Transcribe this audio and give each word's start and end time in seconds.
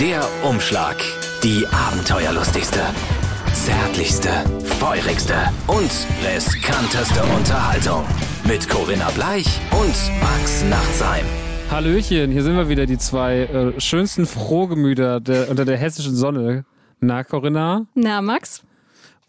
Der 0.00 0.22
Umschlag. 0.48 0.94
Die 1.42 1.66
abenteuerlustigste, 1.66 2.78
zärtlichste, 3.52 4.30
feurigste 4.78 5.34
und 5.66 5.90
riskanteste 6.24 7.20
Unterhaltung. 7.36 8.04
Mit 8.46 8.68
Corinna 8.68 9.10
Bleich 9.10 9.60
und 9.72 9.96
Max 10.20 10.62
Nachtsheim. 10.70 11.24
Hallöchen, 11.68 12.30
hier 12.30 12.44
sind 12.44 12.54
wir 12.54 12.68
wieder, 12.68 12.86
die 12.86 12.98
zwei 12.98 13.38
äh, 13.38 13.80
schönsten 13.80 14.26
Frohgemüter 14.26 15.18
der, 15.18 15.50
unter 15.50 15.64
der 15.64 15.76
hessischen 15.76 16.14
Sonne. 16.14 16.64
Na, 17.00 17.24
Corinna? 17.24 17.86
Na, 17.96 18.22
Max? 18.22 18.62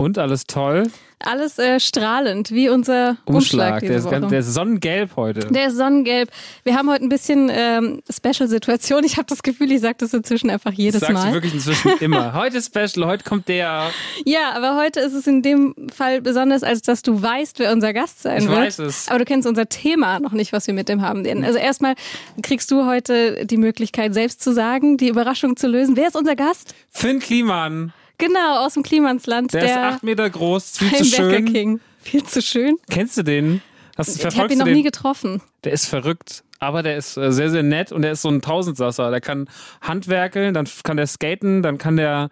Und 0.01 0.17
alles 0.17 0.45
toll? 0.45 0.83
Alles 1.21 1.59
äh, 1.59 1.81
strahlend, 1.81 2.51
wie 2.51 2.69
unser 2.69 3.17
Umschlag, 3.25 3.35
Umschlag. 3.35 3.79
Der 3.81 3.97
ist, 3.97 4.09
ganz, 4.09 4.29
der 4.29 4.39
ist 4.39 4.53
sonnengelb 4.53 5.17
heute. 5.17 5.41
Der 5.51 5.67
ist 5.67 5.75
sonnengelb. 5.75 6.29
Wir 6.63 6.75
haben 6.77 6.89
heute 6.89 7.03
ein 7.03 7.09
bisschen 7.09 7.51
ähm, 7.51 8.01
Special-Situation. 8.09 9.03
Ich 9.03 9.17
habe 9.17 9.25
das 9.27 9.43
Gefühl, 9.43 9.69
ich 9.73 9.81
sage 9.81 9.95
das 9.97 10.13
inzwischen 10.13 10.49
einfach 10.49 10.71
jedes 10.71 11.01
das 11.01 11.09
sagst 11.09 11.23
Mal. 11.25 11.27
du 11.27 11.33
wirklich 11.33 11.53
inzwischen 11.53 11.91
immer. 11.99 12.33
Heute 12.33 12.59
ist 12.59 12.67
Special, 12.73 13.05
heute 13.07 13.25
kommt 13.25 13.49
der. 13.49 13.91
Ja, 14.23 14.53
aber 14.55 14.77
heute 14.77 15.01
ist 15.01 15.11
es 15.13 15.27
in 15.27 15.41
dem 15.41 15.75
Fall 15.93 16.21
besonders, 16.21 16.63
als 16.63 16.81
dass 16.81 17.01
du 17.01 17.21
weißt, 17.21 17.59
wer 17.59 17.73
unser 17.73 17.91
Gast 17.91 18.21
sein 18.21 18.43
Ich 18.43 18.47
wird. 18.47 18.57
weiß 18.57 18.79
es. 18.79 19.09
Aber 19.09 19.19
du 19.19 19.25
kennst 19.25 19.45
unser 19.45 19.67
Thema 19.67 20.21
noch 20.21 20.31
nicht, 20.31 20.53
was 20.53 20.67
wir 20.67 20.73
mit 20.73 20.87
dem 20.87 21.01
haben 21.01 21.25
werden. 21.25 21.43
Also 21.43 21.59
erstmal 21.59 21.95
kriegst 22.41 22.71
du 22.71 22.85
heute 22.85 23.45
die 23.45 23.57
Möglichkeit, 23.57 24.13
selbst 24.13 24.41
zu 24.41 24.53
sagen, 24.53 24.95
die 24.95 25.09
Überraschung 25.09 25.57
zu 25.57 25.67
lösen. 25.67 25.97
Wer 25.97 26.07
ist 26.07 26.15
unser 26.15 26.37
Gast? 26.37 26.73
Finn 26.89 27.19
Kliman. 27.19 27.91
Genau, 28.19 28.65
aus 28.65 28.75
dem 28.75 28.83
Klimansland. 28.83 29.53
Der, 29.53 29.63
ist 29.65 29.71
acht 29.77 30.03
Meter 30.03 30.29
groß, 30.29 30.77
viel 30.77 30.95
zu 30.97 31.05
schön. 31.05 31.45
King. 31.51 31.79
Viel 32.01 32.23
zu 32.23 32.41
schön. 32.41 32.77
Kennst 32.89 33.17
du 33.17 33.23
den? 33.23 33.61
Hast, 33.97 34.23
Ich 34.23 34.37
habe 34.37 34.53
ihn 34.53 34.59
noch 34.59 34.65
nie 34.65 34.75
den? 34.75 34.83
getroffen. 34.83 35.41
Der 35.63 35.71
ist 35.73 35.85
verrückt, 35.87 36.43
aber 36.59 36.83
der 36.83 36.95
ist 36.97 37.17
äh, 37.17 37.31
sehr, 37.31 37.49
sehr 37.49 37.63
nett 37.63 37.91
und 37.91 38.01
der 38.03 38.11
ist 38.13 38.21
so 38.21 38.29
ein 38.29 38.41
Tausendsasser. 38.41 39.09
Der 39.11 39.19
kann 39.21 39.49
handwerkeln, 39.81 40.53
dann 40.53 40.67
kann 40.83 40.95
der 40.97 41.07
skaten, 41.07 41.61
dann 41.63 41.77
kann 41.77 41.97
der, 41.97 42.29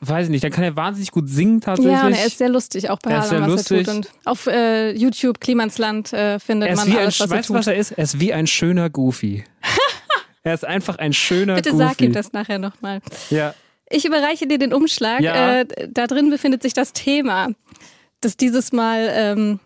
weiß 0.00 0.26
ich 0.26 0.30
nicht, 0.30 0.44
dann 0.44 0.50
kann 0.52 0.64
er 0.64 0.76
wahnsinnig 0.76 1.10
gut 1.10 1.28
singen 1.30 1.60
tatsächlich. 1.62 1.94
Ja, 1.94 2.06
und 2.06 2.12
er 2.12 2.26
ist 2.26 2.36
sehr 2.38 2.50
lustig, 2.50 2.90
auch 2.90 2.98
bei 2.98 3.12
Er 3.12 3.20
ist 3.24 3.30
allem, 3.32 3.44
sehr 3.44 3.54
was 3.54 3.70
er 3.70 3.76
lustig. 3.76 3.86
tut. 3.86 3.94
Und 3.94 4.10
auf 4.26 4.46
äh, 4.46 4.90
YouTube, 4.92 5.40
Klimansland, 5.40 6.12
äh, 6.12 6.38
findet 6.38 6.76
man 6.76 6.86
wie 6.86 6.92
ein, 6.92 6.98
alles, 6.98 7.20
was 7.20 7.30
er 7.30 7.42
tut. 7.42 7.56
was 7.56 7.66
er 7.66 7.76
ist? 7.76 7.92
Er 7.92 8.04
ist 8.04 8.20
wie 8.20 8.32
ein 8.34 8.46
schöner 8.46 8.90
Goofy. 8.90 9.44
er 10.42 10.54
ist 10.54 10.64
einfach 10.66 10.98
ein 10.98 11.12
schöner 11.14 11.54
Bitte 11.56 11.70
Goofy. 11.70 11.84
sag 11.84 12.00
ihm 12.02 12.12
das 12.12 12.32
nachher 12.34 12.58
nochmal. 12.58 13.00
Ja, 13.30 13.54
Ich 13.90 14.04
überreiche 14.06 14.46
dir 14.46 14.58
den 14.58 14.72
Umschlag. 14.72 15.20
Ja. 15.20 15.60
Äh, 15.60 15.88
da 15.90 16.06
drin 16.06 16.30
befindet 16.30 16.62
sich 16.62 16.72
das 16.72 16.92
Thema, 16.92 17.48
das 18.20 18.36
dieses 18.36 18.72
Mal 18.72 19.10
ähm, 19.12 19.60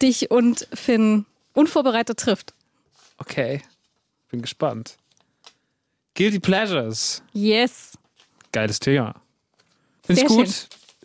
dich 0.00 0.30
und 0.30 0.68
Finn 0.74 1.24
unvorbereitet 1.54 2.18
trifft. 2.18 2.54
okay. 3.18 3.62
Bin 4.30 4.40
gespannt. 4.40 4.96
Guilty 6.14 6.40
Pleasures. 6.40 7.22
Yes. 7.34 7.98
Geiles 8.52 8.78
Thema. 8.80 9.14
Finde 10.04 10.22
ich 10.22 10.26
gut. 10.28 10.46
schön. 10.48 10.54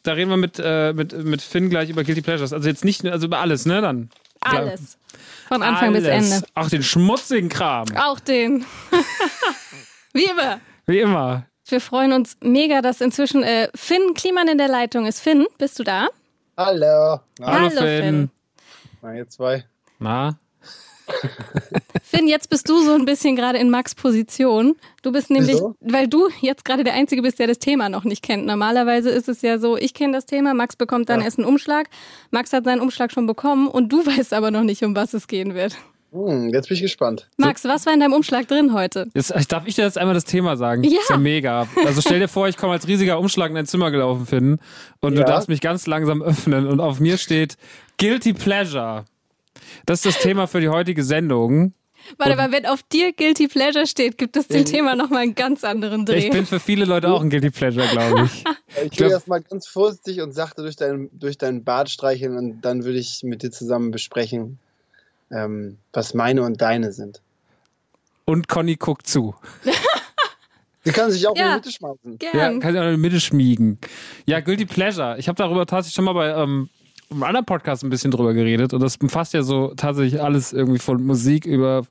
Da 0.04 0.14
reden 0.14 0.30
wir 0.30 0.38
mit, 0.38 0.60
äh, 0.64 0.94
mit, 0.94 1.12
mit 1.12 1.42
Finn 1.42 1.70
gleich 1.70 1.90
über 1.90 2.06
Guilty 2.06 2.22
Pleasures. 2.22 2.54
Also 2.54 2.70
jetzt 2.70 2.86
nicht, 2.86 3.04
nur- 3.04 3.12
also 3.12 3.28
über 3.28 3.40
alles, 3.40 3.66
ne? 3.66 3.82
Dann. 3.82 4.10
Alles. 4.40 4.98
Von 5.50 5.62
Anfang 5.62 5.90
alles. 5.90 6.04
bis 6.04 6.10
Ende. 6.34 6.48
Auch 6.56 6.70
den 6.70 6.84
schmutzigen 6.84 7.50
Kram. 7.50 7.86
Auch 7.98 8.20
den. 8.22 8.66
Wie 10.14 10.24
immer. 10.26 10.62
Wie 10.86 11.00
immer. 11.00 11.46
Wir 11.70 11.82
freuen 11.82 12.14
uns 12.14 12.38
mega, 12.42 12.82
dass 12.82 13.02
inzwischen 13.02 13.44
äh, 13.44 13.70
Finn 13.76 14.14
Kliman 14.14 14.48
in 14.48 14.58
der 14.58 14.68
Leitung 14.70 15.06
ist. 15.06 15.20
Finn, 15.20 15.46
bist 15.58 15.78
du 15.80 15.84
da? 15.84 16.08
Hallo. 16.56 17.20
Na, 17.40 17.48
Hallo, 17.48 17.70
Hallo, 17.70 17.82
Finn. 17.82 18.02
Finn. 18.04 18.30
na, 19.02 19.16
ihr 19.16 19.30
zwei. 19.30 19.64
Na? 20.00 20.38
Finn, 22.04 22.28
jetzt 22.28 22.50
bist 22.50 22.68
du 22.70 22.82
so 22.84 22.94
ein 22.96 23.06
bisschen 23.06 23.36
gerade 23.36 23.58
in 23.60 23.70
Max 23.70 23.96
Position. 23.96 24.76
Du 25.04 25.12
bist 25.12 25.30
nämlich, 25.30 25.56
Wieso? 25.56 25.76
weil 25.80 26.08
du 26.08 26.30
jetzt 26.42 26.66
gerade 26.66 26.84
der 26.84 26.94
Einzige 26.94 27.22
bist, 27.22 27.40
der 27.40 27.48
das 27.48 27.60
Thema 27.60 27.90
noch 27.90 28.04
nicht 28.04 28.24
kennt. 28.24 28.46
Normalerweise 28.46 29.10
ist 29.10 29.30
es 29.30 29.42
ja 29.42 29.58
so, 29.58 29.78
ich 29.78 29.94
kenne 29.94 30.14
das 30.14 30.26
Thema, 30.26 30.54
Max 30.54 30.76
bekommt 30.76 31.10
dann 31.10 31.20
Ja. 31.20 31.26
erst 31.26 31.38
einen 31.38 31.48
Umschlag. 31.48 31.90
Max 32.32 32.52
hat 32.54 32.66
seinen 32.66 32.82
Umschlag 32.82 33.12
schon 33.12 33.26
bekommen 33.28 33.68
und 33.68 33.90
du 33.90 34.06
weißt 34.06 34.34
aber 34.34 34.52
noch 34.52 34.64
nicht, 34.64 34.84
um 34.84 34.96
was 34.96 35.14
es 35.14 35.28
gehen 35.28 35.54
wird. 35.54 35.76
Hm, 36.12 36.50
jetzt 36.54 36.70
bin 36.70 36.76
ich 36.76 36.82
gespannt. 36.82 37.30
Max, 37.38 37.64
was 37.66 37.86
war 37.86 37.94
in 37.94 38.00
deinem 38.00 38.14
Umschlag 38.14 38.48
drin 38.48 38.74
heute? 38.74 39.08
Jetzt, 39.14 39.34
darf 39.52 39.68
ich 39.68 39.76
dir 39.76 39.84
jetzt 39.84 39.98
einmal 39.98 40.14
das 40.16 40.24
Thema 40.26 40.56
sagen? 40.56 40.84
Ja. 40.84 41.00
Ist 41.02 41.10
ja 41.10 41.18
mega. 41.18 41.68
Also 41.86 42.02
stell 42.02 42.20
dir 42.20 42.28
vor, 42.30 42.48
ich 42.48 42.56
komme 42.58 42.74
als 42.74 42.88
riesiger 42.88 43.20
Umschlag 43.20 43.50
in 43.50 43.56
dein 43.56 43.66
Zimmer 43.66 43.92
gelaufen, 43.92 44.26
Finn, 44.26 44.60
und 45.02 45.16
du 45.16 45.20
Ja. 45.22 45.26
darfst 45.28 45.50
mich 45.50 45.60
ganz 45.62 45.86
langsam 45.86 46.22
öffnen 46.22 46.66
und 46.68 46.80
auf 46.80 47.00
mir 47.00 47.18
steht 47.18 47.58
Guilty 47.98 48.34
Pleasure. 48.34 49.06
Das 49.86 50.06
ist 50.06 50.16
das 50.16 50.22
Thema 50.24 50.48
für 50.48 50.62
die 50.62 50.70
heutige 50.70 51.04
Sendung. 51.04 51.74
Warte 52.18 52.38
mal, 52.38 52.54
wenn 52.54 52.66
auf 52.66 52.84
dir 52.84 53.12
Guilty 53.12 53.50
Pleasure 53.50 53.86
steht, 53.86 54.18
gibt 54.18 54.38
es 54.38 54.48
dem 54.48 54.64
Thema 54.64 54.96
nochmal 54.96 55.24
einen 55.24 55.36
ganz 55.36 55.66
anderen 55.66 56.06
Dreh. 56.06 56.20
Ich 56.20 56.30
bin 56.30 56.46
für 56.46 56.60
viele 56.62 56.86
Leute 56.86 57.10
auch 57.12 57.22
ein 57.22 57.30
Guilty 57.30 57.50
Pleasure, 57.50 57.86
glaube 57.88 58.22
ich. 58.26 58.44
Ich 58.86 58.92
glaub- 58.92 59.08
will 59.10 59.12
erst 59.16 59.28
mal 59.28 59.42
ganz 59.42 59.68
vorsichtig 59.68 60.22
und 60.22 60.32
sachte 60.32 60.62
durch 60.62 60.78
deinen, 60.78 61.10
durch 61.12 61.38
deinen 61.38 61.66
Bart 61.66 61.90
streicheln 61.90 62.38
und 62.38 62.62
dann 62.62 62.86
würde 62.86 62.98
ich 63.00 63.22
mit 63.24 63.44
dir 63.44 63.52
zusammen 63.52 63.92
besprechen, 63.92 64.60
ähm, 65.32 65.78
was 65.94 66.14
meine 66.14 66.44
und 66.44 66.62
deine 66.62 66.92
sind. 66.92 67.22
Und 68.26 68.48
Conny 68.48 68.76
guckt 68.76 69.08
zu. 69.08 69.36
Sie 70.84 70.92
kann 70.94 71.12
sich 71.12 71.28
auch 71.28 71.36
Ja. 71.36 71.46
in 71.48 71.50
die 71.52 71.56
Mitte 71.68 71.72
schmeißen. 71.72 72.20
Ja, 72.22 72.32
Gern. 72.32 72.60
kann 72.62 72.72
sich 72.72 72.82
auch 72.82 72.86
in 72.86 72.96
die 72.96 73.02
Mitte 73.02 73.20
schmiegen. 73.20 73.78
Ja, 74.26 74.40
Guilty 74.40 74.66
Pleasure. 74.66 75.18
Ich 75.18 75.28
habe 75.28 75.36
darüber 75.36 75.66
tatsächlich 75.66 75.96
schon 75.96 76.06
mal 76.06 76.14
bei 76.14 76.30
ähm, 76.30 76.70
einem 77.10 77.24
anderen 77.24 77.46
Podcast 77.46 77.84
ein 77.84 77.90
bisschen 77.90 78.12
drüber 78.12 78.34
geredet 78.34 78.74
und 78.74 78.82
das 78.82 78.96
umfasst 78.98 79.34
ja 79.34 79.42
so 79.44 79.74
tatsächlich 79.76 80.22
alles 80.22 80.54
irgendwie 80.54 80.80
von 80.80 81.04
Musik 81.06 81.46
über 81.46 81.84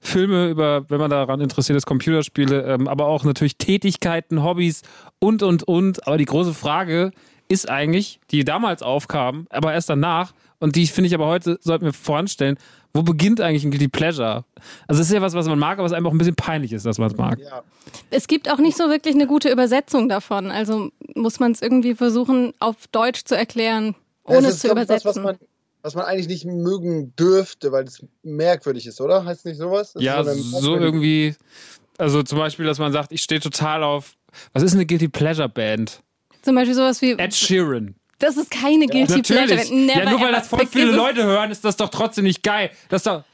Filme, 0.00 0.48
über, 0.48 0.88
wenn 0.90 0.98
man 0.98 1.10
daran 1.10 1.40
interessiert 1.40 1.76
ist, 1.76 1.86
Computerspiele, 1.86 2.62
ähm, 2.64 2.88
aber 2.88 3.06
auch 3.06 3.24
natürlich 3.24 3.56
Tätigkeiten, 3.56 4.42
Hobbys 4.42 4.82
und, 5.18 5.42
und, 5.42 5.62
und. 5.62 6.06
Aber 6.06 6.18
die 6.18 6.24
große 6.26 6.52
Frage 6.54 7.12
ist 7.48 7.68
eigentlich, 7.70 8.20
die 8.30 8.44
damals 8.44 8.82
aufkam, 8.82 9.46
aber 9.50 9.72
erst 9.72 9.88
danach 9.88 10.32
und 10.58 10.76
die 10.76 10.86
finde 10.86 11.08
ich 11.08 11.14
aber 11.14 11.26
heute, 11.26 11.58
sollten 11.62 11.84
wir 11.86 11.92
voranstellen, 11.92 12.56
wo 12.94 13.02
beginnt 13.02 13.40
eigentlich 13.40 13.64
ein 13.64 13.70
Guilty 13.70 13.88
Pleasure? 13.88 14.44
Also 14.86 15.00
es 15.00 15.08
ist 15.08 15.14
ja 15.14 15.22
was, 15.22 15.34
was 15.34 15.46
man 15.46 15.58
mag, 15.58 15.78
aber 15.78 15.86
es 15.86 15.92
einem 15.92 16.06
auch 16.06 16.12
ein 16.12 16.18
bisschen 16.18 16.34
peinlich 16.34 16.72
ist, 16.72 16.84
dass 16.84 16.98
man 16.98 17.10
es 17.10 17.16
mag. 17.16 17.38
Ja. 17.38 17.62
Es 18.10 18.26
gibt 18.26 18.50
auch 18.50 18.58
nicht 18.58 18.76
so 18.76 18.90
wirklich 18.90 19.14
eine 19.14 19.26
gute 19.26 19.50
Übersetzung 19.50 20.08
davon. 20.08 20.50
Also 20.50 20.90
muss 21.14 21.40
man 21.40 21.52
es 21.52 21.62
irgendwie 21.62 21.94
versuchen, 21.94 22.52
auf 22.58 22.86
Deutsch 22.88 23.24
zu 23.24 23.36
erklären, 23.36 23.94
ohne 24.24 24.48
es 24.48 24.58
zu 24.58 24.70
übersetzen. 24.70 25.08
Was, 25.08 25.16
was, 25.16 25.22
man, 25.22 25.38
was 25.82 25.94
man 25.94 26.04
eigentlich 26.04 26.28
nicht 26.28 26.44
mögen 26.44 27.14
dürfte, 27.16 27.72
weil 27.72 27.84
es 27.84 28.04
merkwürdig 28.22 28.86
ist, 28.86 29.00
oder? 29.00 29.24
Heißt 29.24 29.46
nicht 29.46 29.58
sowas? 29.58 29.94
Das 29.94 30.02
Ja, 30.02 30.22
so 30.22 30.76
irgendwie, 30.76 31.34
also 31.98 32.22
zum 32.22 32.38
Beispiel, 32.38 32.66
dass 32.66 32.78
man 32.78 32.92
sagt, 32.92 33.12
ich 33.12 33.22
stehe 33.22 33.40
total 33.40 33.82
auf, 33.82 34.14
was 34.52 34.62
ist 34.62 34.74
eine 34.74 34.86
Guilty 34.86 35.08
Pleasure 35.08 35.48
Band? 35.48 36.02
Zum 36.42 36.54
Beispiel 36.54 36.74
sowas 36.74 37.00
wie, 37.00 37.12
Ed 37.12 37.34
Sheeran. 37.34 37.94
Das 38.22 38.36
ist 38.36 38.50
keine 38.50 38.86
Guilty 38.86 39.22
Pleasure. 39.22 39.56
Natürlich. 39.56 39.70
Never 39.70 40.04
Ja, 40.04 40.10
nur 40.10 40.20
weil 40.20 40.32
das 40.32 40.48
voll 40.48 40.66
viele. 40.66 40.92
Leute 40.92 41.24
hören, 41.24 41.50
ist 41.50 41.64
das 41.64 41.76
doch 41.76 41.88
trotzdem 41.88 42.24
nicht 42.24 42.42
geil. 42.42 42.70
Das 42.88 43.00
ist 43.00 43.06
doch, 43.06 43.24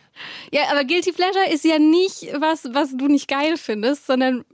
Ja, 0.50 0.62
aber 0.70 0.84
Guilty 0.84 1.12
Pleasure 1.12 1.48
ist 1.52 1.64
ja 1.64 1.78
nicht 1.78 2.28
was, 2.38 2.64
was 2.72 2.96
du 2.96 3.06
nicht 3.06 3.28
geil 3.28 3.56
findest, 3.58 4.06
sondern 4.06 4.44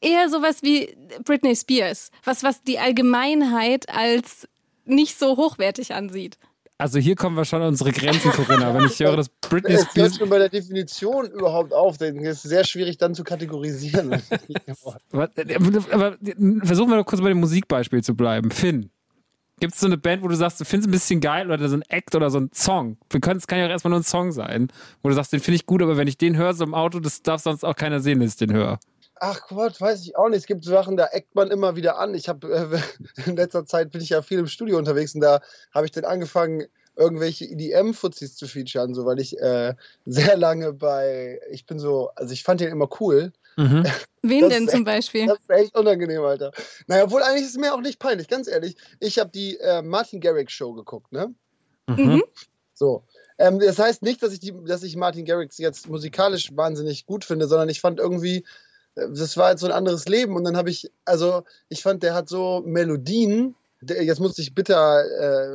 eher 0.00 0.28
sowas 0.30 0.62
wie 0.62 0.96
Britney 1.24 1.54
Spears. 1.54 2.10
Was, 2.24 2.42
was 2.42 2.62
die 2.62 2.78
Allgemeinheit 2.78 3.88
als 3.90 4.48
nicht 4.86 5.18
so 5.18 5.36
hochwertig 5.36 5.92
ansieht. 5.94 6.38
also 6.78 6.98
hier 6.98 7.16
kommen 7.16 7.36
wir 7.36 7.44
schon 7.44 7.60
an 7.60 7.68
unsere 7.68 7.92
Grenzen, 7.92 8.30
Corinna. 8.30 8.72
Wenn 8.74 8.84
ich 8.84 8.98
höre, 8.98 9.16
dass 9.16 9.28
Britney 9.28 9.74
Es 9.74 9.80
hört 9.80 9.90
Spears, 9.90 10.16
schon 10.16 10.28
bei 10.30 10.38
der 10.38 10.48
Definition 10.48 11.30
überhaupt 11.30 11.74
auf, 11.74 11.98
denn 11.98 12.24
es 12.24 12.44
ist 12.44 12.48
sehr 12.50 12.64
schwierig 12.64 12.96
dann 12.96 13.14
zu 13.14 13.24
kategorisieren. 13.24 14.22
aber, 15.12 15.30
aber 15.90 16.16
versuchen 16.62 16.90
wir 16.90 16.96
doch 16.96 17.06
kurz 17.06 17.20
bei 17.20 17.28
dem 17.28 17.40
Musikbeispiel 17.40 18.02
zu 18.02 18.14
bleiben. 18.14 18.50
Finn. 18.50 18.90
Gibt 19.58 19.72
es 19.72 19.80
so 19.80 19.86
eine 19.86 19.96
Band, 19.96 20.22
wo 20.22 20.28
du 20.28 20.36
sagst, 20.36 20.60
du 20.60 20.66
findest 20.66 20.88
ein 20.88 20.92
bisschen 20.92 21.20
geil 21.20 21.50
oder 21.50 21.66
so 21.68 21.76
ein 21.76 21.82
Act 21.88 22.14
oder 22.14 22.28
so 22.28 22.38
ein 22.38 22.50
Song? 22.52 22.98
Es 23.10 23.46
kann 23.46 23.58
ja 23.58 23.64
auch 23.64 23.70
erstmal 23.70 23.90
nur 23.90 24.00
ein 24.00 24.04
Song 24.04 24.30
sein, 24.30 24.68
wo 25.02 25.08
du 25.08 25.14
sagst, 25.14 25.32
den 25.32 25.40
finde 25.40 25.56
ich 25.56 25.64
gut, 25.64 25.80
aber 25.80 25.96
wenn 25.96 26.08
ich 26.08 26.18
den 26.18 26.36
höre 26.36 26.52
so 26.52 26.62
im 26.62 26.74
Auto, 26.74 27.00
das 27.00 27.22
darf 27.22 27.40
sonst 27.40 27.64
auch 27.64 27.74
keiner 27.74 28.00
sehen, 28.00 28.20
dass 28.20 28.32
ich 28.32 28.36
den 28.36 28.52
höre. 28.52 28.78
Ach 29.18 29.40
Gott, 29.48 29.80
weiß 29.80 30.02
ich 30.02 30.14
auch 30.16 30.28
nicht. 30.28 30.40
Es 30.40 30.46
gibt 30.46 30.62
Sachen, 30.64 30.98
da 30.98 31.06
eckt 31.06 31.34
man 31.34 31.50
immer 31.50 31.74
wieder 31.74 31.98
an. 31.98 32.14
Ich 32.14 32.28
habe 32.28 32.48
äh, 32.48 33.24
in 33.28 33.36
letzter 33.36 33.64
Zeit 33.64 33.92
bin 33.92 34.02
ich 34.02 34.10
ja 34.10 34.20
viel 34.20 34.40
im 34.40 34.46
Studio 34.46 34.76
unterwegs 34.76 35.14
und 35.14 35.22
da 35.22 35.40
habe 35.72 35.86
ich 35.86 35.92
dann 35.92 36.04
angefangen, 36.04 36.66
irgendwelche 36.94 37.46
EDM-Fuzis 37.46 38.36
zu 38.36 38.46
featuren, 38.46 38.94
so 38.94 39.06
weil 39.06 39.20
ich 39.20 39.38
äh, 39.38 39.74
sehr 40.04 40.36
lange 40.36 40.74
bei, 40.74 41.40
ich 41.50 41.64
bin 41.64 41.78
so, 41.78 42.10
also 42.16 42.32
ich 42.32 42.42
fand 42.42 42.60
den 42.60 42.68
immer 42.70 42.88
cool. 43.00 43.32
Mhm. 43.56 43.84
Wen 44.22 44.40
Das 44.42 44.50
denn 44.50 44.68
zum 44.68 44.78
echt- 44.80 44.84
Beispiel? 44.84 45.26
Das 45.26 45.38
ist 45.38 45.50
echt 45.50 45.76
unangenehm, 45.76 46.22
Alter. 46.22 46.52
Naja, 46.86 47.04
obwohl 47.04 47.22
eigentlich 47.22 47.44
ist 47.44 47.50
es 47.50 47.56
mir 47.58 47.74
auch 47.74 47.80
nicht 47.80 47.98
peinlich, 47.98 48.28
ganz 48.28 48.48
ehrlich. 48.48 48.76
Ich 49.00 49.18
habe 49.18 49.30
die 49.30 49.58
äh, 49.58 49.82
Martin 49.82 50.20
Garrix 50.20 50.52
Show 50.52 50.72
geguckt, 50.74 51.12
ne? 51.12 51.32
Mhm. 51.88 52.22
So. 52.74 53.04
Ähm, 53.38 53.58
das 53.58 53.78
heißt 53.78 54.02
nicht, 54.02 54.22
dass 54.22 54.32
ich, 54.32 54.40
die, 54.40 54.52
dass 54.64 54.82
ich 54.82 54.96
Martin 54.96 55.24
Garrix 55.24 55.58
jetzt 55.58 55.88
musikalisch 55.88 56.50
wahnsinnig 56.56 57.06
gut 57.06 57.24
finde, 57.24 57.46
sondern 57.48 57.68
ich 57.68 57.80
fand 57.80 57.98
irgendwie, 58.00 58.44
äh, 58.94 59.08
das 59.14 59.36
war 59.36 59.50
jetzt 59.50 59.60
so 59.60 59.66
ein 59.66 59.72
anderes 59.72 60.06
Leben 60.06 60.36
und 60.36 60.44
dann 60.44 60.56
habe 60.56 60.70
ich, 60.70 60.90
also 61.04 61.42
ich 61.68 61.82
fand, 61.82 62.02
der 62.02 62.14
hat 62.14 62.28
so 62.28 62.62
Melodien, 62.64 63.54
jetzt 63.88 64.20
musste 64.20 64.42
ich 64.42 64.54
bitter 64.54 65.04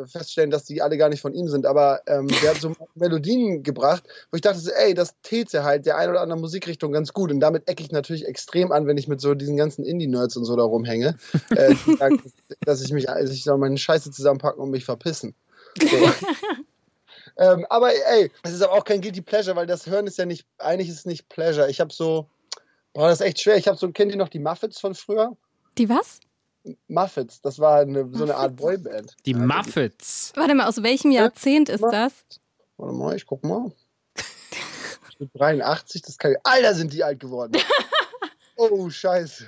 äh, 0.04 0.08
feststellen, 0.08 0.52
dass 0.52 0.66
die 0.66 0.82
alle 0.82 0.98
gar 0.98 1.10
nicht 1.10 1.22
von 1.22 1.34
ihm 1.34 1.48
sind, 1.48 1.66
aber 1.66 2.02
ähm, 2.08 2.28
der 2.28 2.52
hat 2.52 2.62
so 2.62 2.74
Melodien 2.96 3.64
gebracht, 3.64 4.04
wo 4.32 4.36
ich 4.36 4.42
dachte, 4.42 4.60
so, 4.60 4.72
ey, 4.72 4.94
das 4.94 5.16
täte 5.22 5.64
halt 5.64 5.86
der 5.86 5.98
ein 5.98 6.10
oder 6.10 6.22
andere 6.22 6.40
Musikrichtung 6.40 6.92
ganz 6.92 7.14
gut. 7.14 7.32
Und 7.32 7.40
damit 7.40 7.68
ecke 7.68 7.84
ich 7.84 7.92
natürlich 7.92 8.26
extrem 8.26 8.72
an, 8.72 8.88
wenn 8.88 8.98
ich 8.98 9.08
mit 9.08 9.22
so 9.22 9.34
diesen 9.34 9.58
ganzen 9.58 9.84
Indie-Nerds 9.84 10.38
und 10.38 10.46
so 10.46 10.56
da 10.56 10.64
rumhänge, 10.64 11.18
äh, 11.56 11.76
sagen, 11.98 12.22
dass 12.66 12.82
ich 12.82 12.92
mich, 12.92 13.10
also 13.10 13.34
ich 13.34 13.44
soll 13.44 13.58
meine 13.58 13.78
Scheiße 13.78 14.12
zusammenpacken 14.12 14.62
und 14.62 14.72
mich 14.72 14.86
verpissen. 14.86 15.36
So. 15.80 15.88
ähm, 17.38 17.66
aber 17.70 17.92
ey, 17.94 18.32
es 18.44 18.52
ist 18.52 18.62
aber 18.62 18.74
auch 18.74 18.86
kein 18.86 19.02
Guilty 19.02 19.22
Pleasure, 19.22 19.56
weil 19.56 19.68
das 19.68 19.88
Hören 19.88 20.08
ist 20.08 20.18
ja 20.18 20.26
nicht, 20.26 20.46
eigentlich 20.58 20.90
ist 20.90 21.00
es 21.00 21.06
nicht 21.06 21.30
Pleasure. 21.30 21.70
Ich 21.70 21.80
habe 21.80 21.94
so, 21.94 22.28
boah, 22.94 23.08
das 23.08 23.20
ist 23.20 23.26
echt 23.26 23.42
schwer. 23.42 23.58
Ich 23.58 23.68
habe 23.68 23.78
so, 23.78 23.92
kennt 23.92 24.12
ihr 24.12 24.18
noch 24.18 24.30
die 24.30 24.40
Muffets 24.40 24.80
von 24.80 24.96
früher? 24.96 25.36
Die 25.78 25.90
was? 25.90 26.20
Muffets, 26.88 27.42
das 27.42 27.60
war 27.60 27.80
eine, 27.80 28.10
so 28.14 28.24
eine 28.24 28.36
Art 28.36 28.56
Boyband. 28.56 29.16
Die 29.26 29.34
Muffets. 29.34 30.32
Warte 30.36 30.54
mal, 30.54 30.68
aus 30.68 30.84
welchem 30.84 31.12
Jahrzehnt 31.12 31.70
ist 31.70 31.82
das? 31.82 32.14
Warte 32.78 32.96
mal, 32.96 33.16
ich 33.16 33.26
guck 33.26 33.44
mal. 33.44 33.72
83, 35.36 36.02
das 36.02 36.18
kann. 36.18 36.36
Alter, 36.44 36.74
sind 36.74 36.94
die 36.94 37.04
alt 37.04 37.20
geworden. 37.20 37.54
oh, 38.56 38.90
scheiße. 38.90 39.46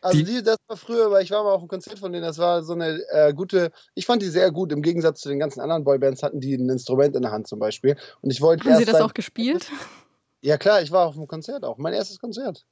Also, 0.00 0.18
die, 0.18 0.24
die, 0.24 0.42
das 0.42 0.58
war 0.68 0.76
früher, 0.76 1.10
weil 1.10 1.24
ich 1.24 1.30
war 1.30 1.42
mal 1.42 1.52
auf 1.52 1.60
einem 1.60 1.68
Konzert 1.68 1.98
von 1.98 2.12
denen, 2.12 2.24
das 2.24 2.38
war 2.38 2.62
so 2.62 2.74
eine 2.74 3.00
äh, 3.10 3.32
gute, 3.32 3.72
ich 3.94 4.06
fand 4.06 4.22
die 4.22 4.28
sehr 4.28 4.52
gut. 4.52 4.72
Im 4.72 4.82
Gegensatz 4.82 5.20
zu 5.20 5.28
den 5.28 5.38
ganzen 5.38 5.60
anderen 5.60 5.84
Boybands 5.84 6.22
hatten 6.22 6.40
die 6.40 6.54
ein 6.54 6.68
Instrument 6.68 7.16
in 7.16 7.22
der 7.22 7.32
Hand 7.32 7.48
zum 7.48 7.58
Beispiel. 7.58 7.96
Und 8.20 8.30
ich 8.30 8.40
wollte 8.40 8.64
Haben 8.64 8.78
Sie 8.78 8.84
das 8.84 9.00
auch 9.00 9.14
gespielt? 9.14 9.70
Ja, 10.42 10.58
klar, 10.58 10.82
ich 10.82 10.92
war 10.92 11.06
auf 11.06 11.16
einem 11.16 11.26
Konzert 11.26 11.64
auch. 11.64 11.78
Mein 11.78 11.94
erstes 11.94 12.18
Konzert. 12.18 12.66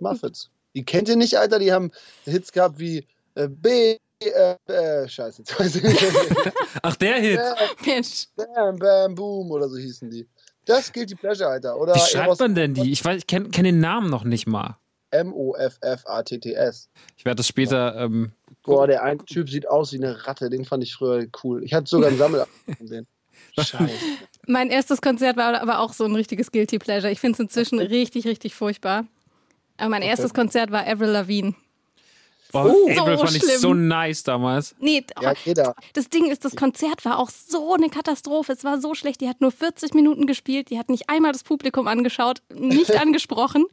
Muffets. 0.00 0.50
Die 0.74 0.84
kennt 0.84 1.08
ihr 1.08 1.16
nicht, 1.16 1.38
Alter? 1.38 1.58
Die 1.58 1.72
haben 1.72 1.92
Hits 2.24 2.52
gehabt 2.52 2.78
wie 2.78 3.06
B, 3.34 3.98
äh, 4.20 4.56
äh, 4.72 5.08
scheiße, 5.08 5.42
jetzt 5.42 5.58
weiß 5.58 5.76
ich 5.76 5.82
nicht. 5.82 6.02
Ach, 6.82 6.96
der 6.96 7.16
Hit. 7.16 7.40
Mensch. 7.84 8.26
Bam, 8.36 8.76
bam, 8.78 9.14
boom 9.14 9.50
oder 9.50 9.68
so 9.68 9.76
hießen 9.76 10.10
die. 10.10 10.26
Das 10.64 10.92
gilt 10.92 11.10
die 11.10 11.14
Pleasure, 11.14 11.50
Alter. 11.50 11.78
Oder 11.78 11.94
Wie 11.94 12.00
schreibt 12.00 12.40
man 12.40 12.54
denn 12.54 12.74
die? 12.74 12.90
Ich, 12.90 13.04
weiß, 13.04 13.18
ich 13.18 13.26
kenne 13.26 13.50
kenn 13.50 13.64
den 13.64 13.80
Namen 13.80 14.08
noch 14.08 14.24
nicht 14.24 14.46
mal. 14.46 14.78
M-O-F-F-A-T-T-S. 15.10 16.88
Ich 17.16 17.24
werde 17.24 17.36
das 17.36 17.46
später. 17.46 17.96
Ähm, 17.96 18.32
Boah, 18.64 18.86
der 18.86 19.02
eine 19.02 19.24
Typ 19.24 19.50
sieht 19.50 19.68
aus 19.68 19.92
wie 19.92 19.98
eine 19.98 20.26
Ratte. 20.26 20.48
Den 20.48 20.64
fand 20.64 20.82
ich 20.82 20.94
früher 20.94 21.26
cool. 21.42 21.62
Ich 21.62 21.74
hatte 21.74 21.86
sogar 21.86 22.08
einen 22.08 22.18
Sammler 22.18 22.48
von 22.78 22.86
denen. 22.86 23.06
Scheiße. 23.58 23.92
Mein 24.46 24.70
erstes 24.70 25.00
Konzert 25.00 25.36
war 25.36 25.60
aber 25.60 25.80
auch 25.80 25.92
so 25.92 26.04
ein 26.04 26.14
richtiges 26.14 26.50
Guilty 26.50 26.78
Pleasure. 26.78 27.12
Ich 27.12 27.20
finde 27.20 27.34
es 27.34 27.40
inzwischen 27.40 27.78
richtig, 27.78 28.26
richtig 28.26 28.54
furchtbar. 28.54 29.06
Aber 29.76 29.90
mein 29.90 30.02
okay. 30.02 30.10
erstes 30.10 30.34
Konzert 30.34 30.70
war 30.70 30.86
Avril 30.86 31.10
Lavigne. 31.10 31.54
Boah, 32.54 32.66
uh, 32.66 32.88
April 32.88 33.18
so 33.18 33.24
fand 33.26 33.30
schlimm. 33.30 33.50
ich 33.54 33.58
so 33.58 33.74
nice 33.74 34.22
damals. 34.22 34.76
Nee, 34.78 35.04
ja, 35.20 35.34
jeder. 35.44 35.74
das 35.92 36.08
Ding 36.08 36.30
ist, 36.30 36.44
das 36.44 36.54
Konzert 36.54 37.04
war 37.04 37.18
auch 37.18 37.30
so 37.30 37.74
eine 37.74 37.88
Katastrophe. 37.88 38.52
Es 38.52 38.62
war 38.62 38.80
so 38.80 38.94
schlecht. 38.94 39.20
Die 39.20 39.28
hat 39.28 39.40
nur 39.40 39.50
40 39.50 39.92
Minuten 39.94 40.26
gespielt. 40.26 40.70
Die 40.70 40.78
hat 40.78 40.88
nicht 40.88 41.10
einmal 41.10 41.32
das 41.32 41.42
Publikum 41.42 41.88
angeschaut, 41.88 42.42
nicht 42.54 42.96
angesprochen. 43.00 43.66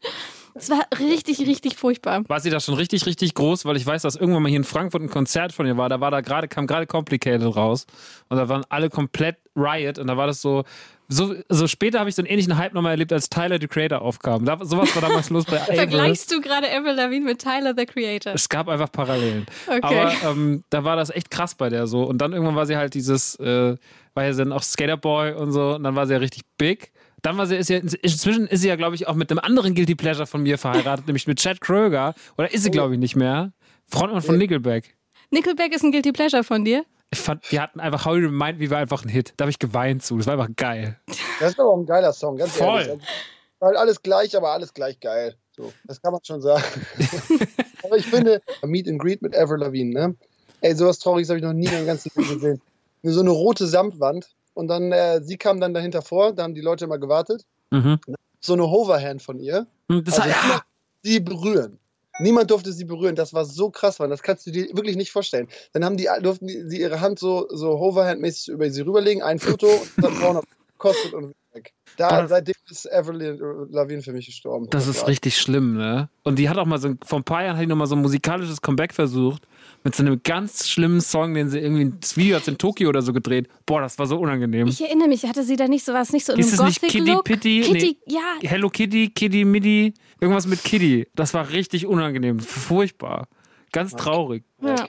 Es 0.54 0.70
war 0.70 0.86
richtig, 1.00 1.40
richtig 1.40 1.78
furchtbar. 1.78 2.24
War 2.28 2.40
sie 2.40 2.50
da 2.50 2.60
schon 2.60 2.74
richtig, 2.74 3.06
richtig 3.06 3.36
groß? 3.36 3.66
Weil 3.66 3.78
ich 3.78 3.86
weiß, 3.86 4.02
dass 4.02 4.16
irgendwann 4.16 4.44
mal 4.44 4.50
hier 4.50 4.58
in 4.58 4.64
Frankfurt 4.64 5.02
ein 5.02 5.10
Konzert 5.10 5.54
von 5.54 5.66
ihr 5.66 5.78
war. 5.78 5.88
Da 5.88 6.02
war 6.02 6.12
da 6.12 6.22
gerade, 6.22 6.48
kam 6.48 6.68
gerade 6.68 6.88
Complicated 6.88 7.56
raus. 7.56 7.86
Und 8.30 8.38
da 8.38 8.50
waren 8.50 8.66
alle 8.70 8.90
komplett 8.90 9.38
Riot. 9.56 10.00
Und 10.00 10.08
da 10.08 10.18
war 10.18 10.28
das 10.28 10.42
so, 10.42 10.64
so, 11.08 11.36
so 11.50 11.68
später 11.68 12.00
habe 12.00 12.10
ich 12.10 12.16
so 12.16 12.22
einen 12.22 12.30
ähnlichen 12.30 12.58
Hype 12.58 12.74
nochmal 12.74 12.92
erlebt, 12.92 13.12
als 13.12 13.30
Tyler 13.30 13.58
the 13.60 13.68
Creator 13.68 14.02
aufkam. 14.02 14.46
Da, 14.46 14.58
sowas 14.62 14.96
war 14.96 15.02
damals 15.02 15.30
los 15.30 15.46
bei 15.46 15.58
Avril. 15.62 15.76
Vergleichst 15.76 16.32
du 16.32 16.40
gerade 16.40 16.68
Avril 16.72 16.96
Lavigne 16.96 17.26
mit 17.26 17.40
Tyler 17.40 17.74
the 17.76 17.86
Creator? 17.86 18.34
Es 18.34 18.48
gab 18.48 18.70
einfach 18.70 18.92
Parallelen. 18.92 19.46
Okay. 19.68 19.82
Aber 19.82 20.14
ähm, 20.32 20.64
da 20.70 20.84
war 20.84 20.96
das 20.96 21.10
echt 21.10 21.30
krass 21.30 21.56
bei 21.56 21.70
der 21.70 21.88
so. 21.88 22.04
Und 22.04 22.20
dann 22.20 22.32
irgendwann 22.32 22.56
war 22.56 22.66
sie 22.66 22.78
halt 22.78 22.94
dieses, 22.94 23.36
äh, 23.36 23.76
war 24.14 24.24
ja 24.24 24.34
dann 24.34 24.54
auch 24.54 24.64
Skaterboy 24.64 25.34
und 25.34 25.52
so. 25.52 25.76
Und 25.76 25.84
dann 25.84 25.96
war 25.96 26.08
sie 26.08 26.14
ja 26.14 26.20
richtig 26.20 26.44
big. 26.58 26.92
Dann 27.22 27.38
war 27.38 27.46
sie, 27.46 27.56
ist 27.56 27.70
ja, 27.70 27.78
inzwischen 27.78 28.48
ist 28.48 28.62
sie 28.62 28.68
ja, 28.68 28.76
glaube 28.76 28.96
ich, 28.96 29.08
auch 29.08 29.14
mit 29.14 29.30
einem 29.30 29.40
anderen 29.40 29.76
Guilty 29.76 29.96
Pleasure 29.96 30.26
von 30.26 30.42
mir 30.42 30.58
verheiratet, 30.58 31.08
nämlich 31.08 31.28
mit 31.28 31.40
Chad 31.40 31.62
Kroeger. 31.62 32.16
Oder 32.38 32.54
ist 32.54 32.64
sie, 32.64 32.72
glaube 32.72 32.94
ich, 32.94 33.00
nicht 33.00 33.16
mehr? 33.16 33.52
Frontmann 33.88 34.22
von 34.22 34.38
Nickelback. 34.38 34.96
Nickelback 35.30 35.74
ist 35.74 35.84
ein 35.84 35.92
Guilty 35.92 36.12
Pleasure 36.14 36.44
von 36.44 36.66
dir? 36.66 36.86
Ich 37.14 37.20
fand, 37.20 37.52
wir 37.52 37.62
hatten 37.62 37.80
einfach 37.80 38.06
How 38.06 38.16
You 38.16 38.28
Remind 38.28 38.60
Me 38.60 38.70
war 38.70 38.78
einfach 38.78 39.04
ein 39.04 39.10
Hit. 39.10 39.34
Da 39.38 39.44
habe 39.44 39.52
ich 39.52 39.60
geweint 39.60 40.02
zu. 40.02 40.18
Das 40.18 40.28
war 40.28 40.34
einfach 40.34 40.56
geil. 40.56 40.98
Das 41.40 41.52
ist 41.52 41.60
aber 41.60 41.70
auch 41.70 41.78
ein 41.78 41.86
geiler 41.86 42.14
Song, 42.14 42.38
ganz 42.38 42.54
Voll. 42.54 42.82
ehrlich. 42.82 43.04
Weil 43.60 43.76
alles 43.76 44.02
gleich, 44.02 44.36
aber 44.36 44.52
alles 44.52 44.74
gleich 44.74 45.00
geil. 45.00 45.36
So, 45.56 45.72
das 45.86 46.02
kann 46.02 46.14
man 46.14 46.22
schon 46.24 46.42
sagen. 46.42 46.64
aber 47.84 47.98
ich 47.98 48.06
finde, 48.06 48.42
Meet 48.64 48.88
and 48.88 49.00
Greet 49.00 49.22
mit 49.22 49.38
Avril 49.38 49.60
Lavigne, 49.60 49.94
ne? 49.94 50.16
Ey, 50.62 50.76
sowas 50.76 51.00
Trauriges 51.00 51.30
habe 51.30 51.40
ich 51.40 51.44
noch 51.44 51.54
nie 51.54 51.66
in 51.66 51.74
meinem 51.74 51.88
ganzen 51.88 52.12
Leben 52.16 52.34
gesehen. 52.34 52.62
So 53.04 53.20
eine 53.20 53.32
rote 53.32 53.68
Samtwand 53.68 54.30
und 54.54 54.68
dann, 54.68 54.92
äh, 54.92 55.22
sie 55.22 55.38
kam 55.38 55.60
dann 55.60 55.74
dahinter 55.74 56.02
vor, 56.02 56.34
da 56.34 56.44
haben 56.44 56.56
die 56.56 56.62
Leute 56.62 56.86
immer 56.86 56.98
gewartet. 56.98 57.46
Mhm. 57.72 58.00
So 58.40 58.54
eine 58.54 58.70
Hoverhand 58.70 59.22
von 59.22 59.40
ihr. 59.40 59.68
Das 59.88 60.20
also, 60.20 60.30
ja. 60.30 60.62
sie 61.04 61.20
berühren. 61.20 61.80
Niemand 62.22 62.52
durfte 62.52 62.72
sie 62.72 62.86
berühren. 62.86 63.16
Das 63.16 63.34
war 63.34 63.46
so 63.46 63.70
krass, 63.70 64.00
Mann. 64.00 64.10
Das 64.10 64.22
kannst 64.22 64.46
du 64.48 64.52
dir 64.52 64.68
wirklich 64.74 64.96
nicht 64.96 65.12
vorstellen. 65.12 65.48
Dann 65.74 65.84
haben 65.84 65.98
die, 65.98 66.08
durften 66.22 66.48
die, 66.48 66.64
sie 66.68 66.80
ihre 66.82 67.02
Hand 67.02 67.20
so, 67.20 67.48
so 67.50 67.80
Hoverhand-mäßig 67.80 68.50
über 68.50 68.70
sie 68.70 68.82
rüberlegen, 68.82 69.24
ein 69.24 69.40
Foto 69.40 69.68
und 69.68 70.04
dann 70.04 70.14
300 70.20 70.46
kostet 70.78 71.14
und 71.14 71.34
weg. 71.54 71.74
Da, 71.98 72.28
seitdem 72.28 72.56
ist 72.70 72.92
Avril 72.92 73.68
Lavigne 73.70 74.02
für 74.02 74.14
mich 74.14 74.26
gestorben. 74.26 74.68
Das 74.70 74.88
ist 74.88 75.08
richtig 75.08 75.38
schlimm, 75.38 75.76
ne? 75.76 76.10
Und 76.24 76.40
die 76.40 76.50
hat 76.50 76.58
auch 76.58 76.66
mal 76.66 76.80
so, 76.80 76.96
vor 77.06 77.20
ein 77.20 77.24
paar 77.24 77.44
Jahren 77.44 77.58
hat 77.58 77.64
die 77.64 77.68
nochmal 77.68 77.88
so 77.88 77.96
ein 77.96 78.02
musikalisches 78.02 78.62
Comeback 78.62 78.94
versucht. 78.94 79.44
Mit 79.84 79.96
so 79.96 80.04
einem 80.04 80.22
ganz 80.24 80.70
schlimmen 80.70 81.02
Song, 81.02 81.34
den 81.34 81.50
sie 81.50 81.58
irgendwie, 81.60 81.92
das 82.00 82.16
Video 82.16 82.36
hat 82.36 82.48
in 82.48 82.58
Tokio 82.58 82.90
oder 82.90 83.02
so 83.02 83.14
gedreht. 83.14 83.48
Boah, 83.66 83.82
das 83.82 83.98
war 83.98 84.06
so 84.06 84.18
unangenehm. 84.20 84.68
Ich 84.68 84.80
erinnere 84.82 85.08
mich, 85.08 85.24
hatte 85.26 85.44
sie 85.44 85.56
da 85.56 85.68
nicht 85.68 85.84
so 85.84 85.92
was, 85.94 86.12
nicht 86.14 86.26
so 86.26 86.34
in 86.34 86.40
einem 86.44 86.56
Gothic 86.56 86.82
nicht 86.84 86.92
Kitty 86.92 87.12
Look? 87.12 87.24
Pitty? 87.24 87.62
Kitty, 87.62 87.98
nee. 88.06 88.14
ja. 88.14 88.36
Hello 88.42 88.70
Kitty, 88.70 89.10
Kitty 89.10 89.44
Midi, 89.44 89.94
irgendwas 90.20 90.46
mit 90.46 90.64
Kitty. 90.64 91.08
Das 91.16 91.34
war 91.34 91.50
richtig 91.50 91.88
unangenehm, 91.88 92.40
furchtbar. 92.40 93.28
Ganz 93.72 93.96
traurig. 93.96 94.44
Ja, 94.62 94.86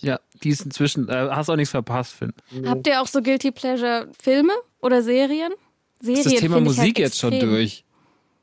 Ja. 0.00 0.20
die 0.42 0.50
ist 0.50 0.64
inzwischen, 0.66 1.08
äh, 1.08 1.28
hast 1.30 1.48
auch 1.48 1.56
nichts 1.56 1.70
verpasst, 1.70 2.12
Finn. 2.12 2.32
Habt 2.66 2.86
ihr 2.86 3.00
auch 3.00 3.06
so 3.06 3.22
Guilty 3.22 3.52
Pleasure 3.52 4.10
Filme 4.20 4.52
oder 4.82 5.02
Serien? 5.02 5.52
Serien 6.00 6.20
Ist 6.20 6.32
das 6.32 6.40
Thema 6.40 6.60
Musik 6.60 6.80
halt 6.82 6.98
jetzt 6.98 7.18
schon 7.18 7.38
durch? 7.40 7.85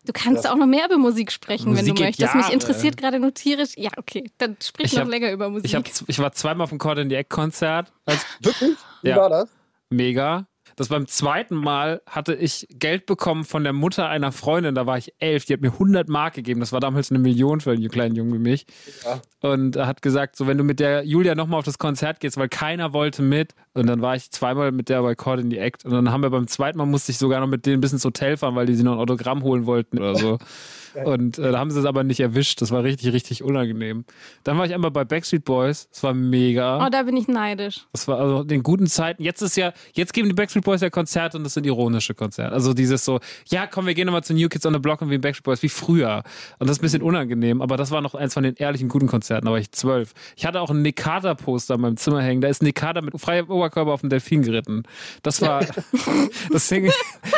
Du 0.06 0.12
kannst 0.14 0.48
auch 0.50 0.56
noch 0.56 0.66
mehr 0.66 0.86
über 0.86 0.98
Musik 0.98 1.32
sprechen, 1.32 1.68
wenn 1.68 1.72
Musik 1.74 1.88
du 1.88 1.94
geht 1.94 2.06
möchtest. 2.20 2.36
Mich 2.36 2.44
Jahre. 2.44 2.54
interessiert 2.54 2.98
gerade 2.98 3.20
nur 3.20 3.34
tierisch. 3.34 3.72
Ja, 3.78 3.90
okay, 3.98 4.30
dann 4.38 4.58
sprich 4.62 4.88
Ich 4.88 4.94
noch 4.94 5.02
hab- 5.02 5.08
länger 5.10 5.32
über 5.32 5.50
Musik. 5.50 5.66
Ich, 5.66 5.76
hab, 5.76 5.86
ich 6.10 6.20
war 6.20 6.32
zweimal 6.34 6.66
auf 6.66 6.70
dem 6.72 6.78
Cord 6.80 6.98
in 6.98 7.10
the 7.10 7.16
Egg 7.16 7.30
Konzert. 7.30 7.92
Als 8.06 8.26
Wirklich? 8.42 8.76
Wie 9.02 9.10
Ja. 9.10 9.16
war 9.18 9.30
das? 9.30 9.50
mega. 9.90 10.46
Das 10.76 10.90
beim 10.90 11.08
zweiten 11.08 11.56
Mal 11.56 12.02
hatte 12.06 12.34
ich 12.34 12.68
Geld 12.72 13.06
bekommen 13.06 13.44
von 13.44 13.64
der 13.64 13.74
Mutter 13.74 14.10
einer 14.10 14.32
Freundin, 14.32 14.76
da 14.76 14.86
war 14.86 14.98
ich 14.98 15.14
elf, 15.20 15.46
die 15.46 15.54
hat 15.54 15.62
mir 15.62 15.74
100 15.74 16.10
Mark 16.10 16.34
gegeben. 16.34 16.60
Das 16.60 16.72
war 16.72 16.80
damals 16.80 17.12
eine 17.12 17.20
Million 17.20 17.62
für 17.62 17.72
einen 17.72 17.88
kleinen 17.90 18.16
Jungen 18.16 18.34
wie 18.34 18.40
mich. 18.40 18.66
Ja. 19.04 19.22
Und 19.42 19.76
er 19.76 19.88
hat 19.88 20.02
gesagt, 20.02 20.36
so 20.36 20.48
wenn 20.48 20.58
du 20.58 20.64
mit 20.64 20.80
der 20.80 21.06
Julia 21.06 21.36
nochmal 21.36 21.60
auf 21.60 21.66
das 21.66 21.78
Konzert 21.78 22.20
gehst, 22.20 22.38
weil 22.38 22.50
keiner 22.50 22.94
wollte 22.94 23.22
mit. 23.22 23.54
Und 23.74 23.88
dann 23.88 24.02
war 24.02 24.16
ich 24.16 24.32
zweimal 24.32 24.72
mit 24.72 24.90
der 24.90 25.02
bei 25.02 25.16
Cord 25.16 25.40
in 25.40 25.52
the 25.52 25.58
Act. 25.58 25.86
Und 25.86 25.92
dann 25.92 26.12
haben 26.12 26.22
wir 26.22 26.30
beim 26.30 26.48
zweiten 26.48 26.78
Mal 26.78 26.86
musste 26.86 27.12
ich 27.12 27.18
sogar 27.18 27.40
noch 27.40 27.48
mit 27.48 27.66
denen 27.66 27.82
bis 27.82 27.94
ins 27.94 28.06
Hotel 28.06 28.38
fahren, 28.38 28.56
weil 28.56 28.66
die 28.66 28.76
sie 28.76 28.84
noch 28.84 28.94
ein 28.94 29.00
Autogramm 29.00 29.44
holen 29.44 29.66
wollten 29.66 30.00
oder 30.00 30.16
so. 30.16 30.38
Und 31.06 31.40
äh, 31.40 31.52
da 31.52 31.60
haben 31.60 31.72
sie 31.72 31.80
es 31.80 31.86
aber 31.86 32.04
nicht 32.04 32.20
erwischt. 32.20 32.62
Das 32.62 32.72
war 32.72 32.84
richtig, 32.84 33.14
richtig 33.14 33.44
unangenehm. 33.44 34.06
Dann 34.44 34.58
war 34.58 34.66
ich 34.66 34.74
einmal 34.74 34.92
bei 34.92 35.04
Backstreet 35.04 35.46
Boys. 35.46 35.90
Das 35.90 36.04
war 36.04 36.14
mega. 36.14 36.86
oh, 36.86 36.90
da 36.90 37.04
bin 37.04 37.18
ich 37.18 37.28
neidisch. 37.28 37.86
Das 37.92 38.08
war 38.08 38.20
also 38.20 38.42
in 38.42 38.48
den 38.48 38.64
guten 38.64 38.88
Zeiten. 38.88 39.24
Jetzt 39.24 39.42
ist 39.42 39.58
ja, 39.58 39.74
jetzt 39.94 40.14
geben 40.14 40.30
die 40.30 40.36
Backstreet 40.36 40.64
Boys 40.64 40.82
ja 40.82 40.90
Konzerte 40.90 41.38
und 41.38 41.44
das 41.44 41.54
sind 41.54 41.66
ironische 41.66 42.14
Konzerte. 42.14 42.54
Also 42.54 42.74
dieses 42.74 43.06
so, 43.06 43.20
ja, 43.48 43.68
komm, 43.68 43.86
wir 43.86 43.94
gehen 43.94 44.06
nochmal 44.06 44.24
zu 44.24 44.34
New 44.34 44.50
Kids 44.50 44.66
on 44.66 44.74
the 44.74 44.80
Block 44.80 45.02
und 45.02 45.10
wie 45.10 45.18
Backstreet 45.18 45.44
Boys, 45.44 45.64
wie 45.64 45.70
früher. 45.70 46.24
Und 46.60 46.70
das 46.70 46.78
ist 46.78 46.82
ein 46.82 46.86
bisschen 46.86 47.02
unangenehm, 47.02 47.62
aber 47.62 47.78
das 47.78 47.92
war 47.92 48.02
noch 48.02 48.16
eins 48.16 48.34
von 48.34 48.44
den 48.44 48.56
ehrlichen 48.56 48.90
guten 48.90 49.08
Konzerten, 49.08 49.46
da 49.46 49.52
war 49.52 49.60
ich 49.60 49.72
zwölf. 49.72 50.14
Ich 50.36 50.46
hatte 50.46 50.62
auch 50.62 50.70
ein 50.70 50.82
Nick 50.82 50.98
Carter 50.98 51.36
Poster 51.36 51.76
in 51.76 51.82
meinem 51.82 51.98
Zimmer 51.98 52.22
hängen. 52.22 52.42
Da 52.42 52.48
ist 52.48 52.64
Nick 52.64 52.76
Carter 52.76 53.02
mit 53.02 53.20
freiem 53.20 53.50
Oberkörper 53.50 53.92
auf 53.92 54.02
dem 54.02 54.10
Delfin 54.10 54.42
geritten. 54.42 54.84
Das 55.22 55.42
war, 55.42 55.66
das 56.52 56.68
Ding, 56.68 56.92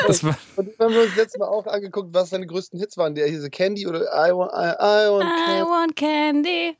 das 0.08 0.24
war, 0.24 0.38
Und 0.56 0.70
dann 0.78 0.88
haben 0.88 0.96
wir 0.96 1.04
uns 1.04 1.16
letztes 1.16 1.40
Mal 1.40 1.48
auch 1.48 1.68
angeguckt, 1.68 2.14
was 2.14 2.30
seine 2.30 2.46
größten 2.46 2.80
Hits 2.80 2.98
waren. 2.98 3.16
Der 3.16 3.28
hieß 3.46 3.52
Candy 3.52 3.88
oder 3.88 4.02
I 4.02 4.32
want, 4.32 4.52
I, 4.54 4.74
I 4.80 5.12
want 5.12 5.24
I 5.26 5.46
Candy. 5.46 5.70
want 5.70 5.96
candy. 5.96 6.78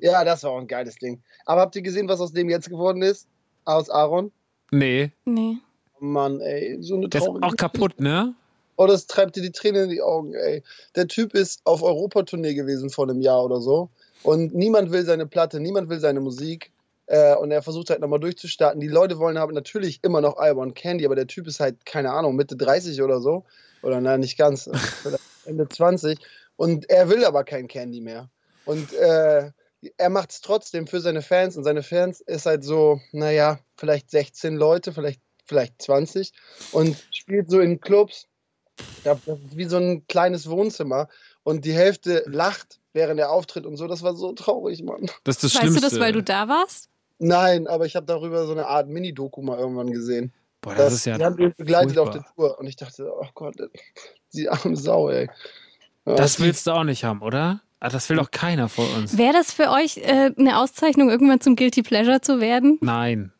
Ja, 0.00 0.24
das 0.24 0.42
war 0.44 0.52
auch 0.52 0.58
ein 0.60 0.66
geiles 0.66 0.96
Ding. 0.96 1.22
Aber 1.46 1.62
habt 1.62 1.74
ihr 1.76 1.82
gesehen, 1.82 2.08
was 2.08 2.20
aus 2.20 2.32
dem 2.32 2.48
jetzt 2.50 2.68
geworden 2.68 3.02
ist? 3.02 3.26
Aus 3.64 3.88
Aaron? 3.90 4.30
nee, 4.70 5.10
Nee. 5.24 5.56
Mann, 6.00 6.40
ey, 6.40 6.76
so 6.80 6.96
eine 6.96 7.08
der 7.08 7.22
ist 7.22 7.28
auch 7.28 7.56
kaputt, 7.56 7.98
ne? 7.98 8.34
Oh, 8.76 8.86
das 8.86 9.06
treibt 9.06 9.36
dir 9.36 9.42
die 9.42 9.52
Tränen 9.52 9.84
in 9.84 9.90
die 9.90 10.02
Augen, 10.02 10.34
ey. 10.34 10.62
Der 10.96 11.06
Typ 11.08 11.32
ist 11.32 11.60
auf 11.64 11.82
Europatournee 11.82 12.54
gewesen 12.54 12.90
vor 12.90 13.08
einem 13.08 13.22
Jahr 13.22 13.42
oder 13.44 13.60
so. 13.60 13.88
Und 14.22 14.54
niemand 14.54 14.90
will 14.90 15.04
seine 15.04 15.26
Platte, 15.26 15.60
niemand 15.60 15.88
will 15.88 16.00
seine 16.00 16.20
Musik. 16.20 16.72
Äh, 17.06 17.36
und 17.36 17.50
er 17.52 17.62
versucht 17.62 17.90
halt 17.90 18.00
nochmal 18.00 18.20
durchzustarten. 18.20 18.80
Die 18.80 18.88
Leute 18.88 19.18
wollen 19.18 19.38
haben 19.38 19.54
natürlich 19.54 20.00
immer 20.02 20.20
noch 20.20 20.36
I 20.38 20.54
Want 20.56 20.74
Candy, 20.74 21.06
aber 21.06 21.14
der 21.14 21.26
Typ 21.26 21.46
ist 21.46 21.60
halt, 21.60 21.86
keine 21.86 22.10
Ahnung, 22.10 22.34
Mitte 22.34 22.56
30 22.56 23.00
oder 23.02 23.20
so. 23.20 23.44
Oder 23.82 24.00
nein, 24.00 24.20
nicht 24.20 24.36
ganz. 24.36 24.68
Ende 25.46 25.68
20. 25.68 26.18
Und 26.56 26.88
er 26.88 27.08
will 27.08 27.24
aber 27.24 27.44
kein 27.44 27.68
Candy 27.68 28.00
mehr. 28.00 28.30
Und 28.64 28.92
äh, 28.94 29.50
er 29.96 30.10
macht 30.10 30.30
es 30.30 30.40
trotzdem 30.40 30.86
für 30.86 31.00
seine 31.00 31.22
Fans 31.22 31.56
und 31.56 31.64
seine 31.64 31.82
Fans 31.82 32.20
ist 32.20 32.46
halt 32.46 32.64
so, 32.64 33.00
naja, 33.12 33.58
vielleicht 33.76 34.10
16 34.10 34.56
Leute, 34.56 34.92
vielleicht, 34.92 35.20
vielleicht 35.44 35.82
20 35.82 36.32
und 36.72 36.96
spielt 37.10 37.50
so 37.50 37.60
in 37.60 37.80
Clubs. 37.80 38.26
Ja, 39.04 39.14
das 39.26 39.38
ist 39.38 39.56
wie 39.56 39.66
so 39.66 39.76
ein 39.76 40.06
kleines 40.08 40.48
Wohnzimmer 40.48 41.08
und 41.42 41.64
die 41.64 41.74
Hälfte 41.74 42.24
lacht, 42.26 42.80
während 42.92 43.20
er 43.20 43.30
auftritt 43.30 43.66
und 43.66 43.76
so. 43.76 43.86
Das 43.86 44.02
war 44.02 44.14
so 44.14 44.32
traurig, 44.32 44.82
Mann. 44.82 45.06
Das 45.24 45.36
ist 45.36 45.44
das 45.44 45.54
Weißt 45.54 45.62
Schlimmste. 45.62 45.80
du 45.80 45.90
das, 45.90 46.00
weil 46.00 46.12
du 46.12 46.22
da 46.22 46.48
warst? 46.48 46.88
Nein, 47.18 47.66
aber 47.68 47.86
ich 47.86 47.94
habe 47.94 48.06
darüber 48.06 48.46
so 48.46 48.52
eine 48.52 48.66
Art 48.66 48.88
Mini-Doku 48.88 49.42
mal 49.42 49.58
irgendwann 49.58 49.92
gesehen. 49.92 50.32
Boah, 50.64 50.74
das, 50.74 50.84
Das, 50.86 50.92
ist 50.94 51.04
ja. 51.06 51.18
die 51.18 51.24
haben 51.24 51.38
ihn 51.38 51.54
begleitet 51.56 51.98
auf 51.98 52.10
der 52.10 52.22
furchtbar. 52.22 52.34
Tour 52.48 52.58
und 52.58 52.66
ich 52.66 52.76
dachte, 52.76 53.12
oh 53.12 53.26
Gott, 53.34 53.54
die 54.32 54.48
arme 54.48 54.76
Sau, 54.76 55.08
ey. 55.10 55.28
Ja, 56.06 56.14
Das 56.16 56.40
willst 56.40 56.66
du 56.66 56.72
auch 56.72 56.84
nicht 56.84 57.04
haben, 57.04 57.22
oder? 57.22 57.60
Ah, 57.80 57.88
das 57.90 58.08
will 58.08 58.16
doch 58.16 58.30
keiner 58.30 58.68
von 58.70 58.86
uns. 58.94 59.18
Wäre 59.18 59.34
das 59.34 59.52
für 59.52 59.70
euch 59.70 59.98
äh, 59.98 60.30
eine 60.38 60.58
Auszeichnung, 60.58 61.10
irgendwann 61.10 61.40
zum 61.40 61.54
Guilty 61.54 61.82
Pleasure 61.82 62.20
zu 62.22 62.40
werden? 62.40 62.78
Nein. 62.80 63.30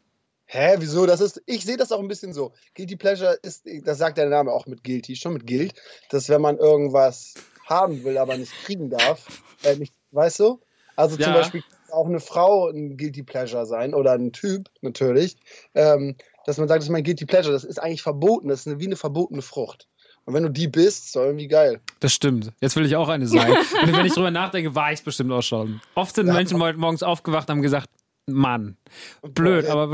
Hä, 0.46 0.76
wieso? 0.78 1.06
Das 1.06 1.20
ist, 1.22 1.42
ich 1.46 1.64
sehe 1.64 1.78
das 1.78 1.90
auch 1.92 1.98
ein 2.00 2.08
bisschen 2.08 2.34
so. 2.34 2.52
Guilty 2.74 2.96
Pleasure 2.96 3.38
ist, 3.42 3.66
das 3.84 3.96
sagt 3.98 4.18
der 4.18 4.28
Name 4.28 4.52
auch 4.52 4.66
mit 4.66 4.84
Guilty, 4.84 5.16
schon 5.16 5.32
mit 5.32 5.46
Guilt, 5.46 5.72
dass 6.10 6.28
wenn 6.28 6.42
man 6.42 6.58
irgendwas 6.58 7.34
haben 7.66 8.04
will, 8.04 8.18
aber 8.18 8.36
nicht 8.36 8.52
kriegen 8.64 8.90
darf, 8.90 9.26
äh, 9.62 9.76
nicht, 9.76 9.94
weißt 10.12 10.40
du? 10.40 10.60
Also 10.96 11.16
zum 11.16 11.24
Ja. 11.32 11.38
Beispiel 11.38 11.62
kann 11.62 11.92
auch 11.92 12.06
eine 12.06 12.20
Frau 12.20 12.68
ein 12.68 12.96
Guilty 12.98 13.22
Pleasure 13.22 13.64
sein 13.64 13.94
oder 13.94 14.12
ein 14.12 14.32
Typ 14.32 14.68
natürlich, 14.82 15.36
ähm, 15.74 16.16
dass 16.46 16.58
man 16.58 16.68
sagt, 16.68 16.78
das 16.78 16.86
ist 16.86 16.90
mein 16.92 17.04
Guilty 17.04 17.26
Pleasure, 17.26 17.52
das 17.52 17.64
ist 17.64 17.78
eigentlich 17.78 18.02
verboten, 18.02 18.48
das 18.48 18.60
ist 18.60 18.66
eine, 18.66 18.80
wie 18.80 18.86
eine 18.86 18.96
verbotene 18.96 19.42
Frucht. 19.42 19.88
Und 20.26 20.32
wenn 20.34 20.42
du 20.42 20.48
die 20.50 20.68
bist, 20.68 21.06
ist 21.06 21.16
doch 21.16 21.22
irgendwie 21.24 21.48
geil. 21.48 21.80
Das 22.00 22.14
stimmt. 22.14 22.52
Jetzt 22.60 22.76
will 22.76 22.86
ich 22.86 22.96
auch 22.96 23.08
eine 23.08 23.26
sein. 23.26 23.52
Und 23.82 23.92
wenn 23.94 24.06
ich 24.06 24.14
drüber 24.14 24.30
nachdenke, 24.30 24.74
war 24.74 24.90
ich 24.90 25.00
es 25.00 25.04
bestimmt 25.04 25.30
auch 25.32 25.42
schon. 25.42 25.82
Oft 25.94 26.14
sind 26.14 26.26
Menschen 26.26 26.62
heute 26.62 26.78
morgens 26.78 27.02
aufgewacht 27.02 27.48
und 27.48 27.56
haben 27.56 27.62
gesagt, 27.62 27.90
Mann, 28.26 28.78
blöd, 29.22 29.66
aber, 29.66 29.92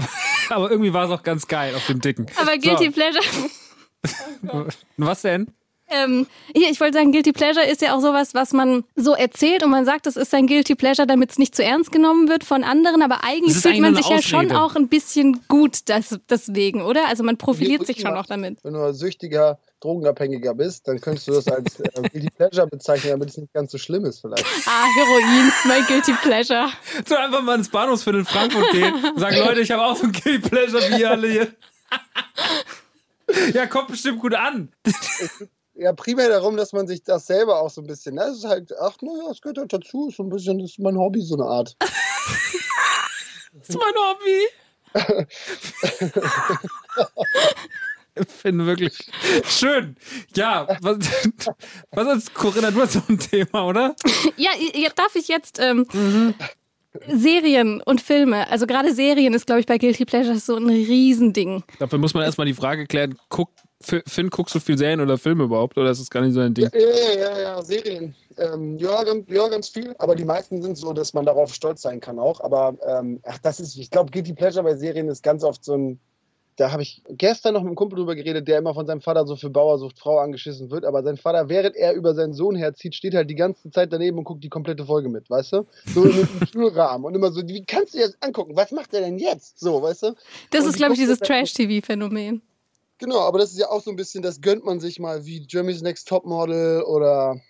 aber 0.50 0.71
irgendwie 0.71 0.92
war 0.92 1.07
es 1.07 1.11
auch 1.11 1.25
ganz 1.25 1.49
geil 1.49 1.75
auf 1.75 1.85
dem 1.87 2.00
Dicken. 2.00 2.26
Aber 2.37 2.57
Guilty 2.59 2.87
So, 2.87 2.92
Pleasure. 2.92 3.25
was 4.97 5.23
denn? 5.23 5.49
Ähm, 5.90 6.26
hier, 6.54 6.70
ich 6.70 6.80
wollte 6.80 6.99
sagen, 6.99 7.12
Guilty 7.12 7.32
Pleasure 7.32 7.66
ist 7.66 7.82
ja 7.82 7.97
auch 7.97 8.00
sowas, 8.00 8.35
was 8.35 8.52
man 8.52 8.85
so 8.97 9.14
erzählt 9.14 9.64
und 9.64 9.70
man 9.70 9.85
sagt, 9.85 10.06
das 10.06 10.16
ist 10.16 10.30
sein 10.30 10.47
Guilty 10.47 10.75
Pleasure, 10.75 11.06
damit 11.06 11.32
es 11.32 11.38
nicht 11.38 11.54
zu 11.54 11.64
ernst 11.64 11.90
genommen 11.90 12.28
wird 12.28 12.44
von 12.44 12.64
anderen, 12.64 13.02
aber 13.02 13.25
eigentlich 13.25 13.54
fühlt 13.54 13.66
eigentlich 13.66 13.80
man 13.80 13.97
sich 13.97 14.09
ja 14.09 14.23
schon 14.23 14.52
auch 14.52 14.76
ein 14.76 14.88
bisschen 14.88 15.40
gut 15.49 15.88
das, 15.88 16.18
deswegen, 16.28 16.82
oder? 16.82 17.09
Also 17.09 17.25
man 17.25 17.37
profiliert 17.37 17.87
sich 17.87 18.00
schon 18.00 18.16
auch 18.16 18.26
damit. 18.26 18.59
Wenn 18.62 18.75
du 18.75 18.82
ein 18.85 18.94
süchtiger, 18.94 19.59
drogenabhängiger 19.80 20.54
bist, 20.54 20.87
dann 20.87 21.00
könntest 21.00 21.26
du 21.28 21.32
das 21.32 21.49
als 21.49 21.80
äh, 21.80 21.88
Guilty 22.12 22.28
Pleasure 22.37 22.66
bezeichnen, 22.66 23.11
damit 23.12 23.30
es 23.30 23.38
nicht 23.38 23.52
ganz 23.52 23.73
so 23.73 23.78
schlimm 23.78 24.04
ist 24.04 24.20
vielleicht. 24.20 24.47
Ah, 24.66 24.87
Heroin 24.94 25.49
ist 25.49 25.64
mein 25.64 25.85
Guilty 25.87 26.12
Pleasure. 26.23 26.68
So 27.06 27.16
einfach 27.16 27.42
mal 27.42 27.56
ins 27.56 27.68
Bahnhofsviertel 27.68 28.20
in 28.20 28.26
Frankfurt 28.26 28.70
gehen 28.73 28.94
und 28.94 29.18
sagen, 29.18 29.37
Leute, 29.44 29.61
ich 29.61 29.70
habe 29.70 29.82
auch 29.82 29.97
so 29.97 30.04
ein 30.04 30.12
Guilty 30.12 30.49
Pleasure 30.49 30.82
wie 30.90 31.00
ihr 31.00 31.11
alle 31.11 31.28
hier. 31.28 31.49
ja, 33.54 33.66
kommt 33.66 33.88
bestimmt 33.88 34.20
gut 34.20 34.35
an. 34.35 34.68
Ja 35.81 35.93
primär 35.93 36.29
darum, 36.29 36.57
dass 36.57 36.73
man 36.73 36.87
sich 36.87 37.03
das 37.03 37.27
selber 37.27 37.61
auch 37.61 37.71
so 37.71 37.81
ein 37.81 37.87
bisschen, 37.87 38.15
ne? 38.15 38.23
Es 38.25 38.39
ist 38.39 38.45
halt, 38.45 38.73
ach, 38.81 38.97
naja, 39.01 39.31
es 39.31 39.41
gehört 39.41 39.59
halt 39.59 39.73
dazu, 39.73 40.09
ist 40.09 40.17
so 40.17 40.23
ein 40.23 40.29
bisschen, 40.31 40.59
das 40.59 40.71
ist 40.73 40.79
mein 40.79 40.97
Hobby, 40.97 41.21
so 41.23 41.35
eine 41.35 41.45
Art. 41.45 41.77
Das 43.53 43.69
ist 43.71 43.79
mein 43.79 43.95
Hobby. 43.97 44.47
Ich 48.15 48.29
finde 48.29 48.67
wirklich 48.67 49.11
schön. 49.45 49.97
Ja, 50.37 50.67
was, 50.83 50.99
was 51.93 52.19
ist 52.19 52.35
Corinna, 52.35 52.71
du 52.71 52.81
hast 52.81 52.93
so 52.95 53.03
ein 53.09 53.19
Thema, 53.19 53.67
oder? 53.67 53.95
Ja, 54.37 54.51
darf 54.95 55.15
ich 55.15 55.29
jetzt 55.29 55.59
ähm, 55.61 55.87
Serien 57.09 57.81
und 57.83 58.01
Filme, 58.01 58.49
also 58.51 58.67
gerade 58.67 58.93
Serien 58.95 59.33
ist, 59.33 59.47
glaube 59.47 59.61
ich, 59.61 59.67
bei 59.67 59.79
Guilty 59.79 60.05
Pleasure 60.05 60.39
so 60.39 60.57
ein 60.57 60.69
Riesending. 60.69 61.63
Dafür 61.79 61.99
muss 61.99 62.15
man 62.15 62.25
erstmal 62.25 62.47
die 62.47 62.55
Frage 62.55 62.87
klären, 62.87 63.17
guck, 63.29 63.51
F- 63.57 63.65
Finn, 63.83 64.29
guckst 64.29 64.55
du 64.55 64.61
viel 64.61 64.77
Serien 64.77 65.01
oder 65.01 65.17
Filme 65.17 65.45
überhaupt? 65.45 65.79
Oder 65.79 65.91
ist 65.91 66.01
das 66.01 66.11
gar 66.11 66.21
nicht 66.21 66.35
so 66.35 66.41
ein 66.41 66.53
Ding? 66.53 66.69
Ja, 66.73 66.79
ja, 66.81 67.19
ja, 67.19 67.41
ja 67.41 67.63
Serien. 67.63 68.15
Ähm, 68.37 68.77
ja, 68.77 69.03
ganz, 69.05 69.25
ja, 69.31 69.49
ganz 69.49 69.69
viel. 69.71 69.95
Aber 69.99 70.15
die 70.15 70.25
meisten 70.27 70.61
sind 70.61 70.77
so, 70.77 70.93
dass 70.93 71.15
man 71.15 71.25
darauf 71.25 71.55
stolz 71.55 71.81
sein 71.83 71.99
kann 72.01 72.19
auch. 72.19 72.41
Aber 72.41 72.77
ähm, 72.87 73.21
ach, 73.25 73.39
das 73.39 73.59
ist, 73.59 73.77
ich 73.79 73.91
glaube, 73.91 74.11
Guilty 74.11 74.35
Pleasure 74.35 74.63
bei 74.65 74.77
Serien 74.77 75.09
ist 75.09 75.23
ganz 75.23 75.43
oft 75.45 75.65
so 75.65 75.75
ein. 75.77 75.99
Da 76.57 76.73
habe 76.73 76.83
ich 76.83 77.03
gestern 77.09 77.55
noch 77.55 77.63
mit 77.63 77.69
einem 77.69 77.77
Kumpel 77.77 77.97
drüber 77.97 78.15
geredet, 78.15 78.47
der 78.47 78.59
immer 78.59 78.75
von 78.75 78.87
seinem 78.87 79.01
Vater 79.01 79.27
so 79.27 79.35
für 79.35 79.49
Bauersucht 79.49 79.99
Frau 79.99 80.19
angeschissen 80.19 80.71
wird. 80.71 80.85
Aber 80.85 81.03
sein 81.03 81.17
Vater, 81.17 81.49
während 81.49 81.75
er 81.75 81.95
über 81.95 82.15
seinen 82.15 82.35
Sohn 82.35 82.55
herzieht, 82.55 82.95
steht 82.95 83.15
halt 83.15 83.31
die 83.31 83.35
ganze 83.35 83.71
Zeit 83.71 83.91
daneben 83.95 84.19
und 84.19 84.25
guckt 84.25 84.45
die 84.45 84.51
komplette 84.51 84.85
Folge 84.85 85.09
mit, 85.09 85.31
weißt 85.31 85.55
du? 85.55 85.67
So 85.87 86.01
mit 86.03 86.17
dem 86.17 86.47
Schulrahmen. 86.53 87.07
Und 87.07 87.15
immer 87.15 87.33
so, 87.33 87.41
wie 87.49 87.65
kannst 87.65 87.95
du 87.95 87.99
dir 87.99 88.09
das 88.09 88.17
angucken? 88.21 88.57
Was 88.57 88.73
macht 88.73 88.93
er 88.93 89.01
denn 89.01 89.19
jetzt? 89.19 89.59
So, 89.59 89.81
weißt 89.81 90.03
du? 90.03 90.15
Das 90.51 90.65
Und 90.65 90.71
ist, 90.71 90.77
glaube 90.77 90.93
ich, 90.93 90.99
dieses 90.99 91.19
dann- 91.21 91.29
Trash-TV-Phänomen. 91.29 92.43
Genau, 93.00 93.21
aber 93.21 93.38
das 93.38 93.52
ist 93.52 93.59
ja 93.59 93.71
auch 93.71 93.83
so 93.83 93.90
ein 93.90 93.97
bisschen, 93.97 94.23
das 94.23 94.42
gönnt 94.42 94.64
man 94.64 94.78
sich 94.78 95.00
mal 95.00 95.25
wie 95.25 95.45
Jeremy's 95.49 95.80
Next 95.80 96.07
Topmodel 96.07 96.83
oder 96.83 97.40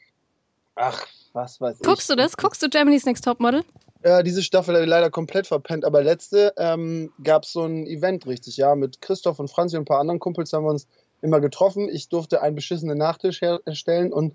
ach, 0.76 1.07
was 1.33 1.61
weiß 1.61 1.78
ich. 1.80 1.87
Guckst 1.87 2.09
du 2.09 2.14
das? 2.14 2.37
Guckst 2.37 2.62
du 2.62 2.69
Germany's 2.69 3.04
Next 3.04 3.25
Topmodel? 3.25 3.64
Ja, 4.04 4.23
diese 4.23 4.42
Staffel 4.42 4.75
habe 4.75 4.85
ich 4.85 4.88
leider 4.88 5.11
komplett 5.11 5.49
verpennt, 5.49 5.85
aber 5.85 6.02
letzte 6.02 6.54
ähm, 6.57 7.12
gab 7.23 7.42
es 7.42 7.52
so 7.52 7.64
ein 7.64 7.87
Event 7.87 8.26
richtig, 8.26 8.57
ja, 8.57 8.75
mit 8.76 9.02
Christoph 9.02 9.40
und 9.40 9.50
Franzi 9.50 9.76
und 9.76 9.83
ein 9.83 9.87
paar 9.87 9.99
anderen 9.99 10.21
Kumpels 10.21 10.52
haben 10.52 10.64
wir 10.64 10.71
uns 10.71 10.87
immer 11.21 11.40
getroffen. 11.40 11.88
Ich 11.88 12.09
durfte 12.09 12.40
einen 12.40 12.54
beschissenen 12.54 12.97
Nachtisch 12.97 13.40
herstellen 13.42 14.12
und 14.12 14.35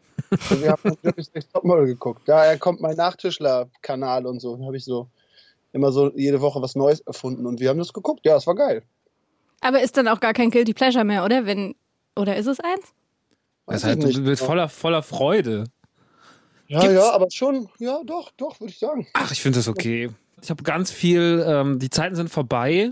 wir 0.49 0.71
haben 0.71 0.97
Jeremy's 1.01 1.33
Next 1.33 1.53
Topmodel 1.53 1.85
geguckt. 1.85 2.23
Daher 2.25 2.59
kommt 2.59 2.81
mein 2.81 2.97
Nachtischler-Kanal 2.97 4.25
und 4.27 4.41
so. 4.41 4.57
Da 4.57 4.65
habe 4.65 4.75
ich 4.75 4.83
so 4.83 5.07
immer 5.71 5.91
so 5.93 6.11
jede 6.15 6.41
Woche 6.41 6.61
was 6.61 6.75
Neues 6.75 6.99
erfunden 6.99 7.45
und 7.45 7.61
wir 7.61 7.69
haben 7.69 7.79
das 7.79 7.93
geguckt. 7.93 8.25
Ja, 8.25 8.35
es 8.35 8.45
war 8.45 8.55
geil. 8.55 8.83
Aber 9.61 9.81
ist 9.81 9.97
dann 9.97 10.07
auch 10.07 10.19
gar 10.19 10.33
kein 10.33 10.51
Guilty 10.51 10.73
Pleasure 10.73 11.03
mehr, 11.03 11.23
oder? 11.25 11.45
Wenn, 11.45 11.75
oder 12.15 12.35
ist 12.35 12.47
es 12.47 12.59
eins? 12.59 12.93
Das 13.67 13.83
Weiß 13.83 13.95
heißt, 13.97 14.03
ich 14.09 14.15
du 14.17 14.23
bist 14.23 14.43
voller, 14.43 14.69
voller 14.69 15.01
Freude. 15.01 15.65
Ja, 16.67 16.79
Gibt's- 16.81 16.95
ja, 16.95 17.11
aber 17.11 17.27
schon, 17.31 17.67
ja, 17.79 17.99
doch, 18.05 18.31
doch, 18.37 18.59
würde 18.59 18.71
ich 18.71 18.79
sagen. 18.79 19.07
Ach, 19.13 19.31
ich 19.31 19.41
finde 19.41 19.59
das 19.59 19.67
okay. 19.67 20.09
Ich 20.41 20.49
habe 20.49 20.63
ganz 20.63 20.91
viel, 20.91 21.43
ähm, 21.47 21.79
die 21.79 21.89
Zeiten 21.89 22.15
sind 22.15 22.29
vorbei, 22.29 22.91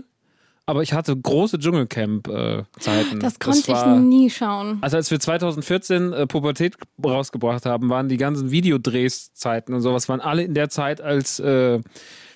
aber 0.66 0.82
ich 0.82 0.92
hatte 0.92 1.16
große 1.16 1.58
Dschungelcamp-Zeiten. 1.58 3.20
Das 3.20 3.38
konnte 3.38 3.58
ich 3.60 3.68
war, 3.68 3.98
nie 3.98 4.30
schauen. 4.30 4.78
Also 4.80 4.96
als 4.96 5.10
wir 5.10 5.20
2014 5.20 6.12
äh, 6.12 6.26
Pubertät 6.26 6.76
rausgebracht 7.04 7.66
haben, 7.66 7.90
waren 7.90 8.08
die 8.08 8.16
ganzen 8.16 8.50
Videodrehszeiten 8.50 9.74
und 9.74 9.80
sowas, 9.82 10.08
waren 10.08 10.20
alle 10.20 10.42
in 10.42 10.54
der 10.54 10.70
Zeit, 10.70 11.00
als 11.00 11.38
äh, 11.40 11.80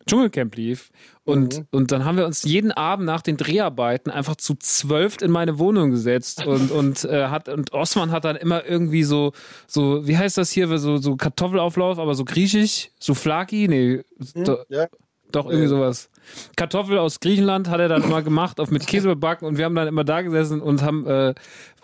Dschungelcamp 0.07 0.55
lief. 0.57 0.91
Und, 1.29 1.59
Mhm. 1.59 1.67
und 1.73 1.93
dann 1.93 2.07
haben 2.07 2.17
wir 2.17 2.25
uns 2.25 2.43
jeden 2.45 2.73
Abend 2.73 3.05
nach 3.05 3.21
den 3.21 3.37
Dreharbeiten 3.37 4.11
einfach 4.11 4.37
zu 4.37 4.55
zwölf 4.55 5.21
in 5.21 5.31
meine 5.31 5.59
Wohnung 5.59 5.91
gesetzt 5.91 6.47
und, 6.47 6.71
und, 6.73 7.05
äh, 7.05 7.27
hat, 7.27 7.51
und 7.51 7.75
Osman 7.75 8.11
hat 8.13 8.25
dann 8.25 8.37
immer 8.37 8.65
irgendwie 8.65 9.03
so, 9.05 9.33
so, 9.67 10.07
wie 10.09 10.17
heißt 10.17 10.39
das 10.39 10.51
hier, 10.51 10.79
so, 10.79 10.97
so 10.97 11.17
Kartoffelauflauf, 11.17 11.99
aber 11.99 12.15
so 12.15 12.25
griechisch, 12.25 12.91
Souflaki, 12.99 13.69
nee, 13.69 14.01
do, 14.43 14.57
Ja, 14.71 14.87
doch 15.31 15.45
irgendwie 15.45 15.69
sowas. 15.69 16.09
Kartoffel 16.57 16.99
aus 16.99 17.21
Griechenland 17.21 17.69
hat 17.69 17.81
er 17.81 17.89
dann 17.89 18.03
immer 18.03 18.23
gemacht, 18.23 18.61
auf 18.61 18.71
mit 18.71 18.87
Käse 18.87 19.09
bebacken 19.09 19.47
und 19.47 19.59
wir 19.59 19.65
haben 19.65 19.75
dann 19.75 19.89
immer 19.89 20.05
da 20.05 20.23
gesessen 20.23 20.61
und 20.61 20.83
haben, 20.83 21.07
äh, 21.07 21.35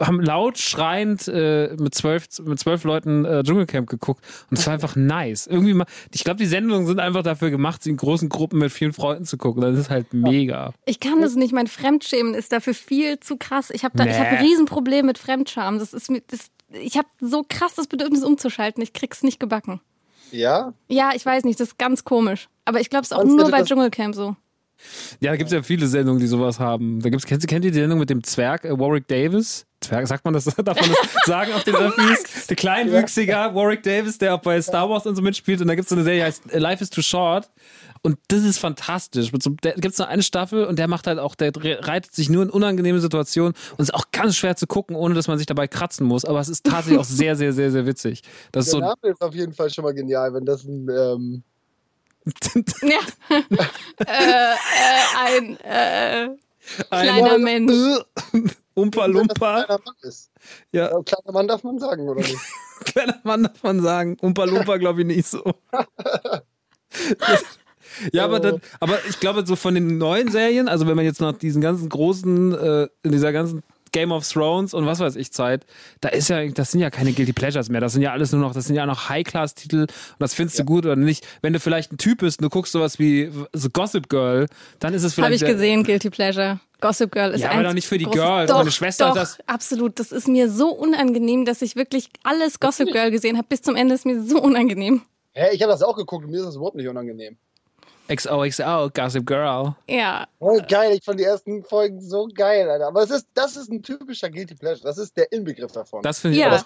haben 0.00 0.20
laut 0.20 0.58
schreiend 0.58 1.28
äh, 1.28 1.74
mit 1.78 1.94
zwölf 1.94 2.26
mit 2.44 2.58
zwölf 2.58 2.84
Leuten 2.84 3.24
äh, 3.24 3.42
Dschungelcamp 3.42 3.88
geguckt 3.88 4.22
und 4.50 4.58
es 4.58 4.66
war 4.66 4.74
einfach 4.74 4.96
nice. 4.96 5.46
Irgendwie 5.46 5.74
mal, 5.74 5.86
ich 6.12 6.24
glaube, 6.24 6.38
die 6.38 6.46
Sendungen 6.46 6.86
sind 6.86 7.00
einfach 7.00 7.22
dafür 7.22 7.50
gemacht, 7.50 7.82
sie 7.82 7.90
in 7.90 7.96
großen 7.96 8.28
Gruppen 8.28 8.58
mit 8.58 8.72
vielen 8.72 8.92
Freunden 8.92 9.24
zu 9.24 9.36
gucken. 9.38 9.62
Das 9.62 9.78
ist 9.78 9.90
halt 9.90 10.12
mega. 10.14 10.72
Ich 10.86 11.00
kann 11.00 11.20
das 11.20 11.34
nicht. 11.34 11.52
Mein 11.52 11.66
Fremdschämen 11.66 12.34
ist 12.34 12.52
dafür 12.52 12.74
viel 12.74 13.20
zu 13.20 13.36
krass. 13.36 13.70
Ich 13.70 13.84
habe 13.84 13.96
da, 13.96 14.04
ich 14.04 14.18
habe 14.18 14.28
ein 14.30 14.42
Nee. 14.42 14.48
Riesenproblem 14.50 15.06
mit 15.06 15.18
Fremdscham. 15.18 15.78
Das 15.78 15.92
ist 15.92 16.10
mir, 16.10 16.22
das, 16.26 16.50
ich 16.72 16.96
habe 16.96 17.08
so 17.20 17.44
krass 17.48 17.74
das 17.74 17.86
Bedürfnis 17.86 18.24
umzuschalten. 18.24 18.82
Ich 18.82 18.92
krieg's 18.92 19.22
nicht 19.22 19.38
gebacken. 19.38 19.80
ja, 20.32 20.72
Ja, 20.88 21.10
ich 21.14 21.24
weiß 21.24 21.44
nicht. 21.44 21.60
Das 21.60 21.68
ist 21.68 21.78
ganz 21.78 22.04
komisch. 22.04 22.48
Aber 22.64 22.80
ich 22.80 22.90
glaube, 22.90 23.04
es 23.04 23.11
ist 23.11 23.16
auch 23.16 23.25
nur 23.25 23.50
bei 23.50 23.62
Dschungelcamp 23.62 24.14
so. 24.14 24.37
Ja, 25.21 25.30
da 25.30 25.37
gibt 25.37 25.49
es 25.49 25.54
ja 25.54 25.62
viele 25.62 25.87
Sendungen, 25.87 26.21
die 26.21 26.26
sowas 26.26 26.59
haben. 26.59 27.00
Da 27.00 27.09
gibt's, 27.09 27.26
kennt, 27.26 27.47
kennt 27.47 27.64
ihr 27.64 27.71
die 27.71 27.78
Sendung 27.78 27.99
mit 27.99 28.11
dem 28.11 28.23
Zwerg 28.23 28.64
äh, 28.64 28.78
Warwick 28.78 29.06
Davis? 29.09 29.66
Zwerg, 29.80 30.06
sagt 30.06 30.25
man 30.25 30.35
das? 30.35 30.44
Darf 30.44 30.80
man 30.80 30.90
das 30.90 31.26
sagen 31.26 31.52
auf 31.52 31.64
den 31.64 31.75
Öffis? 31.76 32.47
Der 32.47 32.56
kleinwüchsiger 32.56 33.54
Warwick 33.54 33.83
Davis, 33.83 34.18
der 34.18 34.35
auch 34.35 34.40
bei 34.40 34.61
Star 34.61 34.88
Wars 34.88 35.06
und 35.06 35.14
so 35.16 35.23
mitspielt. 35.23 35.61
Und 35.61 35.68
da 35.68 35.75
gibt 35.75 35.85
es 35.85 35.90
so 35.90 35.94
eine 35.94 36.04
Serie, 36.04 36.21
die 36.21 36.25
heißt 36.25 36.52
äh, 36.52 36.59
Life 36.59 36.83
is 36.83 36.90
Too 36.90 37.02
Short. 37.02 37.50
Und 38.02 38.18
das 38.28 38.42
ist 38.42 38.59
fantastisch. 38.59 39.33
Mit 39.33 39.42
so, 39.42 39.50
da 39.62 39.73
gibt 39.73 39.92
es 39.92 39.99
nur 39.99 40.09
eine 40.09 40.23
Staffel 40.23 40.66
und 40.66 40.78
der 40.78 40.88
macht 40.88 41.06
halt 41.06 41.18
auch, 41.18 41.35
der 41.35 41.52
reitet 41.56 42.14
sich 42.14 42.28
nur 42.28 42.42
in 42.42 42.50
unangenehme 42.50 43.00
Situationen 43.00 43.54
und 43.73 43.80
ist 43.80 43.94
auch 43.94 44.11
ganz 44.12 44.37
schwer 44.37 44.56
zu 44.56 44.66
gucken, 44.66 44.94
ohne 44.94 45.14
dass 45.14 45.26
man 45.26 45.38
sich 45.38 45.47
dabei 45.47 45.68
kratzen 45.68 46.06
muss. 46.06 46.26
Aber 46.26 46.40
es 46.40 46.49
ist 46.49 46.64
tatsächlich 46.64 46.99
auch 46.99 47.04
sehr, 47.04 47.37
sehr, 47.37 47.54
sehr, 47.54 47.71
sehr 47.71 47.87
witzig. 47.87 48.23
Das 48.52 48.66
ist 48.66 48.75
der 48.75 48.80
so, 48.80 48.87
Name 48.87 49.12
ist 49.14 49.23
auf 49.23 49.35
jeden 49.35 49.54
Fall 49.54 49.71
schon 49.71 49.85
mal 49.85 49.94
genial, 49.94 50.35
wenn 50.35 50.44
das 50.44 50.64
ein, 50.64 50.88
ähm, 50.90 51.42
Ja. 52.83 53.00
äh, 54.07 54.54
äh, 54.54 54.57
ein 55.19 55.57
äh, 55.59 56.28
kleiner 56.90 57.38
Mensch. 57.38 57.73
Umpa 58.75 59.00
das 59.00 59.07
ein 59.07 59.12
Lumpa. 59.12 59.64
kleiner 59.64 59.81
Mann 59.85 59.95
ist. 60.02 60.31
Ja, 60.73 60.90
Ja, 60.90 61.02
kleiner 61.02 61.33
Mann 61.33 61.49
darf 61.49 61.62
man 61.62 61.78
sagen, 61.78 62.09
oder 62.09 62.21
nicht? 62.21 62.38
kleiner 62.85 63.21
Mann 63.23 63.45
darf 63.45 63.62
man 63.62 63.81
sagen. 63.81 64.16
Umpa 64.21 64.45
Lumpa 64.45 64.78
glaube 64.78 65.02
ich 65.02 65.07
nicht 65.07 65.26
so. 65.26 65.45
Ja, 68.12 68.25
aber, 68.25 68.40
dann, 68.40 68.61
aber 68.81 68.99
ich 69.09 69.21
glaube, 69.21 69.47
so 69.47 69.54
von 69.54 69.75
den 69.75 69.99
neuen 69.99 70.28
Serien, 70.31 70.69
also 70.69 70.87
wenn 70.88 70.97
man 70.97 71.04
jetzt 71.04 71.21
nach 71.21 71.33
diesen 71.33 71.62
ganzen 71.62 71.88
großen, 71.88 72.52
äh, 72.52 72.88
in 73.02 73.12
dieser 73.12 73.33
ganzen 73.33 73.62
Game 73.94 74.12
of 74.12 74.28
Thrones 74.28 74.74
und 74.74 74.84
was 74.86 74.98
weiß 74.98 75.14
ich 75.16 75.32
Zeit, 75.32 75.64
da 76.00 76.08
ist 76.10 76.28
ja, 76.28 76.44
das 76.48 76.72
sind 76.72 76.80
ja 76.80 76.90
keine 76.90 77.12
Guilty 77.12 77.32
Pleasures 77.32 77.70
mehr. 77.70 77.80
Das 77.80 77.92
sind 77.92 78.02
ja 78.02 78.10
alles 78.12 78.32
nur 78.32 78.40
noch, 78.40 78.52
das 78.52 78.66
sind 78.66 78.74
ja 78.76 78.84
noch 78.86 79.08
High-Class-Titel 79.08 79.82
und 79.82 79.90
das 80.18 80.34
findest 80.34 80.58
du 80.58 80.64
gut 80.64 80.84
oder 80.84 80.96
nicht. 80.96 81.24
Wenn 81.42 81.52
du 81.52 81.60
vielleicht 81.60 81.92
ein 81.92 81.96
Typ 81.98 82.18
bist 82.18 82.40
und 82.40 82.42
du 82.42 82.50
guckst 82.50 82.72
sowas 82.72 82.98
wie 82.98 83.30
The 83.54 83.68
Gossip 83.72 84.08
Girl, 84.08 84.48
dann 84.80 84.92
ist 84.94 85.04
es 85.04 85.14
vielleicht. 85.14 85.26
Habe 85.26 85.34
ich 85.36 85.44
gesehen, 85.58 85.84
Guilty 85.84 86.10
Pleasure. 86.10 86.60
Gossip 86.80 87.12
Girl 87.12 87.30
ist 87.30 87.40
Ja, 87.40 87.52
aber 87.52 87.62
doch 87.62 87.72
nicht 87.72 87.86
für 87.86 87.96
die 87.96 88.04
Girls. 88.04 88.50
Doch, 88.50 88.58
Meine 88.58 88.70
Schwester 88.70 89.04
doch, 89.06 89.14
hat 89.16 89.22
das- 89.22 89.38
absolut. 89.46 89.98
Das 89.98 90.12
ist 90.12 90.28
mir 90.28 90.50
so 90.50 90.68
unangenehm, 90.70 91.44
dass 91.46 91.62
ich 91.62 91.76
wirklich 91.76 92.08
alles 92.24 92.60
Gossip 92.60 92.92
Girl 92.92 93.10
gesehen 93.10 93.38
habe. 93.38 93.46
Bis 93.48 93.62
zum 93.62 93.74
Ende 93.76 93.94
ist 93.94 94.04
mir 94.04 94.22
so 94.22 94.42
unangenehm. 94.42 95.00
Hä, 95.32 95.54
ich 95.54 95.62
habe 95.62 95.72
das 95.72 95.82
auch 95.82 95.96
geguckt 95.96 96.24
und 96.24 96.30
mir 96.30 96.38
ist 96.40 96.46
das 96.46 96.56
überhaupt 96.56 96.76
nicht 96.76 96.88
unangenehm. 96.88 97.38
XOXO, 98.08 98.90
Gossip 98.92 99.26
Girl. 99.26 99.75
Ja. 99.88 100.26
Oh, 100.38 100.61
geil, 100.68 100.94
ich 100.96 101.04
fand 101.04 101.20
die 101.20 101.25
ersten 101.25 101.64
Folgen 101.64 102.00
so 102.00 102.28
geil, 102.34 102.68
Alter. 102.68 102.88
Aber 102.88 103.02
es 103.02 103.11
ist, 103.11 103.26
das 103.34 103.56
ist 103.56 103.70
ein 103.70 103.82
typischer 103.82 104.28
Guilty 104.30 104.54
Pleasure. 104.54 104.84
Das 104.84 104.99
ist 104.99 105.16
der 105.16 105.30
Inbegriff 105.32 105.73
davon. 105.73 106.02
Das 106.02 106.18
finde 106.20 106.37
ich 106.37 106.42
Ja. 106.44 106.54
auch. 106.56 106.64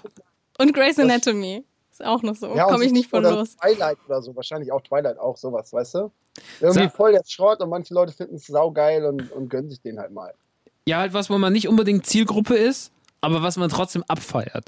Und 0.59 0.73
Grey's 0.75 0.99
Anatomy. 0.99 1.65
Ist 1.93 2.05
auch 2.05 2.23
noch 2.23 2.35
so. 2.37 2.55
Ja, 2.55 2.65
Komme 2.67 2.85
ich 2.85 2.91
so- 2.91 2.95
nicht 2.97 3.11
von 3.11 3.25
oder 3.25 3.37
los. 3.37 3.57
Twilight 3.57 3.99
oder 4.07 4.23
so, 4.23 4.35
wahrscheinlich 4.37 4.71
auch 4.73 4.81
Twilight 4.83 5.19
auch 5.19 5.37
sowas, 5.37 5.73
weißt 5.73 5.95
du? 5.95 6.11
Irgendwie 6.61 6.85
Sa- 6.85 6.89
voll 6.91 7.13
der 7.13 7.23
Schrott 7.27 7.61
und 7.61 7.71
manche 7.71 7.95
Leute 7.95 8.13
finden 8.13 8.37
es 8.37 8.47
saugeil 8.47 9.05
und, 9.05 9.31
und 9.33 9.49
gönnen 9.49 9.71
sich 9.71 9.81
den 9.81 9.99
halt 9.99 10.13
mal. 10.13 10.33
Ja, 10.87 10.99
halt 10.99 11.13
was, 11.13 11.29
wo 11.31 11.39
man 11.39 11.53
nicht 11.53 11.69
unbedingt 11.69 12.07
Zielgruppe 12.07 12.55
ist, 12.57 12.93
aber 13.21 13.43
was 13.43 13.57
man 13.57 13.69
trotzdem 13.69 14.05
abfeiert. 14.09 14.67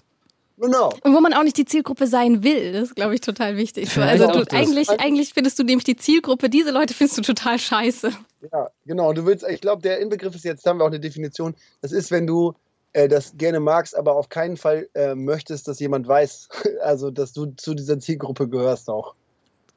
Genau. 0.60 0.92
Und 1.02 1.14
wo 1.14 1.20
man 1.20 1.32
auch 1.32 1.42
nicht 1.42 1.56
die 1.56 1.64
Zielgruppe 1.64 2.06
sein 2.06 2.44
will, 2.44 2.72
das 2.72 2.88
ist, 2.88 2.94
glaube 2.94 3.14
ich, 3.14 3.22
total 3.22 3.56
wichtig. 3.56 3.86
So, 3.86 3.92
Vielleicht 3.92 4.22
Also 4.22 4.44
du, 4.44 4.50
eigentlich, 4.50 4.90
eigentlich 4.90 5.32
findest 5.32 5.58
du 5.58 5.64
nämlich 5.64 5.84
die 5.84 5.96
Zielgruppe, 5.96 6.50
diese 6.50 6.70
Leute 6.70 6.92
findest 6.92 7.18
du 7.18 7.22
total 7.22 7.58
scheiße. 7.58 8.12
Ja, 8.52 8.68
genau. 8.84 9.08
Und 9.08 9.16
du 9.16 9.24
willst, 9.24 9.46
ich 9.48 9.62
glaube, 9.62 9.80
der 9.80 10.00
Inbegriff 10.00 10.34
ist 10.34 10.44
jetzt, 10.44 10.66
da 10.66 10.70
haben 10.70 10.78
wir 10.78 10.84
auch 10.84 10.88
eine 10.88 11.00
Definition. 11.00 11.54
Das 11.80 11.92
ist, 11.92 12.10
wenn 12.10 12.26
du 12.26 12.54
äh, 12.92 13.08
das 13.08 13.36
gerne 13.38 13.58
magst, 13.58 13.96
aber 13.96 14.14
auf 14.14 14.28
keinen 14.28 14.58
Fall 14.58 14.88
äh, 14.94 15.14
möchtest, 15.14 15.66
dass 15.66 15.80
jemand 15.80 16.06
weiß, 16.06 16.48
also 16.82 17.10
dass 17.10 17.32
du 17.32 17.46
zu 17.56 17.74
dieser 17.74 17.98
Zielgruppe 17.98 18.46
gehörst 18.46 18.90
auch. 18.90 19.14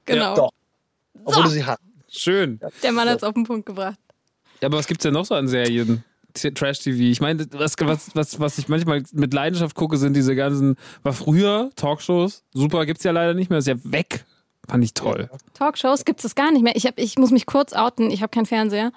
Genau. 0.05 0.35
Doch. 0.35 0.51
Obwohl 1.23 1.43
du 1.43 1.49
sie 1.49 1.65
hast. 1.65 1.79
Schön. 2.09 2.59
Der 2.83 2.91
Mann 2.91 3.07
hat 3.07 3.17
es 3.17 3.23
auf 3.23 3.33
den 3.33 3.45
Punkt 3.45 3.65
gebracht. 3.65 3.97
Ja, 4.59 4.67
aber 4.67 4.77
was 4.77 4.87
gibt's 4.87 5.03
denn 5.03 5.13
noch 5.13 5.25
so 5.25 5.35
an 5.35 5.47
Serien? 5.47 6.03
Trash-TV. 6.33 6.97
Ich 6.99 7.21
meine, 7.21 7.45
was, 7.51 7.75
was, 7.79 8.15
was, 8.15 8.39
was 8.39 8.57
ich 8.57 8.67
manchmal 8.67 9.03
mit 9.11 9.33
Leidenschaft 9.33 9.75
gucke, 9.75 9.97
sind 9.97 10.15
diese 10.15 10.35
ganzen, 10.35 10.75
war 11.03 11.13
früher 11.13 11.69
Talkshows. 11.75 12.43
Super, 12.53 12.85
gibt's 12.85 13.03
ja 13.03 13.11
leider 13.11 13.33
nicht 13.33 13.49
mehr, 13.49 13.59
ist 13.59 13.67
ja 13.67 13.75
weg. 13.83 14.25
Fand 14.67 14.83
ich 14.83 14.93
toll. 14.93 15.29
Talkshows 15.53 16.05
gibt 16.05 16.23
es 16.23 16.35
gar 16.35 16.51
nicht 16.51 16.63
mehr. 16.63 16.75
Ich, 16.75 16.85
hab, 16.85 16.97
ich 16.97 17.17
muss 17.17 17.31
mich 17.31 17.45
kurz 17.45 17.73
outen, 17.73 18.09
ich 18.11 18.21
habe 18.21 18.29
keinen 18.31 18.45
Fernseher. 18.45 18.91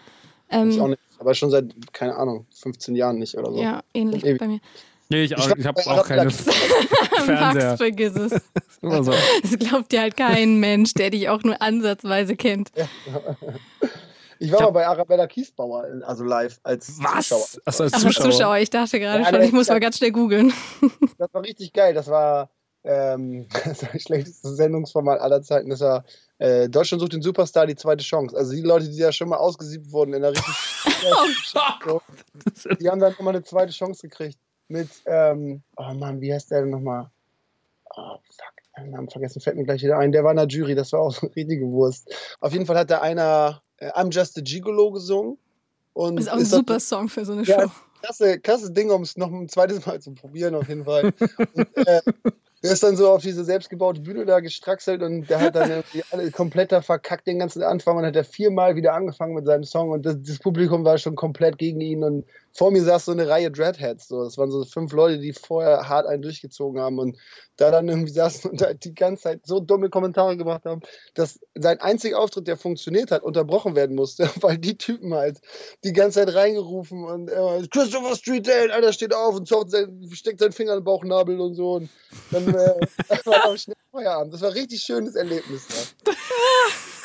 Ich 0.49 0.57
auch 0.57 0.61
Ähm, 0.63 0.69
nicht. 0.91 1.01
Aber 1.19 1.35
schon 1.35 1.51
seit, 1.51 1.75
keine 1.93 2.15
Ahnung, 2.17 2.47
15 2.55 2.95
Jahren 2.95 3.19
nicht 3.19 3.37
oder 3.37 3.51
so. 3.51 3.61
ja, 3.61 3.83
ähnlich 3.95 4.25
Ewig. 4.25 4.39
bei 4.39 4.47
mir. 4.49 4.61
Nee, 5.09 5.23
ich, 5.25 5.37
auch, 5.37 5.49
war 5.49 5.59
ich 5.59 5.67
habe 5.67 5.81
auch 5.87 6.07
keine 6.07 6.31
Fernseher. 6.31 7.55
Max, 7.55 7.77
vergiss 7.77 8.15
es. 8.17 8.33
Das 8.83 9.59
glaubt 9.59 9.91
dir 9.91 10.03
halt 10.03 10.17
kein 10.17 10.61
Mensch, 10.61 10.93
der 10.95 11.11
dich 11.11 11.29
auch 11.29 11.43
nur 11.43 11.61
ansatzweise 11.61 12.37
kennt. 12.37 12.71
Ich 14.39 14.51
war 14.53 14.59
Ich 14.61 14.65
mal 14.67 14.71
bei 14.71 14.87
Arabella 14.87 15.27
Kiesbauer, 15.27 15.87
also 16.05 16.25
live 16.25 16.59
als 16.63 16.87
Zuschauer. 16.97 17.13
Was? 17.15 17.61
Achso, 17.65 17.83
als 17.85 17.93
Zuschauer. 17.93 18.11
Zuschauer. 18.13 18.31
Zuschauer, 18.33 18.57
ich 18.59 18.71
dachte 18.71 19.01
gerade 19.01 19.19
Ja, 19.23 19.25
schon, 19.29 19.35
der- 19.39 19.45
ich 19.45 19.53
muss 19.53 19.69
mal 19.69 19.81
ganz 19.81 19.99
schnell 19.99 20.13
googeln. 20.13 20.53
Das 21.19 21.33
war 21.33 21.43
richtig 21.43 21.73
geil. 21.73 21.95
Das 21.95 22.09
war 22.09 22.51
ähm, 22.85 23.49
das, 23.65 23.83
war 23.83 23.89
das 23.93 24.03
schlechteste 24.03 24.49
Sendungsformat 24.55 25.21
aller 25.21 25.43
Zeiten. 25.43 25.71
Das 25.71 25.81
war 25.81 26.05
äh, 26.39 26.69
Deutschland 26.69 27.01
sucht 27.01 27.15
den 27.15 27.23
Superstar, 27.23 27.67
die 27.67 27.75
zweite 27.77 28.05
Chance. 28.05 28.37
Also 28.37 28.53
die 28.53 28.61
Leute, 28.61 28.89
die 28.89 28.97
ja 28.99 29.11
schon 29.13 29.29
mal 29.29 29.39
ausgesiebt 29.39 29.91
wurden 29.91 30.13
in 30.15 30.23
der 30.23 30.31
richtig. 30.33 30.55
so, 32.55 32.69
die 32.81 32.89
haben 32.89 33.01
dann 33.01 33.13
nochmal 33.13 33.35
eine 33.35 33.45
zweite 33.45 33.73
Chance 33.73 34.03
gekriegt. 34.09 34.39
Mit, 34.69 34.89
ähm, 35.07 35.63
oh 35.77 35.95
Mann, 35.95 36.21
wie 36.21 36.33
heißt 36.33 36.51
der 36.51 36.63
denn 36.63 36.71
nochmal? 36.71 37.09
Oh, 37.97 38.17
fuck, 38.25 38.53
den 38.79 38.91
Namen 38.91 39.09
vergessen, 39.09 39.41
fällt 39.41 39.57
mir 39.57 39.65
gleich 39.65 39.83
wieder 39.83 39.97
ein. 39.99 40.13
Der 40.13 40.25
war 40.25 40.33
in 40.33 40.37
der 40.37 40.47
Jury, 40.47 40.75
das 40.75 40.93
war 40.93 41.01
auch 41.01 41.13
so 41.13 41.27
eine 41.27 41.37
richtige 41.37 41.67
Wurst. 41.67 42.13
Auf 42.41 42.53
jeden 42.53 42.67
Fall 42.67 42.77
hat 42.77 42.91
da 42.91 43.01
einer 43.01 43.63
äh, 43.79 43.91
I'm 43.93 44.11
Just 44.13 44.39
a 44.39 44.41
Gigolo 44.43 44.91
gesungen. 44.93 45.39
Und 45.93 46.17
Das 46.17 46.27
ist 46.27 46.31
auch 46.31 46.35
ein 46.37 46.41
das- 46.41 46.51
super 46.51 46.81
Song 46.81 47.09
für 47.09 47.25
so 47.25 47.33
eine 47.33 47.43
Ja, 47.45 47.63
Show. 47.63 47.71
klasse, 48.03 48.39
klasse 48.41 48.71
Ding, 48.73 48.91
um 48.91 49.03
es 49.03 49.17
noch 49.17 49.31
ein 49.33 49.49
zweites 49.49 49.85
Mal 49.87 50.01
zu 50.01 50.13
probieren, 50.13 50.55
auf 50.55 50.69
jeden 50.69 50.85
Fall. 50.85 51.13
Und, 51.55 51.77
äh, 51.77 52.01
der 52.63 52.73
ist 52.73 52.83
dann 52.83 52.97
so 52.97 53.11
auf 53.11 53.23
diese 53.23 53.45
selbstgebaute 53.45 54.01
Bühne 54.01 54.25
da 54.27 54.41
gestraxelt 54.41 55.03
und 55.03 55.29
der 55.31 55.41
hat 55.41 55.55
dann 55.55 55.85
alle 56.11 56.31
komplett 56.33 56.73
da 56.73 56.81
verkackt 56.83 57.27
den 57.27 57.39
ganzen 57.39 57.63
Anfang 57.63 57.97
und 57.99 58.05
hat 58.05 58.17
er 58.17 58.25
viermal 58.25 58.75
wieder 58.77 58.93
angefangen 58.95 59.35
mit 59.35 59.47
seinem 59.47 59.65
Song 59.65 59.91
und 59.91 60.05
das, 60.05 60.17
das 60.23 60.39
Publikum 60.39 60.85
war 60.85 60.99
schon 60.99 61.15
komplett 61.17 61.59
gegen 61.59 61.81
ihn 61.81 62.03
und 62.03 62.25
vor 62.57 62.71
mir 62.71 62.83
saß 62.83 63.05
so 63.05 63.13
eine 63.13 63.29
Reihe 63.29 63.51
Dreadheads, 63.51 64.09
so. 64.09 64.25
das 64.25 64.39
waren 64.39 64.51
so 64.51 64.65
fünf 64.65 64.93
Leute, 64.93 65.19
die 65.19 65.33
vorher 65.33 65.89
hart 65.89 66.07
einen 66.07 66.23
durchgezogen 66.23 66.81
haben 66.81 66.99
und 66.99 67.19
da 67.57 67.71
dann 67.71 67.89
irgendwie 67.89 68.13
saßen 68.13 68.51
und 68.51 68.61
da 68.61 68.73
die 68.73 68.95
ganze 68.95 69.25
Zeit 69.25 69.47
so 69.47 69.61
dumme 69.61 69.91
Kommentare 69.91 70.37
gemacht 70.37 70.65
haben, 70.65 70.81
dass 71.15 71.39
sein 71.55 71.81
einziger 71.81 72.19
Auftritt, 72.19 72.49
der 72.49 72.57
funktioniert 72.57 73.11
hat, 73.11 73.23
unterbrochen 73.23 73.77
werden 73.77 73.95
musste, 73.95 74.29
weil 74.41 74.59
die 74.59 74.79
Typen 74.79 75.15
halt 75.15 75.39
die 75.85 75.93
ganze 75.93 76.21
Zeit 76.21 76.35
reingerufen 76.35 77.05
und 77.05 77.31
äh, 77.31 77.67
Christopher 77.71 78.17
Street 78.17 78.47
Dale, 78.47 78.73
Alter, 78.73 78.93
steht 78.93 79.15
auf 79.15 79.37
und 79.37 79.49
sein, 79.49 80.09
steckt 80.13 80.41
seinen 80.41 80.53
Finger 80.53 80.73
in 80.73 80.81
den 80.81 80.85
Bauchnabel 80.85 81.41
und 81.41 81.55
so. 81.55 81.75
Und 81.75 81.91
dann 82.31 82.49
äh, 82.49 82.81
war 83.27 83.47
auch 83.47 83.57
schnell 83.57 83.77
Feierabend. 83.93 84.35
Das 84.35 84.41
war 84.41 84.49
ein 84.51 84.55
richtig 84.55 84.81
schönes 84.81 85.15
Erlebnis. 85.15 85.67
Ja. 86.07 86.13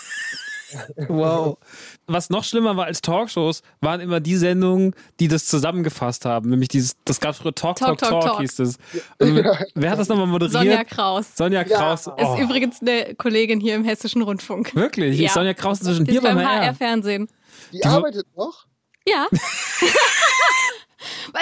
Wow. 1.07 1.57
Was 2.07 2.29
noch 2.29 2.43
schlimmer 2.43 2.75
war 2.77 2.85
als 2.85 3.01
Talkshows, 3.01 3.61
waren 3.79 3.99
immer 4.01 4.19
die 4.19 4.35
Sendungen, 4.35 4.93
die 5.19 5.27
das 5.27 5.45
zusammengefasst 5.45 6.25
haben. 6.25 6.49
Nämlich 6.49 6.69
dieses, 6.69 6.93
das 7.05 7.19
gab 7.19 7.35
früher 7.35 7.53
Talk, 7.55 7.77
Talk, 7.77 7.97
Talk, 7.97 8.09
Talk, 8.11 8.23
Talk, 8.23 8.39
hieß 8.41 8.59
es. 8.59 8.77
Und 9.19 9.43
wer 9.75 9.89
hat 9.91 9.99
das 9.99 10.09
nochmal 10.09 10.27
moderiert? 10.27 10.53
Sonja 10.53 10.83
Kraus. 10.83 11.35
Sonja 11.35 11.65
Ja. 11.65 11.77
Kraus. 11.77 12.07
Ist 12.07 12.13
Oh, 12.17 12.37
übrigens 12.39 12.81
eine 12.81 13.15
Kollegin 13.15 13.59
hier 13.59 13.75
im 13.75 13.83
Hessischen 13.83 14.21
Rundfunk. 14.21 14.75
wirklich? 14.75 15.17
Ja. 15.19 15.27
Ist 15.27 15.33
Sonja 15.33 15.53
Kraus 15.53 15.79
inzwischen 15.79 16.05
hier 16.05 16.15
ist 16.15 16.23
beim 16.23 16.35
beim 16.35 16.45
HR? 16.47 16.61
HR-Fernsehen. 16.67 17.27
Die, 17.71 17.77
Die 17.77 17.85
arbeitet 17.85 18.25
noch. 18.35 18.65
Ja. 19.07 19.27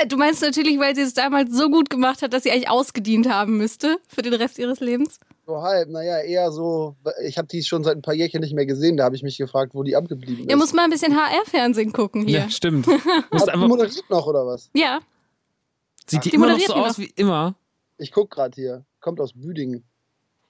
Du 0.08 0.18
meinst 0.18 0.42
natürlich, 0.42 0.80
weil 0.80 0.96
sie 0.96 1.02
es 1.02 1.14
damals 1.14 1.52
so 1.56 1.70
gut 1.70 1.90
gemacht 1.90 2.22
hat, 2.22 2.32
dass 2.34 2.44
sie 2.44 2.52
eigentlich 2.52 2.70
ausgedient 2.70 3.28
haben 3.30 3.58
müsste 3.58 3.98
für 4.08 4.22
den 4.22 4.34
Rest 4.34 4.58
ihres 4.60 4.80
Lebens? 4.80 5.20
So 5.50 5.64
halb, 5.64 5.90
naja, 5.90 6.20
eher 6.20 6.52
so. 6.52 6.96
Ich 7.26 7.40
habe 7.40 7.48
die 7.48 7.64
schon 7.64 7.84
seit 7.84 7.98
ein 7.98 8.04
paar 8.04 8.14
Jährchen 8.14 8.40
nicht 8.42 8.54
mehr 8.54 8.68
gesehen. 8.68 8.98
Da 8.98 9.06
habe 9.06 9.16
ich 9.16 9.24
mich 9.24 9.36
gefragt, 9.36 9.74
wo 9.74 9.82
die 9.82 9.96
abgeblieben 9.96 10.44
ist. 10.44 10.52
Ihr 10.52 10.58
muss 10.58 10.74
mal 10.74 10.84
ein 10.84 10.92
bisschen 10.92 11.16
HR-Fernsehen 11.16 11.92
gucken 11.92 12.28
hier. 12.28 12.42
Ja, 12.42 12.50
stimmt. 12.52 12.86
Hat 13.32 13.52
die 13.52 13.58
moderiert 13.58 14.08
noch 14.12 14.28
oder 14.28 14.46
was? 14.46 14.70
Ja, 14.76 15.00
sieht 16.08 16.24
die, 16.26 16.30
Die 16.30 16.36
immer 16.36 16.50
noch 16.52 16.60
so 16.60 16.74
aus 16.76 17.00
noch. 17.00 17.04
wie 17.04 17.12
immer? 17.16 17.56
Ich 17.98 18.12
guck 18.12 18.30
gerade 18.30 18.54
hier. 18.54 18.86
Kommt 19.02 19.20
aus 19.20 19.34
Büdingen. 19.34 19.84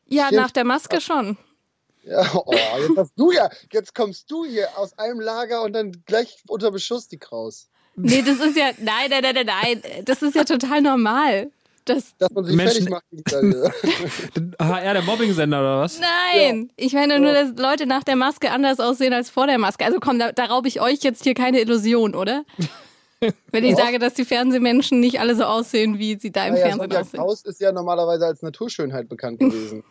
ja, 0.05 0.25
Stimmt. 0.25 0.41
nach 0.41 0.51
der 0.51 0.65
Maske 0.65 0.99
schon. 0.99 1.37
Ja, 2.03 2.29
oh, 2.33 2.51
jetzt 2.53 2.97
hast 2.97 3.13
du 3.15 3.31
ja. 3.31 3.49
Jetzt 3.71 3.95
kommst 3.95 4.29
du 4.29 4.43
hier 4.43 4.67
aus 4.77 4.97
einem 4.97 5.21
Lager 5.21 5.61
und 5.63 5.71
dann 5.71 5.93
gleich 6.05 6.43
unter 6.49 6.71
Beschuss 6.71 7.07
die 7.07 7.19
Kraus. 7.19 7.69
Nee, 7.95 8.21
das 8.21 8.39
ist 8.41 8.57
ja, 8.57 8.71
nein, 8.79 9.09
nein, 9.09 9.21
nein, 9.23 9.45
nein, 9.45 9.45
nein, 9.45 9.81
das 10.03 10.21
ist 10.21 10.35
ja 10.35 10.43
total 10.43 10.81
normal. 10.81 11.51
Das, 11.89 12.15
Dass 12.17 12.29
man 12.31 12.45
sich 12.45 12.55
Menschen- 12.55 12.87
fertig 12.87 13.33
macht. 13.33 14.59
HR, 14.59 14.93
der 14.93 15.01
Mobbing-Sender 15.01 15.59
oder 15.59 15.79
was? 15.79 15.99
nein, 15.99 16.71
ich 16.75 16.93
meine 16.93 17.19
nur, 17.19 17.33
dass 17.33 17.49
Leute 17.57 17.87
nach 17.87 18.03
der 18.03 18.15
Maske 18.15 18.51
anders 18.51 18.79
aussehen 18.79 19.11
als 19.13 19.31
vor 19.31 19.47
der 19.47 19.57
Maske. 19.57 19.85
Also 19.85 19.99
komm, 19.99 20.19
da, 20.19 20.31
da 20.31 20.45
raube 20.45 20.67
ich 20.67 20.81
euch 20.81 20.99
jetzt 21.01 21.23
hier 21.23 21.33
keine 21.33 21.59
Illusion, 21.61 22.13
oder? 22.13 22.43
Wenn 23.51 23.63
ich 23.65 23.75
sage, 23.75 23.97
dass 23.99 24.13
die 24.13 24.23
Fernsehmenschen 24.23 24.99
nicht 24.99 25.19
alle 25.19 25.35
so 25.35 25.43
aussehen, 25.43 25.97
wie 25.99 26.17
sie 26.19 26.31
da 26.31 26.45
im 26.45 26.53
Naja, 26.53 26.67
Fernsehen 26.67 26.89
Sonja 26.91 27.01
aussehen. 27.01 27.19
Kraus 27.19 27.41
ist 27.43 27.59
ja 27.59 27.71
normalerweise 27.71 28.25
als 28.27 28.41
Naturschönheit 28.43 29.09
bekannt 29.09 29.39
gewesen. 29.39 29.83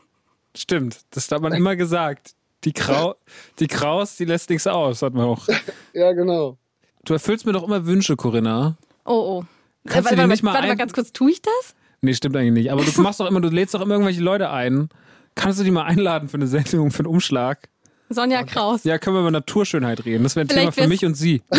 Stimmt, 0.56 1.00
das 1.11 1.30
hat 1.30 1.42
man 1.42 1.52
immer 1.52 1.74
gesagt. 1.76 2.32
Die, 2.64 2.72
Krau 2.72 3.16
die 3.58 3.66
Kraus, 3.66 4.16
die 4.16 4.24
lässt 4.24 4.50
nichts 4.50 4.66
aus, 4.66 5.02
hat 5.02 5.14
man 5.14 5.26
auch. 5.26 5.46
ja, 5.94 6.12
genau. 6.12 6.58
Du 7.04 7.12
erfüllst 7.12 7.44
mir 7.44 7.52
doch 7.52 7.64
immer 7.64 7.87
Wünsche, 7.87 8.16
Corinna. 8.16 8.76
Oh, 9.04 9.12
oh. 9.40 9.44
Kannst 9.87 10.04
warte, 10.04 10.08
du 10.08 10.14
die 10.14 10.18
warte, 10.18 10.28
nicht 10.30 10.42
mal 10.42 10.54
warte 10.54 10.66
mal 10.68 10.76
ganz 10.76 10.92
kurz, 10.92 11.12
tue 11.12 11.30
ich 11.30 11.40
das? 11.40 11.74
Nee, 12.00 12.14
stimmt 12.14 12.37
eigentlich 12.37 12.52
nicht. 12.52 12.72
Aber 12.72 12.84
du 12.84 12.90
machst 13.02 13.20
doch 13.20 13.26
immer, 13.26 13.40
du 13.40 13.48
lädst 13.48 13.74
doch 13.74 13.80
immer 13.80 13.94
irgendwelche 13.94 14.20
Leute 14.20 14.50
ein. 14.50 14.88
Kannst 15.34 15.61
du 15.61 15.64
die 15.64 15.70
mal 15.70 15.84
einladen 15.84 16.28
für 16.28 16.37
eine 16.37 16.46
Sendung, 16.46 16.90
für 16.90 17.00
einen 17.00 17.08
Umschlag? 17.08 17.68
Sonja 18.11 18.42
Kraus. 18.42 18.84
Ja, 18.84 18.98
können 18.98 19.16
wir 19.16 19.20
über 19.20 19.30
Naturschönheit 19.30 20.04
reden. 20.04 20.24
Das 20.24 20.34
wäre 20.34 20.46
ein 20.46 20.48
Vielleicht 20.48 20.74
Thema 20.74 20.84
für 20.84 20.88
mich 20.88 21.04
und 21.04 21.14
sie. 21.14 21.42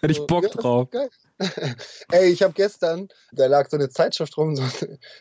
Hätte 0.00 0.12
ich 0.12 0.26
Bock 0.26 0.44
Ja, 0.44 0.50
drauf. 0.50 0.88
Ey, 2.10 2.30
ich 2.30 2.42
habe 2.42 2.52
gestern, 2.54 3.08
da 3.32 3.46
lag 3.46 3.70
so 3.70 3.76
eine 3.76 3.88
Zeitschrift 3.88 4.36
rum, 4.36 4.56
so, 4.56 4.62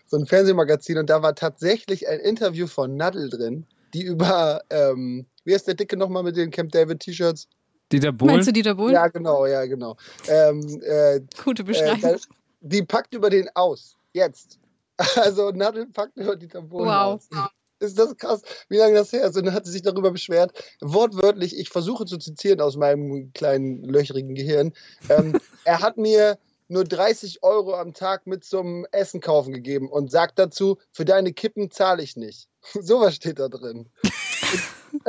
so 0.06 0.17
ein 0.17 0.25
Fernsehmagazin, 0.25 0.97
und 0.97 1.10
da 1.10 1.21
war 1.21 1.36
tatsächlich 1.36 2.08
ein 2.08 2.19
Interview 2.19 2.67
von 2.67 2.95
Nadel 2.95 3.30
drin, 3.30 3.65
die 3.93 4.04
über, 4.04 4.62
ähm, 4.69 5.28
wie 5.45 5.54
heißt 5.54 5.67
der 5.67 5.75
Dicke 5.75 5.95
nochmal 5.97 6.23
mit 6.23 6.36
den 6.36 6.52
Camp 6.52 6.71
David 6.71 6.99
T-Shirts? 7.02 7.47
Dieter 7.91 8.12
Bohlen? 8.12 8.34
Meinst 8.36 8.47
du 8.47 8.54
Dieter 8.54 8.75
Bohlen? 8.75 8.93
Ja, 8.93 9.08
genau, 9.08 9.45
ja, 9.45 9.65
genau. 9.65 9.97
Ähm, 10.28 10.82
äh, 10.84 11.21
Gute 11.43 11.63
äh, 11.63 11.65
Beschreibung. 11.65 12.02
da, 12.02 12.15
die 12.62 12.84
packt 12.84 13.13
über 13.13 13.30
den 13.30 13.49
aus. 13.56 13.95
Jetzt. 14.13 14.60
Also 15.15 15.52
Nadel 15.52 15.88
packt 15.88 16.17
über 16.17 16.36
Dieter 16.36 16.62
Bohlen 16.62 16.88
Wow. 16.89 17.21
aus. 17.32 17.49
Ist 17.80 17.97
das 17.97 18.17
krass, 18.17 18.41
wie 18.67 18.75
lange 18.75 18.95
das 18.95 19.13
her 19.13 19.23
ist? 19.23 19.38
Und 19.38 19.45
dann 19.45 19.54
hat 19.54 19.65
sie 19.65 19.71
sich 19.71 19.82
darüber 19.82 20.12
beschwert. 20.12 20.52
Wortwörtlich, 20.82 21.58
ich 21.58 21.69
versuche 21.69 22.06
zu 22.06 22.17
zitieren 22.17 22.60
aus 22.60 22.75
meinem 22.75 23.32
kleinen 23.34 23.84
löchrigen 23.86 24.36
Gehirn. 24.36 24.73
Ähm, 25.08 25.39
er 25.63 25.80
hat 25.80 25.95
mir 25.97 26.38
nur 26.67 26.84
30 26.84 27.41
Euro 27.41 27.75
am 27.75 27.93
Tag 27.93 28.28
mit 28.28 28.43
zum 28.43 28.86
Essen 28.91 29.21
kaufen 29.21 29.54
gegeben 29.54 29.89
und 29.89 30.12
sagt 30.12 30.38
dazu, 30.38 30.78
für 30.91 31.06
deine 31.06 31.32
Kippen 31.32 31.71
zahle 31.71 32.04
ich 32.04 32.17
nicht. 32.17 32.49
Sowas 32.73 33.15
steht 33.15 33.39
da 33.39 33.47
drin. 33.47 33.88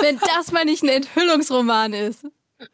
Wenn 0.00 0.18
das 0.18 0.52
mal 0.52 0.64
nicht 0.64 0.82
ein 0.82 0.88
Enthüllungsroman 0.88 1.92
ist. 1.92 2.24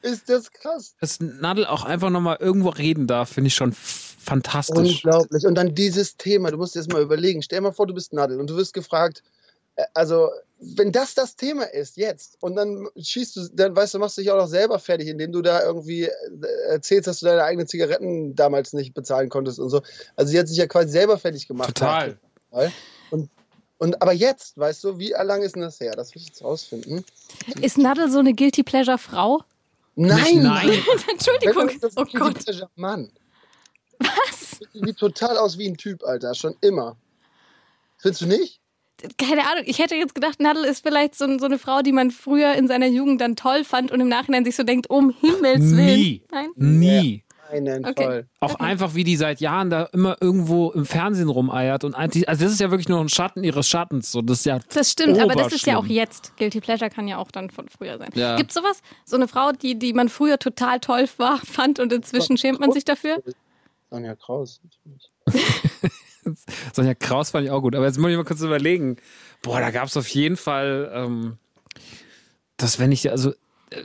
Ist 0.02 0.28
das 0.28 0.52
krass? 0.52 0.94
Dass 1.00 1.20
Nadel 1.20 1.66
auch 1.66 1.84
einfach 1.84 2.10
nochmal 2.10 2.36
irgendwo 2.40 2.68
reden 2.68 3.06
darf, 3.06 3.30
finde 3.30 3.48
ich 3.48 3.54
schon 3.54 3.72
fantastisch. 3.72 5.04
Unglaublich. 5.04 5.46
Und 5.46 5.54
dann 5.54 5.74
dieses 5.74 6.16
Thema, 6.16 6.50
du 6.50 6.58
musst 6.58 6.74
dir 6.74 6.80
das 6.80 6.88
mal 6.88 7.02
überlegen. 7.02 7.42
Stell 7.42 7.58
dir 7.58 7.62
mal 7.62 7.72
vor, 7.72 7.86
du 7.86 7.94
bist 7.94 8.12
Nadel 8.12 8.38
und 8.38 8.50
du 8.50 8.56
wirst 8.56 8.74
gefragt, 8.74 9.22
äh, 9.76 9.84
also, 9.94 10.30
wenn 10.60 10.92
das 10.92 11.14
das 11.14 11.36
Thema 11.36 11.64
ist, 11.64 11.96
jetzt, 11.96 12.36
und 12.40 12.56
dann 12.56 12.88
schießt 12.96 13.36
du, 13.36 13.48
dann 13.54 13.76
weißt 13.76 13.94
du, 13.94 13.98
machst 14.00 14.18
du 14.18 14.22
dich 14.22 14.30
auch 14.30 14.36
noch 14.36 14.48
selber 14.48 14.78
fertig, 14.78 15.08
indem 15.08 15.32
du 15.32 15.40
da 15.40 15.62
irgendwie 15.62 16.04
äh, 16.04 16.10
erzählst, 16.68 17.06
dass 17.06 17.20
du 17.20 17.26
deine 17.26 17.44
eigenen 17.44 17.68
Zigaretten 17.68 18.34
damals 18.34 18.72
nicht 18.72 18.92
bezahlen 18.92 19.28
konntest 19.28 19.58
und 19.58 19.70
so. 19.70 19.82
Also, 20.16 20.30
sie 20.30 20.38
hat 20.38 20.48
sich 20.48 20.58
ja 20.58 20.66
quasi 20.66 20.90
selber 20.90 21.18
fertig 21.18 21.46
gemacht. 21.46 21.74
Total. 21.74 22.18
Und, 23.10 23.30
und 23.78 24.00
aber 24.02 24.12
jetzt, 24.12 24.58
weißt 24.58 24.84
du, 24.84 24.98
wie 24.98 25.10
lange 25.10 25.44
ist 25.44 25.54
denn 25.54 25.62
das 25.62 25.80
her? 25.80 25.92
Das 25.96 26.14
will 26.14 26.22
ich 26.22 26.28
jetzt 26.28 26.42
rausfinden. 26.42 27.04
Ist 27.60 27.78
Nadel 27.78 28.10
so 28.10 28.18
eine 28.18 28.34
Guilty 28.34 28.62
Pleasure 28.62 28.98
Frau? 28.98 29.42
Nein, 29.94 30.42
nein. 30.42 30.70
Entschuldigung. 31.10 31.68
Das 31.80 31.90
ist 31.92 31.98
Oh 31.98 32.04
Gott. 32.04 32.44
guilty 32.44 32.62
Mann. 32.76 33.10
Was? 33.98 34.60
Sieht 34.72 34.96
total 34.98 35.36
aus 35.38 35.58
wie 35.58 35.68
ein 35.68 35.76
Typ, 35.76 36.04
Alter. 36.04 36.34
Schon 36.34 36.54
immer. 36.60 36.96
Findest 37.98 38.22
du 38.22 38.26
nicht? 38.26 38.60
Keine 39.16 39.46
Ahnung. 39.48 39.64
Ich 39.66 39.78
hätte 39.78 39.94
jetzt 39.94 40.14
gedacht, 40.14 40.40
Nadel 40.40 40.64
ist 40.64 40.82
vielleicht 40.82 41.14
so, 41.16 41.38
so 41.38 41.46
eine 41.46 41.58
Frau, 41.58 41.82
die 41.82 41.92
man 41.92 42.10
früher 42.10 42.54
in 42.54 42.66
seiner 42.68 42.86
Jugend 42.86 43.20
dann 43.20 43.36
toll 43.36 43.64
fand 43.64 43.90
und 43.92 44.00
im 44.00 44.08
Nachhinein 44.08 44.44
sich 44.44 44.56
so 44.56 44.62
denkt, 44.64 44.90
um 44.90 45.10
Himmels 45.20 45.60
Willen. 45.76 45.76
Nie. 46.00 46.22
Nein? 46.30 46.48
Nie. 46.56 47.24
Keinen 47.66 47.84
Okay. 47.86 48.04
Fall. 48.04 48.26
Auch 48.40 48.54
einfach, 48.56 48.94
wie 48.94 49.04
die 49.04 49.16
seit 49.16 49.40
Jahren 49.40 49.70
da 49.70 49.84
immer 49.92 50.16
irgendwo 50.20 50.70
im 50.70 50.84
Fernsehen 50.86 51.28
rumeiert. 51.28 51.84
Und 51.84 51.94
eigentlich- 51.94 52.28
also 52.28 52.44
das 52.44 52.52
ist 52.52 52.60
ja 52.60 52.70
wirklich 52.70 52.88
nur 52.88 53.00
ein 53.00 53.08
Schatten 53.08 53.44
ihres 53.44 53.68
Schattens. 53.68 54.12
So, 54.12 54.22
das 54.22 54.38
ist 54.40 54.46
ja 54.46 54.60
Das 54.72 54.90
stimmt, 54.92 55.18
aber 55.18 55.34
das 55.34 55.52
ist 55.52 55.66
ja 55.66 55.76
auch 55.78 55.86
jetzt. 55.86 56.36
Guilty 56.36 56.60
Pleasure 56.60 56.90
kann 56.90 57.08
ja 57.08 57.18
auch 57.18 57.30
dann 57.30 57.50
von 57.50 57.68
früher 57.68 57.98
sein. 57.98 58.10
Ja. 58.14 58.36
Gibt 58.36 58.52
sowas? 58.52 58.80
So 59.04 59.16
eine 59.16 59.28
Frau, 59.28 59.52
die, 59.52 59.78
die 59.78 59.92
man 59.92 60.08
früher 60.08 60.38
total 60.38 60.80
toll 60.80 61.06
war, 61.18 61.38
fand 61.44 61.78
und 61.80 61.92
inzwischen 61.92 62.36
schämt 62.36 62.60
man 62.60 62.72
sich 62.72 62.84
dafür? 62.84 63.22
Sonja 63.90 64.14
Kraus. 64.16 64.60
Sonja 66.74 66.94
Kraus 66.94 67.30
fand 67.30 67.46
ich 67.46 67.50
auch 67.50 67.60
gut. 67.62 67.74
Aber 67.74 67.86
jetzt 67.86 67.98
muss 67.98 68.10
ich 68.10 68.16
mal 68.16 68.24
kurz 68.24 68.40
überlegen. 68.42 68.96
Boah, 69.42 69.60
da 69.60 69.70
gab 69.70 69.86
es 69.88 69.96
auf 69.96 70.08
jeden 70.08 70.36
Fall, 70.36 70.90
ähm, 70.94 71.38
dass 72.56 72.78
wenn 72.78 72.92
ich, 72.92 73.10
also 73.10 73.30
äh, 73.70 73.82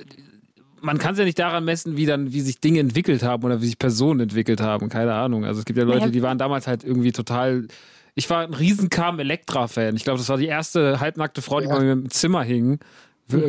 man 0.84 0.98
kann 0.98 1.14
es 1.14 1.20
ja 1.20 1.26
nicht 1.26 1.40
daran 1.40 1.64
messen, 1.66 1.96
wie 1.98 2.06
dann, 2.06 2.34
wie 2.34 2.42
sich 2.42 2.60
Dinge 2.60 2.80
entwickelt 2.80 3.24
haben 3.24 3.44
oder 3.44 3.62
wie 3.62 3.66
sich 3.68 3.80
Personen 3.80 4.20
entwickelt 4.20 4.60
haben. 4.62 4.90
Keine 4.90 5.14
Ahnung. 5.14 5.46
Also 5.46 5.60
es 5.60 5.66
gibt 5.66 5.80
ja 5.80 5.86
Leute, 5.86 6.12
die 6.12 6.22
waren 6.22 6.38
damals 6.38 6.68
halt 6.68 6.84
irgendwie 6.84 7.12
total. 7.14 7.68
Ich 8.16 8.30
war 8.30 8.42
ein 8.44 8.54
riesen 8.54 8.90
Carmen 8.90 9.20
Electra-Fan. 9.20 9.96
Ich 9.96 10.04
glaube, 10.04 10.20
das 10.20 10.30
war 10.30 10.38
die 10.38 10.46
erste 10.48 11.00
halbnackte 11.00 11.42
Frau, 11.42 11.62
die 11.62 11.68
Ja. 11.68 11.76
bei 11.76 11.84
mir 11.84 11.94
im 11.94 12.10
Zimmer 12.10 12.44
hing. 12.44 12.80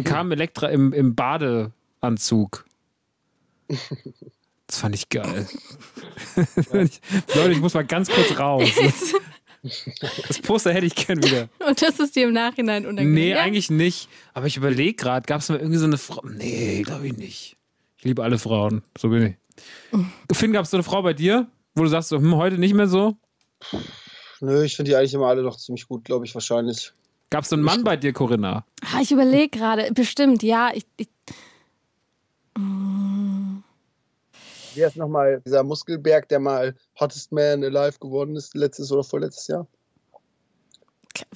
Carmen 0.04 0.32
Electra 0.32 0.68
im, 0.68 0.92
im 0.92 1.14
Badeanzug. 1.16 2.64
Das 4.66 4.78
fand 4.78 4.94
ich 4.94 5.08
geil. 5.08 5.46
Leute, 7.34 7.52
ich 7.52 7.60
muss 7.60 7.74
mal 7.74 7.84
ganz 7.84 8.08
kurz 8.08 8.38
raus. 8.38 8.70
Das 10.28 10.38
Poster 10.40 10.74
hätte 10.74 10.86
ich 10.86 10.94
gern 10.94 11.22
wieder. 11.22 11.48
Und 11.66 11.80
das 11.80 11.98
ist 11.98 12.14
dir 12.14 12.28
im 12.28 12.34
Nachhinein 12.34 12.84
unangenehm. 12.84 13.14
Nee, 13.14 13.30
ja? 13.30 13.40
eigentlich 13.40 13.70
nicht. 13.70 14.08
Aber 14.34 14.46
ich 14.46 14.56
überlege 14.56 14.94
gerade, 14.94 15.26
gab 15.26 15.40
es 15.40 15.48
mal 15.48 15.58
irgendwie 15.58 15.78
so 15.78 15.86
eine 15.86 15.96
Frau? 15.96 16.22
Nee, 16.24 16.82
glaube 16.82 17.06
ich 17.06 17.16
nicht. 17.16 17.56
Ich 17.96 18.04
liebe 18.04 18.22
alle 18.22 18.38
Frauen. 18.38 18.82
So 18.98 19.08
bin 19.08 19.26
ich. 19.26 19.36
Finn, 20.36 20.52
gab 20.52 20.64
es 20.64 20.70
so 20.70 20.76
eine 20.76 20.84
Frau 20.84 21.02
bei 21.02 21.14
dir, 21.14 21.46
wo 21.74 21.82
du 21.82 21.88
sagst, 21.88 22.10
so, 22.10 22.18
hm, 22.18 22.36
heute 22.36 22.58
nicht 22.58 22.74
mehr 22.74 22.88
so? 22.88 23.16
Nö, 24.40 24.62
ich 24.64 24.76
finde 24.76 24.90
die 24.90 24.96
eigentlich 24.96 25.14
immer 25.14 25.28
alle 25.28 25.42
noch 25.42 25.56
ziemlich 25.56 25.88
gut, 25.88 26.04
glaube 26.04 26.26
ich, 26.26 26.34
wahrscheinlich. 26.34 26.92
Gab 27.30 27.44
es 27.44 27.50
so 27.50 27.56
einen 27.56 27.64
Mann 27.64 27.84
bei 27.84 27.96
dir, 27.96 28.12
Corinna? 28.12 28.66
Ah, 28.82 29.00
ich 29.00 29.10
überlege 29.10 29.48
gerade. 29.48 29.90
Bestimmt, 29.92 30.42
ja. 30.42 30.70
Ich, 30.74 30.84
ich, 30.98 31.08
Wer 34.74 34.88
ist 34.88 34.96
nochmal 34.96 35.40
dieser 35.44 35.62
Muskelberg, 35.62 36.28
der 36.28 36.40
mal 36.40 36.74
Hottest 36.98 37.32
Man 37.32 37.64
Alive 37.64 37.98
geworden 37.98 38.36
ist, 38.36 38.54
letztes 38.54 38.90
oder 38.90 39.04
vorletztes 39.04 39.46
Jahr? 39.46 39.66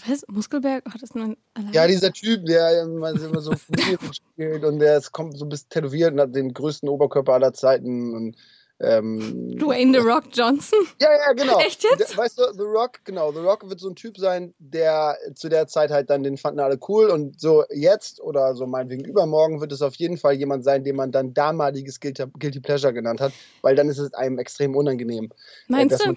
was? 0.06 0.24
Muskelberg? 0.28 0.84
Das 1.00 1.14
nur 1.14 1.36
allein? 1.54 1.72
Ja, 1.72 1.86
dieser 1.86 2.12
Typ, 2.12 2.44
der 2.46 2.82
immer, 2.82 3.16
so 3.40 3.52
spielt 4.12 4.64
und 4.64 4.78
der 4.78 4.98
ist, 4.98 5.12
kommt 5.12 5.38
so 5.38 5.44
ein 5.44 5.48
bisschen 5.48 5.68
tätowiert 5.68 6.12
und 6.12 6.20
hat 6.20 6.34
den 6.34 6.52
größten 6.52 6.88
Oberkörper 6.88 7.34
aller 7.34 7.52
Zeiten. 7.52 8.14
Und, 8.14 8.36
ähm, 8.80 9.56
Dwayne 9.58 9.92
The 9.92 10.06
Rock 10.06 10.24
Johnson? 10.32 10.78
Ja, 11.00 11.08
ja, 11.10 11.32
genau. 11.32 11.58
Echt 11.58 11.82
jetzt? 11.82 12.10
Der, 12.10 12.16
weißt 12.16 12.38
du, 12.38 12.52
The 12.52 12.62
Rock, 12.62 13.00
genau, 13.04 13.32
The 13.32 13.40
Rock 13.40 13.68
wird 13.68 13.80
so 13.80 13.88
ein 13.88 13.96
Typ 13.96 14.18
sein, 14.18 14.54
der 14.58 15.16
zu 15.34 15.48
der 15.48 15.66
Zeit 15.66 15.90
halt 15.90 16.10
dann, 16.10 16.22
den 16.22 16.36
fanden 16.36 16.60
alle 16.60 16.78
cool 16.88 17.08
und 17.08 17.40
so 17.40 17.64
jetzt 17.70 18.20
oder 18.20 18.54
so 18.54 18.66
meinetwegen 18.66 19.04
übermorgen 19.04 19.60
wird 19.60 19.72
es 19.72 19.82
auf 19.82 19.96
jeden 19.96 20.16
Fall 20.16 20.34
jemand 20.34 20.64
sein, 20.64 20.84
den 20.84 20.96
man 20.96 21.10
dann 21.10 21.34
damaliges 21.34 21.98
Guilty, 21.98 22.24
Guilty 22.38 22.60
Pleasure 22.60 22.92
genannt 22.92 23.20
hat, 23.20 23.32
weil 23.62 23.74
dann 23.74 23.88
ist 23.88 23.98
es 23.98 24.14
einem 24.14 24.38
extrem 24.38 24.76
unangenehm. 24.76 25.24
äh, 25.24 25.72
Meinst 25.72 25.94
dass 25.94 26.02
du? 26.02 26.14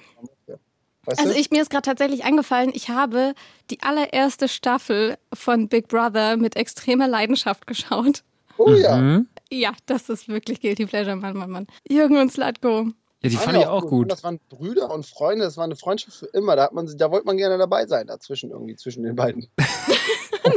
Weißt 1.06 1.19
Also 1.19 1.34
ich, 1.34 1.50
mir 1.50 1.63
ist 1.63 1.71
gerade 1.71 1.82
tatsächlich 1.82 2.24
eingefallen, 2.26 2.71
ich 2.76 2.89
habe 2.89 3.34
die 3.71 3.82
allererste 3.82 4.47
Staffel 4.47 5.17
von 5.34 5.67
Big 5.67 5.88
Brother 5.88 6.38
mit 6.38 6.56
extremer 6.56 7.08
Leidenschaft 7.08 7.65
geschaut. 7.65 8.24
oh 8.58 8.71
ja. 8.74 8.97
Mhm. 8.97 9.28
Ja, 9.52 9.74
das 9.86 10.10
ist 10.10 10.28
wirklich 10.30 10.62
Guilty 10.62 10.86
Pleasure, 10.86 11.16
Mann, 11.16 11.36
Mann, 11.36 11.50
Mann. 11.50 11.68
Jürgen 11.90 12.18
und 12.18 12.32
Slatko. 12.32 12.88
Ja, 13.24 13.30
die 13.30 13.36
Fand 13.36 13.58
ich 13.58 13.68
auch 13.68 13.86
gut. 13.86 14.12
Das 14.12 14.24
waren 14.24 14.40
Brüder 14.50 14.90
und 14.92 15.06
Freunde, 15.06 15.44
das 15.46 15.58
war 15.58 15.66
eine 15.66 15.76
Freundschaft 15.76 16.18
für 16.18 16.26
immer. 16.28 16.56
Da, 16.56 16.64
hat 16.64 16.74
man, 16.74 16.88
da 16.98 17.12
wollte 17.12 17.26
man 17.28 17.38
gerne 17.38 17.58
dabei 17.58 17.86
sein, 17.86 18.08
dazwischen 18.08 18.50
irgendwie, 18.52 18.76
zwischen 18.76 19.04
den 19.04 19.16
beiden. 19.16 19.48
Nein, 20.44 20.56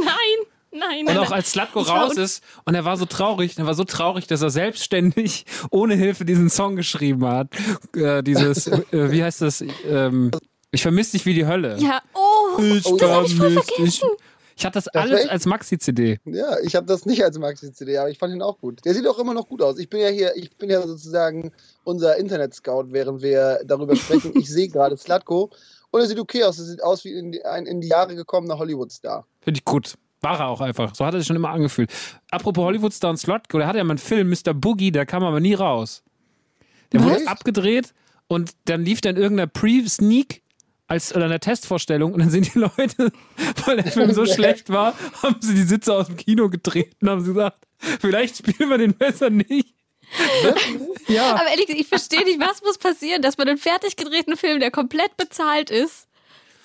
nein, 0.71 0.99
Und 1.01 1.05
nein. 1.05 1.17
auch 1.19 1.23
nein. 1.29 1.33
als 1.33 1.51
Slatko 1.51 1.81
raus 1.81 2.17
ist 2.17 2.43
und 2.65 2.73
er 2.75 2.83
war 2.85 2.97
so 2.97 3.05
traurig, 3.05 3.57
er 3.57 3.65
war 3.65 3.75
so 3.75 3.83
traurig, 3.83 4.27
dass 4.27 4.41
er 4.41 4.49
selbstständig 4.49 5.45
ohne 5.71 5.95
Hilfe 5.95 6.25
diesen 6.25 6.49
Song 6.49 6.75
geschrieben 6.75 7.25
hat. 7.25 7.49
Äh, 7.95 8.23
dieses, 8.23 8.67
äh, 8.67 8.81
wie 9.11 9.23
heißt 9.23 9.41
das? 9.41 9.63
Ähm, 9.87 10.31
ich 10.71 10.81
vermisse 10.81 11.13
dich 11.13 11.25
wie 11.25 11.33
die 11.33 11.45
Hölle. 11.45 11.77
Ja, 11.79 12.01
oh, 12.13 12.59
Ich 12.61 12.85
Oh, 12.85 12.97
das 12.97 13.09
hab 13.11 13.25
ich 13.25 13.35
voll 13.35 13.51
vermiss 13.51 13.65
dich. 13.67 13.75
vergessen. 13.99 14.09
Ich 14.17 14.34
hatte 14.63 14.75
das 14.75 14.85
war 14.93 15.01
alles 15.01 15.21
echt- 15.21 15.29
als 15.31 15.45
Maxi-CD. 15.45 16.19
Ja, 16.25 16.59
ich 16.59 16.75
habe 16.75 16.85
das 16.85 17.05
nicht 17.05 17.23
als 17.23 17.37
Maxi-CD, 17.37 17.97
aber 17.97 18.09
ich 18.09 18.17
fand 18.17 18.33
ihn 18.33 18.41
auch 18.41 18.57
gut. 18.59 18.85
Der 18.85 18.93
sieht 18.93 19.05
auch 19.07 19.19
immer 19.19 19.33
noch 19.33 19.49
gut 19.49 19.61
aus. 19.61 19.77
Ich 19.79 19.89
bin 19.89 19.99
ja 19.99 20.07
hier, 20.07 20.33
ich 20.37 20.55
bin 20.55 20.69
ja 20.69 20.81
sozusagen 20.85 21.51
unser 21.83 22.15
Internet-Scout, 22.15 22.85
während 22.91 23.21
wir 23.21 23.59
darüber 23.65 23.95
sprechen. 23.97 24.31
Ich 24.37 24.49
sehe 24.49 24.69
gerade 24.69 24.95
Slatko 24.95 25.51
und 25.91 25.99
er 25.99 26.07
sieht 26.07 26.19
okay 26.19 26.43
aus. 26.45 26.57
Er 26.59 26.65
sieht 26.65 26.83
aus 26.83 27.03
wie 27.03 27.11
in 27.13 27.33
die, 27.33 27.43
ein 27.43 27.65
in 27.65 27.81
die 27.81 27.89
Jahre 27.89 28.15
gekommener 28.15 28.57
Hollywood-Star. 28.57 29.25
Finde 29.41 29.57
ich 29.59 29.65
gut. 29.65 29.95
War 30.21 30.39
er 30.39 30.47
auch 30.47 30.61
einfach. 30.61 30.95
So 30.95 31.05
hat 31.05 31.13
er 31.13 31.19
sich 31.19 31.27
schon 31.27 31.35
immer 31.35 31.49
angefühlt. 31.49 31.91
Apropos 32.31 32.63
Hollywood-Star 32.63 33.09
und 33.11 33.17
Slotko, 33.17 33.57
der 33.57 33.67
hatte 33.67 33.79
ja 33.79 33.83
mal 33.83 33.91
einen 33.91 33.97
Film, 33.99 34.29
Mr. 34.29 34.53
Boogie, 34.53 34.91
der 34.91 35.05
kam 35.05 35.23
aber 35.23 35.39
nie 35.41 35.53
raus. 35.53 36.01
Der 36.93 37.03
wurde 37.03 37.15
Was? 37.17 37.27
abgedreht 37.27 37.93
und 38.27 38.51
dann 38.65 38.83
lief 38.85 39.01
dann 39.01 39.17
irgendeiner 39.17 39.47
Pre-Sneak 39.47 40.41
als 40.87 41.15
oder 41.15 41.25
eine 41.25 41.39
Testvorstellung 41.39 42.13
und 42.13 42.19
dann 42.19 42.29
sind 42.29 42.53
die 42.53 42.59
Leute, 42.77 43.11
weil 43.65 43.77
der 43.77 43.91
Film 43.91 44.13
so 44.13 44.25
schlecht 44.33 44.69
war, 44.69 44.93
haben 45.21 45.37
sie 45.39 45.55
die 45.55 45.63
Sitze 45.63 45.93
aus 45.93 46.07
dem 46.07 46.17
Kino 46.17 46.49
gedreht 46.49 46.95
und 47.01 47.09
haben 47.09 47.21
sie 47.21 47.33
gesagt, 47.33 47.65
vielleicht 47.99 48.37
spielen 48.37 48.69
wir 48.69 48.77
den 48.77 48.93
besser 48.93 49.29
nicht. 49.29 49.73
ja, 51.07 51.33
Aber 51.33 51.49
ehrlich, 51.49 51.69
ich 51.69 51.87
verstehe 51.87 52.23
nicht, 52.23 52.39
was 52.39 52.61
muss 52.61 52.77
passieren, 52.77 53.23
dass 53.23 53.37
man 53.37 53.49
einen 53.49 53.57
fertig 53.57 53.95
gedrehten 53.95 54.37
Film, 54.37 54.59
der 54.59 54.69
komplett 54.69 55.17
bezahlt 55.17 55.71
ist, 55.71 56.07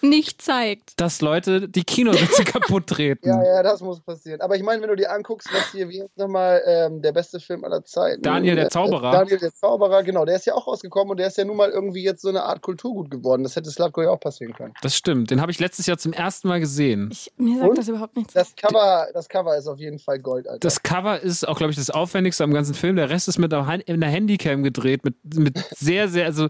nicht 0.02 0.42
zeigt. 0.42 1.00
dass 1.00 1.20
Leute 1.20 1.68
die 1.68 1.84
Kinositze 1.84 2.44
kaputt 2.44 2.86
treten. 2.86 3.28
Ja, 3.28 3.42
ja, 3.42 3.62
das 3.62 3.80
muss 3.80 4.00
passieren. 4.00 4.40
Aber 4.40 4.56
ich 4.56 4.62
meine, 4.62 4.82
wenn 4.82 4.88
du 4.88 4.96
dir 4.96 5.10
anguckst, 5.12 5.48
was 5.52 5.72
hier, 5.72 5.88
wie 5.88 6.00
ist 6.00 6.16
nochmal 6.16 6.62
ähm, 6.66 7.02
der 7.02 7.12
beste 7.12 7.40
Film 7.40 7.64
aller 7.64 7.84
Zeiten? 7.84 8.22
Daniel 8.22 8.56
der 8.56 8.66
Äh, 8.66 8.70
Zauberer. 8.70 9.12
Daniel 9.12 9.38
der 9.38 9.54
Zauberer, 9.54 10.02
genau. 10.02 10.24
Der 10.24 10.36
ist 10.36 10.46
ja 10.46 10.54
auch 10.54 10.66
rausgekommen 10.66 11.10
und 11.12 11.16
der 11.18 11.26
ist 11.28 11.38
ja 11.38 11.44
nun 11.44 11.56
mal 11.56 11.70
irgendwie 11.70 12.02
jetzt 12.02 12.22
so 12.22 12.28
eine 12.28 12.44
Art 12.44 12.62
Kulturgut 12.62 13.10
geworden. 13.10 13.42
Das 13.42 13.56
hätte 13.56 13.70
Slatko 13.70 14.02
ja 14.02 14.10
auch 14.10 14.20
passieren 14.20 14.52
können. 14.54 14.74
Das 14.82 14.96
stimmt. 14.96 15.30
Den 15.30 15.40
habe 15.40 15.52
ich 15.52 15.58
letztes 15.58 15.86
Jahr 15.86 15.98
zum 15.98 16.12
ersten 16.12 16.48
Mal 16.48 16.60
gesehen. 16.60 17.08
Ich, 17.12 17.32
mir 17.36 17.58
sagt 17.58 17.70
Und? 17.70 17.78
das 17.78 17.88
überhaupt 17.88 18.16
nichts. 18.16 18.32
Das 18.34 18.54
Cover, 18.56 19.08
das 19.12 19.28
Cover 19.28 19.56
ist 19.56 19.66
auf 19.66 19.78
jeden 19.78 19.98
Fall 19.98 20.18
Gold, 20.18 20.46
Alter. 20.48 20.60
Das 20.60 20.82
Cover 20.82 21.20
ist 21.20 21.46
auch, 21.46 21.56
glaube 21.58 21.70
ich, 21.72 21.76
das 21.76 21.90
aufwendigste 21.90 22.44
am 22.44 22.52
ganzen 22.52 22.74
Film. 22.74 22.96
Der 22.96 23.10
Rest 23.10 23.28
ist 23.28 23.38
mit 23.38 23.52
einer 23.52 24.06
Handycam 24.06 24.62
gedreht, 24.62 25.04
mit, 25.04 25.14
mit 25.34 25.58
sehr, 25.76 26.08
sehr, 26.08 26.26
also 26.26 26.48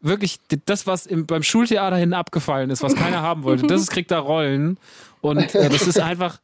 wirklich 0.00 0.38
das, 0.66 0.86
was 0.86 1.06
im, 1.06 1.26
beim 1.26 1.42
Schultheater 1.42 1.96
hin 1.96 2.12
abgefallen 2.14 2.70
ist, 2.70 2.82
was 2.82 2.94
keiner 2.94 3.22
haben 3.22 3.42
wollte, 3.44 3.66
das 3.66 3.82
ist, 3.82 3.90
kriegt 3.90 4.10
da 4.10 4.18
Rollen. 4.18 4.78
Und 5.20 5.54
äh, 5.54 5.68
das 5.68 5.86
ist 5.86 5.98
einfach, 6.00 6.40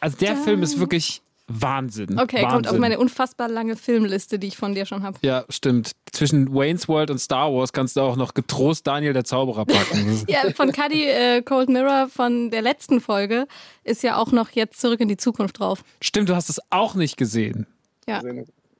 also 0.00 0.16
der 0.18 0.36
Film 0.36 0.62
ist 0.62 0.80
wirklich 0.80 1.22
Wahnsinn. 1.48 2.18
Okay, 2.18 2.38
Wahnsinn. 2.42 2.48
kommt 2.48 2.68
auf 2.68 2.78
meine 2.78 2.98
unfassbar 2.98 3.48
lange 3.48 3.76
Filmliste, 3.76 4.40
die 4.40 4.48
ich 4.48 4.56
von 4.56 4.74
dir 4.74 4.84
schon 4.84 5.04
habe. 5.04 5.16
Ja, 5.22 5.44
stimmt. 5.48 5.92
Zwischen 6.10 6.52
Wayne's 6.52 6.88
World 6.88 7.10
und 7.12 7.18
Star 7.18 7.52
Wars 7.52 7.72
kannst 7.72 7.94
du 7.96 8.00
auch 8.00 8.16
noch 8.16 8.34
getrost 8.34 8.84
Daniel 8.88 9.12
der 9.12 9.22
Zauberer 9.24 9.64
packen. 9.64 10.24
Ja, 10.28 10.50
von 10.54 10.72
Cuddy 10.72 11.04
äh, 11.04 11.42
Cold 11.42 11.68
Mirror 11.68 12.08
von 12.08 12.50
der 12.50 12.62
letzten 12.62 13.00
Folge 13.00 13.46
ist 13.84 14.02
ja 14.02 14.16
auch 14.16 14.32
noch 14.32 14.50
jetzt 14.50 14.80
zurück 14.80 14.98
in 15.00 15.06
die 15.06 15.16
Zukunft 15.16 15.60
drauf. 15.60 15.84
Stimmt, 16.00 16.28
du 16.28 16.34
hast 16.34 16.50
es 16.50 16.58
auch 16.70 16.96
nicht 16.96 17.16
gesehen. 17.16 17.68
Ja, 18.08 18.20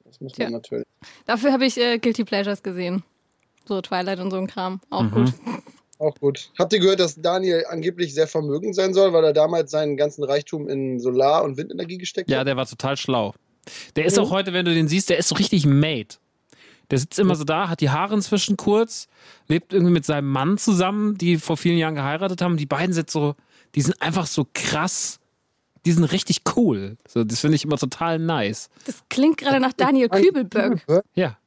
Das 0.03 0.19
muss 0.19 0.37
man 0.37 0.47
Ja. 0.47 0.49
natürlich. 0.49 0.85
dafür 1.25 1.53
habe 1.53 1.65
ich 1.65 1.77
äh, 1.77 1.99
Guilty 1.99 2.25
Pleasures 2.25 2.63
gesehen. 2.63 3.03
So 3.67 3.81
Twilight 3.81 4.19
und 4.19 4.31
so 4.31 4.37
ein 4.37 4.47
Kram. 4.47 4.79
Auch 4.89 5.03
Mhm. 5.03 5.11
gut. 5.11 5.33
Auch 5.99 6.15
gut. 6.19 6.51
Habt 6.59 6.73
ihr 6.73 6.79
gehört, 6.79 6.99
dass 6.99 7.15
Daniel 7.19 7.65
angeblich 7.69 8.13
sehr 8.13 8.27
vermögend 8.27 8.75
sein 8.75 8.93
soll, 8.93 9.13
weil 9.13 9.23
er 9.23 9.33
damals 9.33 9.71
seinen 9.71 9.97
ganzen 9.97 10.23
Reichtum 10.23 10.67
in 10.69 10.99
Solar- 10.99 11.43
und 11.43 11.57
Windenergie 11.57 11.97
gesteckt 11.97 12.29
Ja, 12.29 12.39
hat? 12.39 12.47
der 12.47 12.55
war 12.55 12.67
total 12.67 12.97
schlau. 12.97 13.33
Der 13.95 14.05
ist 14.05 14.17
Mhm. 14.17 14.23
auch 14.23 14.29
heute, 14.31 14.53
wenn 14.53 14.63
du 14.65 14.73
den 14.73 14.87
siehst, 14.87 15.09
der 15.09 15.17
ist 15.17 15.27
so 15.29 15.35
richtig 15.35 15.65
made. 15.65 16.07
Der 16.91 16.99
sitzt 16.99 17.19
immer 17.19 17.35
so 17.35 17.43
da, 17.43 17.67
hat 17.67 17.81
die 17.81 17.89
Haare 17.89 18.13
inzwischen 18.13 18.55
kurz, 18.55 19.07
lebt 19.47 19.73
irgendwie 19.73 19.91
mit 19.91 20.05
seinem 20.05 20.29
Mann 20.31 20.57
zusammen, 20.57 21.17
die 21.17 21.37
vor 21.37 21.57
vielen 21.57 21.77
Jahren 21.77 21.95
geheiratet 21.95 22.41
haben. 22.41 22.55
Die 22.57 22.65
beiden 22.67 22.93
sind 22.93 23.09
so, 23.09 23.35
die 23.75 23.81
sind 23.81 24.01
einfach 24.01 24.25
so 24.27 24.45
krass. 24.53 25.19
Die 25.85 25.91
sind 25.91 26.05
richtig 26.05 26.41
cool. 26.55 26.95
So, 27.07 27.23
das 27.23 27.39
finde 27.41 27.55
ich 27.55 27.65
immer 27.65 27.77
total 27.77 28.19
nice. 28.19 28.69
Das 28.85 29.03
klingt 29.09 29.37
gerade 29.37 29.59
nach 29.59 29.73
Daniel 29.73 30.09
Kübelberg. 30.09 30.81
Ja. 31.15 31.37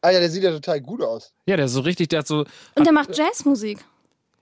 Ah 0.00 0.10
ja, 0.10 0.20
der 0.20 0.30
sieht 0.30 0.42
ja 0.44 0.50
total 0.52 0.80
gut 0.80 1.02
aus. 1.02 1.32
Ja, 1.46 1.56
der 1.56 1.66
ist 1.66 1.72
so 1.72 1.80
richtig, 1.80 2.08
der 2.08 2.20
hat 2.20 2.26
so, 2.26 2.44
Und 2.74 2.84
der 2.86 2.92
macht 2.92 3.16
Jazzmusik. 3.16 3.84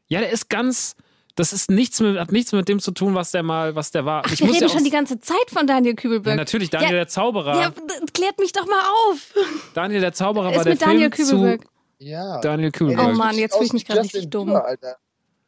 ja, 0.09 0.21
der 0.21 0.31
ist 0.31 0.51
ganz, 0.51 0.97
das 1.35 1.53
ist 1.53 1.71
nichts 1.71 2.01
mit, 2.01 2.19
hat 2.19 2.31
nichts 2.33 2.53
mit 2.53 2.69
dem 2.69 2.79
zu 2.81 2.91
tun, 2.93 3.15
was 3.15 3.31
der 3.31 3.43
mal, 3.43 3.75
was 3.75 3.91
der 3.91 4.05
war. 4.05 4.23
Ach, 4.27 4.33
ich 4.33 4.41
wir 4.41 4.47
muss 4.49 4.57
reden 4.57 4.69
ja 4.69 4.75
schon 4.75 4.85
die 4.85 4.91
ganze 4.91 5.19
Zeit 5.21 5.51
von 5.51 5.67
Daniel 5.67 5.95
ja, 5.95 6.01
Kübelberg. 6.01 6.37
natürlich, 6.37 6.71
Daniel 6.71 6.91
Ja, 6.91 6.97
der 6.97 7.09
Zauberer. 7.09 7.61
Ja, 7.61 7.73
klärt 8.13 8.39
mich 8.39 8.53
doch 8.53 8.67
mal 8.67 8.83
auf. 9.11 9.35
Daniel 9.75 10.01
der 10.01 10.13
Zauberer 10.13 10.51
Ist 10.51 10.57
war 10.57 10.65
der 10.65 10.73
mit 10.75 10.83
Daniel 10.83 11.11
Film 11.13 11.29
Kübelberg. 11.29 11.63
zu 11.63 11.69
Ja. 11.99 12.41
Daniel 12.41 12.71
Kübelberg. 12.73 13.09
Oh 13.09 13.13
Mann, 13.13 13.37
jetzt 13.39 13.53
aus 13.53 13.59
fühl 13.59 13.67
ich 13.69 13.73
mich 13.73 13.83
Justin 13.89 14.03
richtig 14.03 14.31
dumm. 14.31 14.47
Bieber, 14.49 14.65
Alter. 14.67 14.97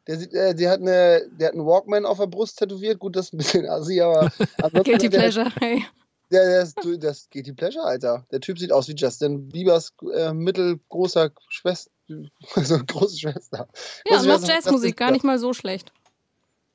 Der, 0.07 0.17
sieht, 0.17 0.33
äh, 0.33 0.55
der, 0.55 0.71
hat 0.71 0.79
eine, 0.79 1.21
der 1.39 1.49
hat 1.49 1.53
einen 1.53 1.65
Walkman 1.67 2.05
auf 2.05 2.17
der 2.17 2.25
Brust 2.25 2.57
tätowiert. 2.57 2.97
Gut, 2.97 3.15
das 3.15 3.27
ist 3.27 3.33
ein 3.33 3.37
bisschen 3.37 3.69
assi, 3.69 4.01
aber 4.01 4.31
Guilty 4.83 5.07
Pleasure. 5.09 5.51
Hey. 5.59 5.85
Der, 6.31 6.45
der 6.45 6.61
ist, 6.61 6.77
du, 6.83 6.97
das 6.97 7.29
geht 7.29 7.47
die 7.47 7.53
Pleasure, 7.53 7.83
Alter. 7.83 8.25
Der 8.31 8.39
Typ 8.39 8.59
sieht 8.59 8.71
aus 8.71 8.87
wie 8.87 8.95
Justin 8.95 9.49
Biebers 9.49 9.93
äh, 10.13 10.33
mittelgroßer 10.33 11.31
Schwester. 11.49 11.91
Also 12.55 12.79
große 12.83 13.19
Schwester. 13.19 13.67
Ja, 14.05 14.15
Große 14.15 14.31
und 14.31 14.41
macht 14.41 14.47
Jazzmusik, 14.47 14.97
gar 14.97 15.11
nicht 15.11 15.23
mal 15.23 15.37
so 15.37 15.53
schlecht. 15.53 15.93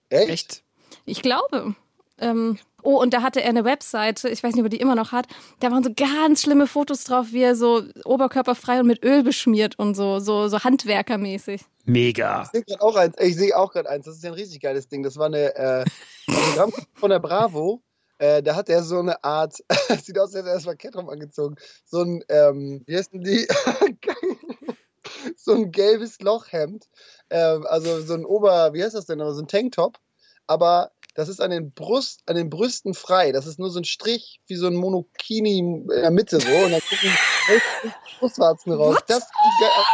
Echt? 0.09 0.31
Echt? 0.31 0.65
Ich 1.07 1.23
glaube. 1.23 1.75
Ähm, 2.19 2.59
oh, 2.83 3.01
und 3.01 3.13
da 3.13 3.23
hatte 3.23 3.43
er 3.43 3.49
eine 3.49 3.65
Webseite, 3.65 4.29
ich 4.29 4.45
weiß 4.45 4.55
nicht, 4.55 4.61
ob 4.61 4.67
er 4.67 4.71
die 4.71 4.81
immer 4.81 4.95
noch 4.95 5.11
hat. 5.11 5.27
Da 5.59 5.73
waren 5.73 5.83
so 5.83 5.91
ganz 5.93 6.43
schlimme 6.43 6.69
Fotos 6.69 7.03
drauf, 7.03 7.29
wie 7.33 7.43
er 7.43 7.57
so 7.57 7.83
oberkörperfrei 8.05 8.79
und 8.79 8.87
mit 8.87 9.05
Öl 9.05 9.25
beschmiert 9.25 9.77
und 9.79 9.97
so, 9.97 10.21
so, 10.21 10.47
so 10.47 10.61
handwerkermäßig. 10.63 11.63
Mega. 11.85 12.43
Ich 12.45 12.51
sehe 12.51 12.63
gerade 12.63 12.83
auch 12.83 12.97
eins. 12.97 13.17
Ich 13.19 13.37
sehe 13.37 13.57
auch 13.57 13.73
gerade 13.73 13.91
eins. 13.91 14.07
Das 14.07 14.15
ist 14.17 14.23
ja 14.23 14.31
ein 14.31 14.35
richtig 14.35 14.61
geiles 14.61 14.87
Ding. 14.89 15.03
Das 15.03 15.17
war 15.17 15.27
eine 15.27 15.55
äh, 15.57 15.85
von 16.95 17.11
der 17.11 17.19
Bravo. 17.19 17.83
Äh, 18.19 18.43
da 18.43 18.55
hat 18.55 18.69
er 18.69 18.83
so 18.83 18.99
eine 18.99 19.23
Art, 19.25 19.57
sieht 20.03 20.19
aus, 20.19 20.29
als 20.29 20.35
hätte 20.35 20.49
er 20.49 20.55
das 20.55 20.65
Parkett 20.65 20.97
rum 20.97 21.09
angezogen. 21.09 21.57
So 21.85 22.03
ein, 22.03 22.25
ähm, 22.29 22.83
wie 22.87 22.97
heißen 22.97 23.21
die? 23.23 23.47
so 25.37 25.53
ein 25.53 25.73
gelbes 25.73 26.21
Lochhemd. 26.21 26.89
Ähm, 27.31 27.67
also 27.67 28.01
so 28.01 28.15
ein 28.15 28.25
Ober, 28.25 28.73
wie 28.73 28.83
heißt 28.83 28.95
das 28.95 29.07
denn? 29.07 29.19
So 29.19 29.41
ein 29.41 29.49
Tanktop. 29.49 29.99
Aber 30.47 30.93
das 31.15 31.29
ist 31.29 31.41
an 31.41 31.51
den 31.51 31.73
Brust, 31.73 32.23
an 32.27 32.37
den 32.37 32.51
Brüsten 32.51 32.95
frei. 32.95 33.33
Das 33.33 33.47
ist 33.47 33.59
nur 33.59 33.71
so 33.71 33.81
ein 33.81 33.85
Strich 33.85 34.41
wie 34.47 34.57
so 34.57 34.67
ein 34.67 34.75
Monokini 34.75 35.59
in 35.59 35.87
der 35.89 36.11
Mitte 36.11 36.41
so. 36.41 36.49
Und 36.49 36.73
dann 36.73 36.81
gucken 36.81 37.11
Brustwarzen 38.19 38.73
raus. 38.73 38.99
Das 39.07 39.21
sieht 39.21 39.61
geil 39.61 39.71
aus. 39.77 39.87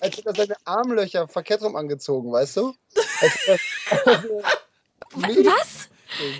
Als 0.00 0.16
hätte 0.16 0.28
er 0.28 0.34
seine 0.34 0.56
Armlöcher 0.64 1.28
verkehrt 1.28 1.62
rum 1.62 1.76
angezogen, 1.76 2.32
weißt 2.32 2.56
du? 2.56 2.74
Was? 5.14 5.88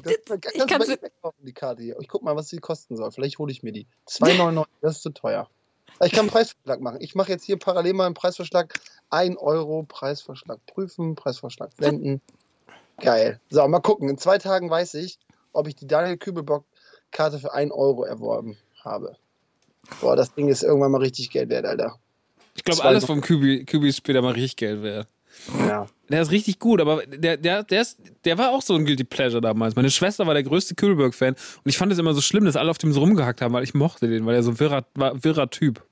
Das, 0.02 0.14
das, 0.26 0.54
ich 0.54 0.64
das 0.64 0.98
die 1.38 1.52
Karte 1.52 1.82
hier. 1.82 1.96
Ich 2.00 2.08
guck 2.08 2.22
mal, 2.22 2.36
was 2.36 2.48
sie 2.48 2.58
kosten 2.58 2.96
soll. 2.96 3.10
Vielleicht 3.12 3.38
hole 3.38 3.52
ich 3.52 3.62
mir 3.62 3.72
die. 3.72 3.86
2,99, 4.08 4.66
das 4.80 4.96
ist 4.96 5.02
zu 5.02 5.10
teuer. 5.10 5.48
Ich 6.02 6.10
kann 6.10 6.20
einen 6.20 6.30
Preisverschlag 6.30 6.80
machen. 6.80 6.98
Ich 7.00 7.14
mache 7.14 7.30
jetzt 7.30 7.44
hier 7.44 7.56
parallel 7.56 7.94
mal 7.94 8.06
einen 8.06 8.14
Preisverschlag. 8.14 8.74
1 9.10 9.36
Euro 9.38 9.84
Preisverschlag 9.84 10.58
prüfen, 10.66 11.14
Preisverschlag 11.14 11.70
wenden. 11.78 12.20
Geil. 13.00 13.40
So, 13.50 13.66
mal 13.68 13.80
gucken. 13.80 14.08
In 14.08 14.18
zwei 14.18 14.38
Tagen 14.38 14.70
weiß 14.70 14.94
ich, 14.94 15.18
ob 15.52 15.68
ich 15.68 15.76
die 15.76 15.86
Daniel 15.86 16.16
Kübelbock-Karte 16.16 17.38
für 17.38 17.52
1 17.52 17.70
Euro 17.72 18.04
erworben 18.04 18.56
habe. 18.82 19.16
Boah, 20.00 20.16
das 20.16 20.34
Ding 20.34 20.48
ist 20.48 20.62
irgendwann 20.62 20.90
mal 20.90 21.00
richtig 21.00 21.30
Geld 21.30 21.50
wert, 21.50 21.66
Alter. 21.66 21.98
Ich 22.56 22.64
glaube, 22.64 22.84
alles 22.84 23.04
vom 23.04 23.20
Kübi, 23.20 23.64
Kübi 23.64 23.88
ist 23.88 23.98
später 23.98 24.22
mal 24.22 24.32
richtig 24.32 24.56
Geld 24.56 24.82
wert. 24.82 25.08
Ja. 25.68 25.86
Der 26.08 26.22
ist 26.22 26.30
richtig 26.30 26.58
gut, 26.58 26.80
aber 26.80 27.04
der, 27.06 27.36
der, 27.36 27.62
der, 27.62 27.80
ist, 27.80 27.98
der 28.24 28.38
war 28.38 28.50
auch 28.50 28.62
so 28.62 28.74
ein 28.74 28.84
Guilty 28.84 29.04
Pleasure 29.04 29.40
damals. 29.40 29.74
Meine 29.76 29.90
Schwester 29.90 30.26
war 30.26 30.34
der 30.34 30.42
größte 30.42 30.74
Kübelberg-Fan 30.74 31.34
und 31.34 31.68
ich 31.68 31.78
fand 31.78 31.92
es 31.92 31.98
immer 31.98 32.14
so 32.14 32.20
schlimm, 32.20 32.44
dass 32.44 32.56
alle 32.56 32.70
auf 32.70 32.78
dem 32.78 32.92
so 32.92 33.00
rumgehackt 33.00 33.40
haben, 33.40 33.54
weil 33.54 33.64
ich 33.64 33.74
mochte 33.74 34.08
den, 34.08 34.26
weil 34.26 34.34
er 34.34 34.42
so 34.42 34.52
ein 34.52 34.60
wirrer, 34.60 34.84
war, 34.94 35.22
wirrer 35.24 35.50
Typ. 35.50 35.82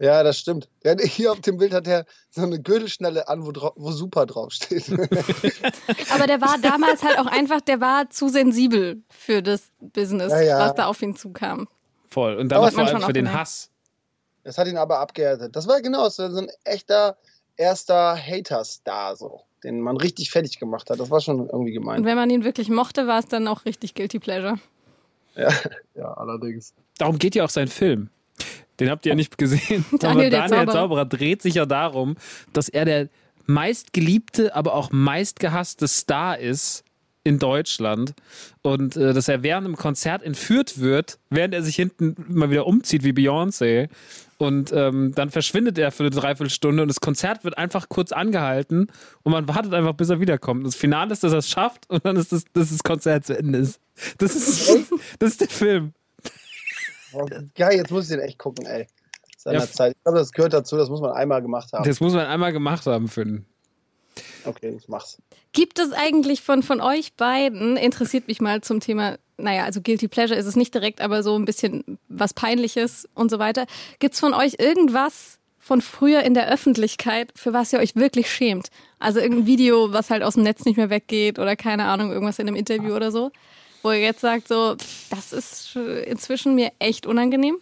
Ja, 0.00 0.22
das 0.22 0.38
stimmt. 0.38 0.68
Ja, 0.82 0.94
hier 0.98 1.30
auf 1.30 1.40
dem 1.40 1.58
Bild 1.58 1.74
hat 1.74 1.86
er 1.86 2.06
so 2.30 2.40
eine 2.40 2.60
Gürtelschnalle 2.60 3.28
an, 3.28 3.44
wo, 3.44 3.52
wo 3.76 3.92
Super 3.92 4.26
draufsteht. 4.26 4.88
Aber 6.10 6.26
der 6.26 6.40
war 6.40 6.56
damals 6.60 7.02
halt 7.02 7.18
auch 7.18 7.26
einfach, 7.26 7.60
der 7.60 7.80
war 7.80 8.08
zu 8.08 8.28
sensibel 8.28 9.02
für 9.10 9.42
das 9.42 9.70
Business, 9.78 10.32
Ja, 10.32 10.40
ja. 10.40 10.58
was 10.58 10.74
da 10.74 10.86
auf 10.86 11.00
ihn 11.02 11.14
zukam. 11.14 11.68
Voll. 12.08 12.36
Und 12.36 12.50
man 12.50 12.72
vor 12.72 12.80
allem 12.80 12.88
schon 12.88 13.02
für 13.02 13.12
den 13.12 13.26
gemerkt. 13.26 13.40
Hass. 13.40 13.70
Das 14.42 14.56
hat 14.56 14.66
ihn 14.66 14.78
aber 14.78 14.98
abgehärtet. 15.00 15.54
Das 15.54 15.68
war 15.68 15.82
genau 15.82 16.08
so 16.08 16.22
ein 16.22 16.48
echter 16.64 17.18
erster 17.60 18.16
Hater-Star, 18.16 19.16
so, 19.16 19.42
den 19.62 19.80
man 19.80 19.96
richtig 19.96 20.30
fertig 20.30 20.58
gemacht 20.58 20.90
hat. 20.90 20.98
Das 20.98 21.10
war 21.10 21.20
schon 21.20 21.48
irgendwie 21.48 21.76
Und 21.76 21.84
gemein. 21.84 22.04
wenn 22.04 22.16
man 22.16 22.30
ihn 22.30 22.42
wirklich 22.42 22.68
mochte, 22.70 23.06
war 23.06 23.18
es 23.18 23.26
dann 23.26 23.46
auch 23.46 23.64
richtig 23.64 23.94
Guilty 23.94 24.18
Pleasure. 24.18 24.58
Ja, 25.36 25.50
ja, 25.94 26.12
allerdings. 26.14 26.74
Darum 26.98 27.18
geht 27.18 27.34
ja 27.34 27.44
auch 27.44 27.50
sein 27.50 27.68
Film. 27.68 28.08
Den 28.80 28.88
habt 28.90 29.04
ihr 29.04 29.10
ja 29.10 29.16
nicht 29.16 29.36
gesehen. 29.36 29.84
Daniel 29.98 30.04
aber 30.04 30.30
der 30.30 30.30
Daniel 30.30 30.48
Zauberer. 30.48 30.72
Zauberer 30.72 31.04
dreht 31.04 31.42
sich 31.42 31.54
ja 31.54 31.66
darum, 31.66 32.16
dass 32.52 32.68
er 32.68 32.86
der 32.86 33.08
meistgeliebte, 33.46 34.54
aber 34.54 34.74
auch 34.74 34.90
meistgehasste 34.90 35.86
Star 35.86 36.38
ist 36.38 36.84
in 37.22 37.38
Deutschland 37.38 38.14
und 38.62 38.96
äh, 38.96 39.12
dass 39.12 39.28
er 39.28 39.42
während 39.42 39.66
einem 39.66 39.76
Konzert 39.76 40.22
entführt 40.22 40.80
wird, 40.80 41.18
während 41.28 41.52
er 41.54 41.62
sich 41.62 41.76
hinten 41.76 42.16
mal 42.28 42.50
wieder 42.50 42.66
umzieht 42.66 43.04
wie 43.04 43.12
Beyoncé 43.12 43.88
und 44.38 44.72
ähm, 44.72 45.12
dann 45.14 45.30
verschwindet 45.30 45.76
er 45.76 45.90
für 45.92 46.02
eine 46.04 46.10
Dreiviertelstunde 46.10 46.82
und 46.82 46.88
das 46.88 47.00
Konzert 47.00 47.44
wird 47.44 47.58
einfach 47.58 47.90
kurz 47.90 48.12
angehalten 48.12 48.86
und 49.22 49.32
man 49.32 49.46
wartet 49.48 49.74
einfach, 49.74 49.92
bis 49.92 50.08
er 50.08 50.20
wiederkommt. 50.20 50.66
Das 50.66 50.74
Finale 50.76 51.12
ist, 51.12 51.22
dass 51.22 51.32
er 51.32 51.38
es 51.40 51.50
schafft 51.50 51.88
und 51.90 52.06
dann 52.06 52.16
ist 52.16 52.32
das, 52.32 52.44
dass 52.54 52.70
das 52.70 52.82
Konzert 52.82 53.26
zu 53.26 53.36
Ende 53.36 53.58
ist. 53.58 53.80
Das 54.16 54.34
ist, 54.34 54.90
das 55.18 55.32
ist 55.32 55.40
der 55.42 55.48
Film. 55.48 55.92
Oh, 57.12 57.26
geil, 57.54 57.76
jetzt 57.76 57.90
muss 57.90 58.04
ich 58.04 58.16
den 58.16 58.20
echt 58.20 58.38
gucken, 58.38 58.64
ey. 58.66 58.86
Seiner 59.36 59.60
Ja. 59.60 59.66
Zeit. 59.66 59.94
Ich 59.96 60.02
glaube, 60.04 60.18
das 60.18 60.32
gehört 60.32 60.52
dazu, 60.52 60.76
das 60.76 60.88
muss 60.88 61.00
man 61.00 61.12
einmal 61.12 61.42
gemacht 61.42 61.72
haben. 61.72 61.84
Das 61.84 62.00
muss 62.00 62.12
man 62.12 62.26
einmal 62.26 62.52
gemacht 62.52 62.86
haben, 62.86 63.08
Finn. 63.08 63.46
Okay, 64.44 64.76
ich 64.76 64.88
mach's. 64.88 65.18
Gibt 65.52 65.78
es 65.78 65.92
eigentlich 65.92 66.42
von, 66.42 66.62
von 66.62 66.80
euch 66.80 67.14
beiden, 67.14 67.76
interessiert 67.76 68.28
mich 68.28 68.40
mal 68.40 68.60
zum 68.60 68.80
Thema, 68.80 69.18
naja, 69.36 69.64
also 69.64 69.80
Guilty 69.80 70.08
Pleasure 70.08 70.38
ist 70.38 70.46
es 70.46 70.56
nicht 70.56 70.74
direkt, 70.74 71.00
aber 71.00 71.22
so 71.22 71.36
ein 71.36 71.44
bisschen 71.44 71.98
was 72.08 72.34
Peinliches 72.34 73.08
und 73.14 73.30
so 73.30 73.38
weiter. 73.38 73.66
Gibt 73.98 74.14
es 74.14 74.20
von 74.20 74.34
euch 74.34 74.56
irgendwas 74.58 75.38
von 75.58 75.80
früher 75.80 76.22
in 76.22 76.34
der 76.34 76.48
Öffentlichkeit, 76.48 77.32
für 77.36 77.52
was 77.52 77.72
ihr 77.72 77.78
euch 77.78 77.94
wirklich 77.94 78.30
schämt? 78.30 78.70
Also 78.98 79.20
irgendein 79.20 79.46
Video, 79.46 79.92
was 79.92 80.10
halt 80.10 80.22
aus 80.22 80.34
dem 80.34 80.42
Netz 80.42 80.64
nicht 80.64 80.76
mehr 80.76 80.90
weggeht 80.90 81.38
oder 81.38 81.54
keine 81.54 81.84
Ahnung, 81.84 82.10
irgendwas 82.10 82.38
in 82.38 82.48
einem 82.48 82.56
Interview 82.56 82.94
oder 82.94 83.10
so, 83.10 83.30
wo 83.82 83.92
ihr 83.92 84.00
jetzt 84.00 84.20
sagt, 84.20 84.48
so, 84.48 84.76
das 85.10 85.32
ist 85.32 85.76
inzwischen 85.76 86.54
mir 86.54 86.72
echt 86.78 87.06
unangenehm. 87.06 87.56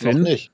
Noch 0.00 0.12
nicht. 0.12 0.50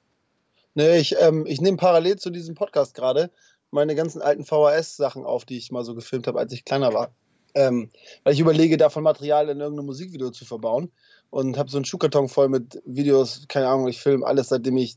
Nee, 0.74 0.98
ich, 0.98 1.14
ähm, 1.20 1.46
ich 1.46 1.60
nehme 1.60 1.76
parallel 1.76 2.16
zu 2.16 2.30
diesem 2.30 2.54
Podcast 2.54 2.94
gerade 2.94 3.30
meine 3.74 3.94
ganzen 3.94 4.22
alten 4.22 4.44
VHS-Sachen 4.44 5.24
auf, 5.24 5.44
die 5.44 5.58
ich 5.58 5.70
mal 5.70 5.84
so 5.84 5.94
gefilmt 5.94 6.26
habe, 6.26 6.38
als 6.38 6.52
ich 6.52 6.64
kleiner 6.64 6.94
war. 6.94 7.10
Ähm, 7.54 7.90
weil 8.22 8.32
ich 8.32 8.40
überlege, 8.40 8.76
davon 8.76 9.04
Material 9.04 9.48
in 9.48 9.60
irgendeinem 9.60 9.86
Musikvideo 9.86 10.30
zu 10.30 10.44
verbauen. 10.44 10.90
Und 11.30 11.58
habe 11.58 11.68
so 11.68 11.78
einen 11.78 11.84
Schuhkarton 11.84 12.28
voll 12.28 12.48
mit 12.48 12.80
Videos, 12.84 13.46
keine 13.48 13.68
Ahnung, 13.68 13.88
ich 13.88 14.00
filme 14.00 14.24
alles, 14.24 14.50
seitdem 14.50 14.76
ich 14.76 14.96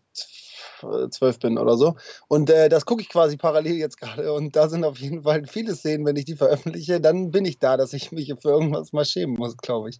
zwölf 1.09 1.39
bin 1.39 1.57
oder 1.57 1.77
so. 1.77 1.95
Und 2.27 2.51
äh, 2.51 2.69
das 2.69 2.85
gucke 2.85 3.01
ich 3.01 3.09
quasi 3.09 3.37
parallel 3.37 3.75
jetzt 3.75 3.99
gerade. 3.99 4.31
Und 4.31 4.55
da 4.55 4.69
sind 4.69 4.83
auf 4.83 4.99
jeden 4.99 5.23
Fall 5.23 5.45
viele 5.47 5.75
Szenen, 5.75 6.05
wenn 6.05 6.15
ich 6.15 6.25
die 6.25 6.35
veröffentliche, 6.35 7.01
dann 7.01 7.31
bin 7.31 7.45
ich 7.45 7.57
da, 7.57 7.77
dass 7.77 7.93
ich 7.93 8.11
mich 8.11 8.33
für 8.39 8.49
irgendwas 8.49 8.93
mal 8.93 9.05
schämen 9.05 9.35
muss, 9.35 9.57
glaube 9.57 9.89
ich. 9.89 9.97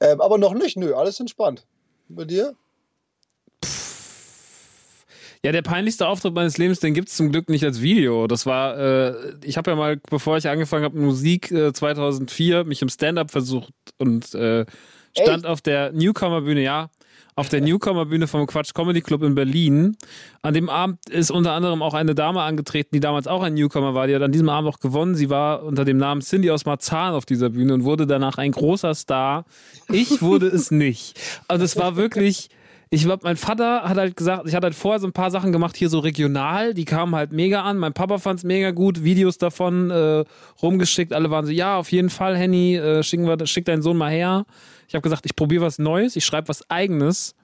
Ähm, 0.00 0.20
aber 0.20 0.38
noch 0.38 0.54
nicht, 0.54 0.76
nö, 0.76 0.94
alles 0.94 1.18
entspannt. 1.18 1.66
Bei 2.08 2.24
dir? 2.24 2.54
Ja, 5.44 5.50
der 5.50 5.62
peinlichste 5.62 6.06
Auftritt 6.06 6.34
meines 6.34 6.56
Lebens, 6.56 6.78
den 6.78 6.94
gibt's 6.94 7.16
zum 7.16 7.32
Glück 7.32 7.48
nicht 7.48 7.64
als 7.64 7.82
Video. 7.82 8.28
Das 8.28 8.46
war, 8.46 8.78
äh, 8.78 9.14
ich 9.42 9.56
habe 9.56 9.72
ja 9.72 9.76
mal, 9.76 9.96
bevor 10.08 10.36
ich 10.36 10.48
angefangen 10.48 10.84
habe 10.84 10.96
Musik, 10.96 11.50
äh, 11.50 11.72
2004, 11.72 12.62
mich 12.62 12.80
im 12.80 12.88
Stand-up 12.88 13.32
versucht 13.32 13.72
und 13.98 14.32
äh, 14.34 14.64
stand 15.18 15.44
auf 15.44 15.60
der 15.60 15.90
Newcomer-Bühne, 15.92 16.62
ja, 16.62 16.90
auf 17.34 17.48
der 17.48 17.60
Newcomer-Bühne 17.60 18.28
vom 18.28 18.46
Quatsch 18.46 18.72
Comedy 18.72 19.00
Club 19.00 19.24
in 19.24 19.34
Berlin. 19.34 19.96
An 20.42 20.54
dem 20.54 20.68
Abend 20.68 21.08
ist 21.10 21.32
unter 21.32 21.52
anderem 21.52 21.82
auch 21.82 21.94
eine 21.94 22.14
Dame 22.14 22.42
angetreten, 22.42 22.90
die 22.92 23.00
damals 23.00 23.26
auch 23.26 23.42
ein 23.42 23.54
Newcomer 23.54 23.94
war. 23.94 24.06
Die 24.06 24.14
hat 24.14 24.22
an 24.22 24.32
diesem 24.32 24.48
Abend 24.48 24.72
auch 24.72 24.78
gewonnen. 24.78 25.16
Sie 25.16 25.28
war 25.28 25.64
unter 25.64 25.84
dem 25.84 25.96
Namen 25.96 26.20
Cindy 26.20 26.52
aus 26.52 26.66
Marzahn 26.66 27.14
auf 27.14 27.24
dieser 27.24 27.50
Bühne 27.50 27.74
und 27.74 27.84
wurde 27.84 28.06
danach 28.06 28.38
ein 28.38 28.52
großer 28.52 28.94
Star. 28.94 29.44
Ich 29.90 30.22
wurde 30.22 30.46
es 30.46 30.70
nicht. 30.70 31.18
Also 31.48 31.64
es 31.64 31.76
war 31.76 31.96
wirklich 31.96 32.48
ich 32.94 33.04
glaube, 33.04 33.22
mein 33.24 33.38
Vater 33.38 33.84
hat 33.84 33.96
halt 33.96 34.18
gesagt, 34.18 34.46
ich 34.46 34.54
hatte 34.54 34.66
halt 34.66 34.74
vorher 34.74 35.00
so 35.00 35.06
ein 35.06 35.14
paar 35.14 35.30
Sachen 35.30 35.50
gemacht, 35.50 35.78
hier 35.78 35.88
so 35.88 36.00
regional, 36.00 36.74
die 36.74 36.84
kamen 36.84 37.14
halt 37.14 37.32
mega 37.32 37.62
an. 37.62 37.78
Mein 37.78 37.94
Papa 37.94 38.18
fand 38.18 38.40
es 38.40 38.44
mega 38.44 38.70
gut, 38.70 39.02
Videos 39.02 39.38
davon 39.38 39.90
äh, 39.90 40.24
rumgeschickt. 40.62 41.14
Alle 41.14 41.30
waren 41.30 41.46
so, 41.46 41.52
ja, 41.52 41.78
auf 41.78 41.90
jeden 41.90 42.10
Fall, 42.10 42.36
Henny, 42.36 42.76
äh, 42.76 43.02
schicken 43.02 43.26
wir, 43.26 43.46
schick 43.46 43.64
deinen 43.64 43.80
Sohn 43.80 43.96
mal 43.96 44.10
her. 44.10 44.44
Ich 44.88 44.94
habe 44.94 45.00
gesagt, 45.00 45.24
ich 45.24 45.34
probiere 45.34 45.64
was 45.64 45.78
Neues, 45.78 46.16
ich 46.16 46.26
schreibe 46.26 46.48
was 46.48 46.68
Eigenes. 46.68 47.34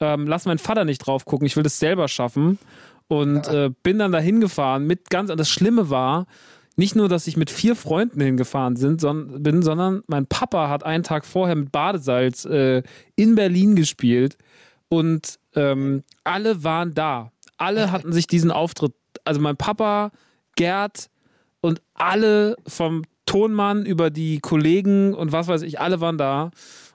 Ähm, 0.00 0.26
lass 0.26 0.46
meinen 0.46 0.58
Vater 0.58 0.84
nicht 0.84 0.98
drauf 0.98 1.24
gucken, 1.24 1.46
ich 1.46 1.54
will 1.54 1.62
das 1.62 1.78
selber 1.78 2.08
schaffen. 2.08 2.58
Und 3.06 3.46
äh, 3.46 3.70
bin 3.84 4.00
dann 4.00 4.10
da 4.10 4.18
hingefahren 4.18 4.88
mit 4.88 5.08
ganz, 5.08 5.30
das 5.32 5.48
Schlimme 5.48 5.88
war, 5.90 6.26
nicht 6.74 6.96
nur, 6.96 7.08
dass 7.08 7.28
ich 7.28 7.36
mit 7.36 7.50
vier 7.50 7.76
Freunden 7.76 8.20
hingefahren 8.20 8.74
sind, 8.74 9.00
son, 9.00 9.40
bin, 9.40 9.62
sondern 9.62 10.02
mein 10.08 10.26
Papa 10.26 10.68
hat 10.68 10.82
einen 10.82 11.04
Tag 11.04 11.26
vorher 11.26 11.54
mit 11.54 11.70
Badesalz 11.70 12.44
äh, 12.44 12.82
in 13.14 13.36
Berlin 13.36 13.76
gespielt 13.76 14.36
und 14.90 15.38
ähm, 15.54 16.02
alle 16.24 16.64
waren 16.64 16.92
da. 16.94 17.30
Alle 17.56 17.92
hatten 17.92 18.12
sich 18.12 18.26
diesen 18.26 18.50
Auftritt, 18.50 18.92
also 19.24 19.40
mein 19.40 19.56
Papa, 19.56 20.10
Gerd 20.56 21.08
und 21.60 21.80
alle 21.94 22.56
vom 22.66 23.04
Tonmann 23.24 23.86
über 23.86 24.10
die 24.10 24.40
Kollegen 24.40 25.14
und 25.14 25.30
was 25.30 25.46
weiß 25.46 25.62
ich, 25.62 25.80
alle 25.80 26.00
waren 26.00 26.18
da. 26.18 26.50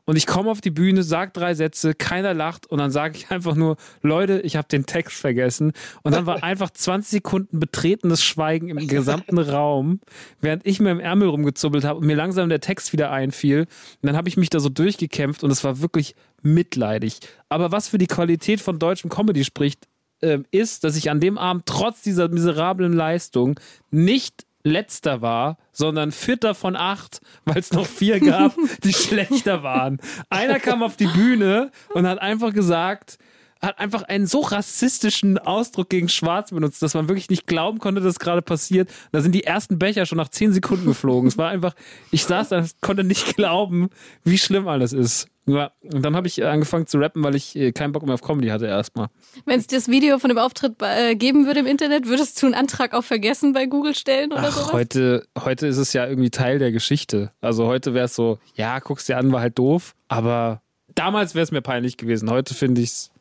Und 0.08 0.18
ich 0.18 0.28
komme 0.28 0.52
auf 0.52 0.62
die 0.62 0.70
Bühne, 0.70 1.02
sag 1.02 1.34
drei 1.34 1.56
Sätze, 1.56 1.96
keiner 1.96 2.34
lacht 2.34 2.68
und 2.68 2.78
dann 2.78 2.92
sage 2.92 3.18
ich 3.18 3.32
einfach 3.32 3.56
nur, 3.56 3.76
Leute, 4.02 4.42
ich 4.42 4.56
habe 4.56 4.68
den 4.68 4.86
Text 4.86 5.18
vergessen. 5.18 5.72
Und 6.04 6.14
dann 6.14 6.26
war 6.26 6.44
einfach 6.44 6.70
20 6.70 7.10
Sekunden 7.10 7.60
betretenes 7.60 8.24
Schweigen 8.24 8.70
im 8.70 8.88
gesamten 8.88 9.40
Raum, 9.40 10.00
während 10.42 10.66
ich 10.66 10.80
mir 10.80 10.92
im 10.92 11.00
Ärmel 11.00 11.30
rumgezubbelt 11.30 11.86
habe 11.86 12.00
und 12.00 12.06
mir 12.06 12.16
langsam 12.16 12.50
der 12.50 12.60
Text 12.60 12.94
wieder 12.94 13.12
einfiel. 13.12 13.62
Und 13.62 13.68
dann 14.04 14.16
habe 14.16 14.30
ich 14.30 14.38
mich 14.38 14.50
da 14.50 14.60
so 14.60 14.70
durchgekämpft 14.70 15.44
und 15.44 15.52
es 15.52 15.64
war 15.64 15.82
wirklich 15.82 16.16
mitleidig. 16.46 17.20
Aber 17.50 17.72
was 17.72 17.88
für 17.88 17.98
die 17.98 18.08
Qualität 18.08 18.62
von 18.62 18.80
deutschem 18.80 19.10
Comedy 19.10 19.44
spricht, 19.44 19.88
äh, 20.22 20.40
ist, 20.52 20.84
dass 20.84 20.96
ich 20.96 21.10
an 21.10 21.20
dem 21.20 21.38
Abend 21.38 21.66
trotz 21.66 22.02
dieser 22.02 22.30
miserablen 22.30 22.94
Leistung 22.94 23.60
nicht 23.92 24.46
letzter 24.64 25.22
war, 25.22 25.58
sondern 25.72 26.12
vierter 26.12 26.56
von 26.56 26.76
acht, 26.76 27.22
weil 27.46 27.58
es 27.58 27.72
noch 27.72 27.86
vier 27.86 28.20
gab, 28.20 28.56
die 28.84 28.94
schlechter 28.94 29.64
waren. 29.64 30.00
Einer 30.30 30.60
kam 30.60 30.82
auf 30.82 30.98
die 30.98 31.08
Bühne 31.08 31.72
und 31.94 32.08
hat 32.08 32.20
einfach 32.20 32.54
gesagt, 32.54 33.18
hat 33.62 33.80
einfach 33.80 34.04
einen 34.04 34.28
so 34.28 34.41
rassistischen 34.41 35.38
Ausdruck 35.38 35.89
gegen 35.89 36.10
Schwarz 36.10 36.52
benutzt, 36.52 36.82
dass 36.82 36.94
man 36.94 37.08
wirklich 37.08 37.30
nicht 37.30 37.48
glauben 37.48 37.80
konnte, 37.80 38.02
dass 38.02 38.20
gerade 38.20 38.41
passiert. 38.41 38.89
Da 39.12 39.22
sind 39.22 39.34
die 39.34 39.44
ersten 39.44 39.80
Becher 39.80 40.06
schon 40.06 40.18
nach 40.18 40.30
zehn 40.30 40.54
Sekunden 40.54 40.86
geflogen. 40.86 41.28
es 41.28 41.38
war 41.38 41.50
einfach, 41.50 41.74
ich 42.12 42.26
saß 42.26 42.50
da, 42.50 42.65
konnte 42.82 43.04
nicht 43.04 43.36
glauben, 43.36 43.89
wie 44.24 44.38
schlimm 44.38 44.68
alles 44.68 44.94
ist. 44.94 45.28
Ja, 45.48 45.72
und 45.84 46.04
dann 46.04 46.15
habe 46.15 46.28
ich 46.28 46.44
angefangen 46.44 46.88
zu 46.88 46.98
rappen, 46.98 47.24
weil 47.24 47.36
ich 47.36 47.56
äh, 47.56 47.72
keinen 47.72 47.91
Bock 47.91 48.04
mehr 48.04 48.15
auf 48.15 48.24
Comedy 48.24 48.48
hatte 48.48 48.65
erstmal. 48.65 49.10
Wenn 49.46 49.60
es 49.60 49.68
das 49.68 49.88
Video 49.88 50.18
von 50.18 50.30
dem 50.30 50.39
Auftritt 50.39 50.82
äh, 50.82 51.15
geben 51.15 51.46
würde 51.46 51.60
im 51.60 51.68
Internet, 51.68 52.08
würdest 52.08 52.41
du 52.41 52.48
einen 52.48 52.56
Antrag 52.56 52.96
auf 52.96 53.06
Vergessen 53.06 53.54
bei 53.54 53.68
Google 53.68 53.94
stellen 53.94 54.32
oder 54.32 54.46
Ach, 54.48 54.52
sowas? 54.58 54.74
Heute, 54.74 55.28
heute 55.38 55.68
ist 55.68 55.78
es 55.78 55.94
ja 55.94 56.08
irgendwie 56.08 56.32
Teil 56.32 56.58
der 56.58 56.72
Geschichte. 56.72 57.32
Also 57.41 57.68
heute 57.68 57.94
wäre 57.94 58.06
es 58.06 58.15
so, 58.15 58.39
ja, 58.56 58.80
guckst 58.80 59.08
dir 59.08 59.18
an, 59.18 59.32
war 59.32 59.41
halt 59.41 59.60
doof, 59.60 59.94
aber 60.08 60.63
damals 60.96 61.36
wäre 61.36 61.44
es 61.44 61.52
mir 61.52 61.62
peinlich 61.62 61.98
gewesen. 61.98 62.32
Heute 62.32 62.56
finde 62.56 62.82
ich 62.82 62.89
es, 62.89 63.12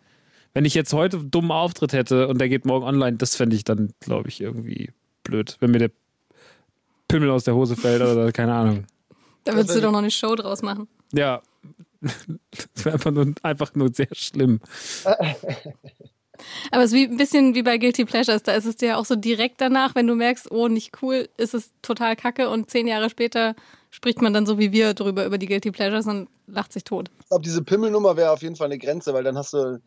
wenn 0.55 0.65
ich 0.65 0.75
jetzt 0.75 0.93
heute 0.93 1.19
einen 1.19 1.31
dummen 1.31 1.51
Auftritt 1.51 1.93
hätte 1.93 2.29
und 2.29 2.41
der 2.41 2.49
geht 2.49 2.65
morgen 2.65 2.87
online, 2.87 3.17
das 3.17 3.37
fände 3.37 3.57
ich 3.57 3.65
dann, 3.65 3.93
glaube 4.01 4.29
ich, 4.29 4.41
irgendwie 4.41 4.91
blöd, 5.25 5.57
wenn 5.61 5.73
mir 5.73 5.79
der 5.79 5.91
Pimmel 7.09 7.31
aus 7.31 7.45
der 7.45 7.55
Hose 7.55 7.77
fällt 7.77 8.01
oder 8.01 8.33
keine 8.33 8.55
Ahnung. 8.55 8.87
Da 9.45 9.55
würdest 9.55 9.77
du 9.77 9.81
doch 9.81 9.93
noch 9.93 9.99
eine 9.99 10.11
Show 10.11 10.35
draus 10.37 10.63
machen. 10.63 10.89
Ja, 11.13 11.43
das 12.01 12.85
wäre 12.85 12.95
einfach 12.95 13.11
nur, 13.11 13.35
einfach 13.43 13.75
nur 13.75 13.93
sehr 13.93 14.09
schlimm. 14.13 14.61
Aber 16.71 16.83
es 16.83 16.93
ist 16.93 16.97
wie, 16.97 17.05
ein 17.05 17.17
bisschen 17.17 17.55
wie 17.55 17.63
bei 17.63 17.79
Guilty 17.79 18.05
Pleasures. 18.05 18.43
Da 18.43 18.53
ist 18.53 18.65
es 18.65 18.77
dir 18.77 18.91
ja 18.91 18.97
auch 18.97 19.05
so 19.05 19.17
direkt 19.17 19.61
danach, 19.61 19.95
wenn 19.95 20.07
du 20.07 20.15
merkst, 20.15 20.51
oh, 20.51 20.69
nicht 20.69 21.03
cool, 21.03 21.29
ist 21.37 21.55
es 21.55 21.73
total 21.83 22.17
kacke 22.17 22.49
und 22.49 22.71
zehn 22.71 22.87
Jahre 22.87 23.11
später 23.11 23.55
spricht 23.91 24.21
man 24.21 24.33
dann 24.33 24.45
so 24.47 24.59
wie 24.59 24.73
wir 24.73 24.95
drüber 24.95 25.25
über 25.25 25.39
die 25.39 25.47
Guilty 25.47 25.71
Pleasures 25.71 26.07
und 26.07 26.29
lacht 26.47 26.73
sich 26.73 26.85
tot. 26.85 27.11
Ich 27.21 27.29
glaube, 27.29 27.45
diese 27.45 27.63
Pimmelnummer 27.63 28.17
wäre 28.17 28.31
auf 28.31 28.43
jeden 28.43 28.57
Fall 28.57 28.67
eine 28.67 28.79
Grenze, 28.79 29.15
weil 29.15 29.25
dann 29.25 29.39
hast 29.39 29.53
du, 29.53 29.81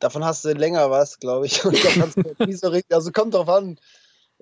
davon 0.00 0.24
hast 0.24 0.44
du 0.44 0.52
länger 0.52 0.90
was, 0.90 1.20
glaube 1.20 1.46
ich. 1.46 1.62
Nicht 2.38 2.58
so 2.58 2.68
richtig, 2.68 2.94
also 2.94 3.12
kommt 3.12 3.34
drauf 3.34 3.48
an. 3.48 3.78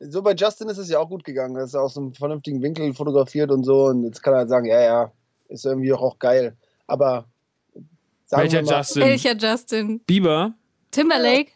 So 0.01 0.23
bei 0.23 0.33
Justin 0.35 0.69
ist 0.69 0.79
es 0.79 0.89
ja 0.89 1.01
auch 1.01 1.09
gut 1.09 1.25
gegangen. 1.25 1.57
Er 1.57 1.65
ist 1.65 1.75
aus 1.75 1.99
einem 1.99 2.15
vernünftigen 2.15 2.63
Winkel 2.63 2.95
fotografiert 2.95 3.51
und 3.51 3.65
so. 3.65 3.87
Und 3.87 4.05
jetzt 4.05 4.23
kann 4.23 4.33
er 4.33 4.39
halt 4.41 4.49
sagen, 4.49 4.67
ja, 4.67 4.81
ja, 4.81 5.13
ist 5.49 5.67
irgendwie 5.67 5.93
auch, 5.93 6.03
auch 6.03 6.19
geil. 6.19 6.57
Aber 6.87 7.27
sagen 8.27 8.43
Welcher 8.43 8.65
wir 8.65 8.71
mal, 8.71 8.79
Justin? 8.79 9.03
Welcher 9.03 9.37
Justin? 9.37 10.01
Bieber? 10.07 10.55
Timberlake? 10.93 11.51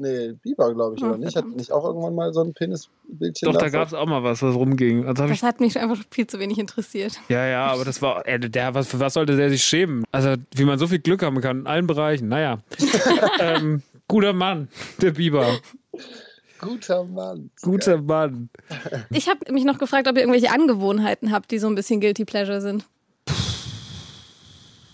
Nee, 0.00 0.32
Bieber, 0.42 0.72
glaube 0.72 0.96
ich, 0.96 1.02
Oh, 1.04 1.08
oder 1.08 1.18
nicht? 1.18 1.36
Hat 1.36 1.46
nicht 1.46 1.70
auch 1.72 1.84
irgendwann 1.84 2.14
mal 2.14 2.32
so 2.32 2.40
ein 2.40 2.54
Penisbildchen? 2.54 3.52
Doch, 3.52 3.58
da 3.58 3.68
gab 3.68 3.86
es 3.86 3.92
auch 3.92 4.06
mal 4.06 4.22
was, 4.22 4.40
was 4.40 4.54
rumging. 4.54 5.04
Also 5.04 5.24
hab 5.24 5.30
ich 5.30 5.40
Das 5.40 5.46
hat 5.46 5.60
mich 5.60 5.78
einfach 5.78 5.98
viel 6.10 6.26
zu 6.26 6.38
wenig 6.38 6.58
interessiert. 6.58 7.20
Ja, 7.28 7.46
ja, 7.46 7.66
aber 7.66 7.84
das 7.84 8.00
war, 8.00 8.26
äh, 8.26 8.40
der, 8.40 8.72
was, 8.72 8.88
für 8.88 8.98
was 8.98 9.12
sollte 9.12 9.36
der 9.36 9.50
sich 9.50 9.62
schämen? 9.62 10.04
Also, 10.10 10.36
wie 10.54 10.64
man 10.64 10.78
so 10.78 10.86
viel 10.86 11.00
Glück 11.00 11.22
haben 11.22 11.42
kann 11.42 11.60
in 11.60 11.66
allen 11.66 11.86
Bereichen. 11.86 12.28
Naja. 12.28 12.60
ähm, 13.40 13.82
guter 14.08 14.32
Mann, 14.32 14.68
der 15.02 15.10
Biber. 15.10 15.58
Guter 16.60 17.04
Mann. 17.04 17.50
Guter 17.60 18.00
Mann. 18.00 18.48
Ich 19.10 19.28
habe 19.28 19.52
mich 19.52 19.64
noch 19.64 19.76
gefragt, 19.76 20.08
ob 20.08 20.16
ihr 20.16 20.22
irgendwelche 20.22 20.50
Angewohnheiten 20.50 21.30
habt, 21.30 21.50
die 21.50 21.58
so 21.58 21.66
ein 21.66 21.74
bisschen 21.74 22.00
Guilty 22.00 22.24
Pleasure 22.24 22.62
sind. 22.62 22.86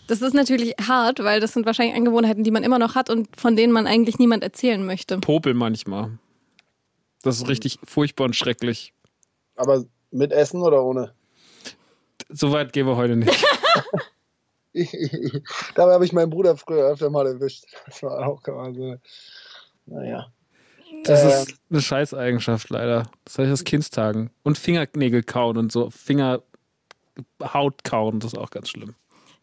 Das 0.08 0.22
ist 0.22 0.34
natürlich 0.34 0.74
hart, 0.86 1.18
weil 1.22 1.40
das 1.40 1.52
sind 1.52 1.66
wahrscheinlich 1.66 1.96
Angewohnheiten, 1.96 2.44
die 2.44 2.50
man 2.50 2.62
immer 2.62 2.78
noch 2.78 2.94
hat 2.94 3.10
und 3.10 3.28
von 3.38 3.56
denen 3.56 3.72
man 3.72 3.86
eigentlich 3.86 4.18
niemand 4.18 4.42
erzählen 4.42 4.84
möchte. 4.84 5.18
Popel 5.18 5.54
manchmal. 5.54 6.18
Das 7.22 7.38
ist 7.38 7.48
richtig 7.48 7.78
furchtbar 7.84 8.24
und 8.24 8.36
schrecklich. 8.36 8.92
Aber 9.56 9.84
mit 10.10 10.32
Essen 10.32 10.62
oder 10.62 10.84
ohne? 10.84 11.12
So 12.28 12.52
weit 12.52 12.72
gehen 12.72 12.86
wir 12.86 12.96
heute 12.96 13.16
nicht. 13.16 13.44
Dabei 15.74 15.94
habe 15.94 16.04
ich 16.04 16.12
meinen 16.12 16.30
Bruder 16.30 16.56
früher 16.56 16.86
öfter 16.90 17.10
mal 17.10 17.26
erwischt. 17.26 17.64
Das 17.86 18.02
war 18.02 18.26
auch 18.26 18.42
immer 18.46 18.74
so. 18.74 18.96
Naja. 19.86 20.26
Das 21.04 21.22
Ähm. 21.22 21.28
ist 21.28 21.54
eine 21.70 21.80
Scheißeigenschaft 21.80 22.70
leider. 22.70 23.10
Das 23.24 23.38
heißt 23.38 23.52
aus 23.52 23.64
Kindstagen. 23.64 24.30
Und 24.42 24.58
Fingernägel 24.58 25.22
kauen 25.22 25.56
und 25.56 25.72
so. 25.72 25.90
Fingerhaut 25.90 26.44
kauen, 27.84 28.20
das 28.20 28.34
ist 28.34 28.38
auch 28.38 28.50
ganz 28.50 28.68
schlimm. 28.68 28.94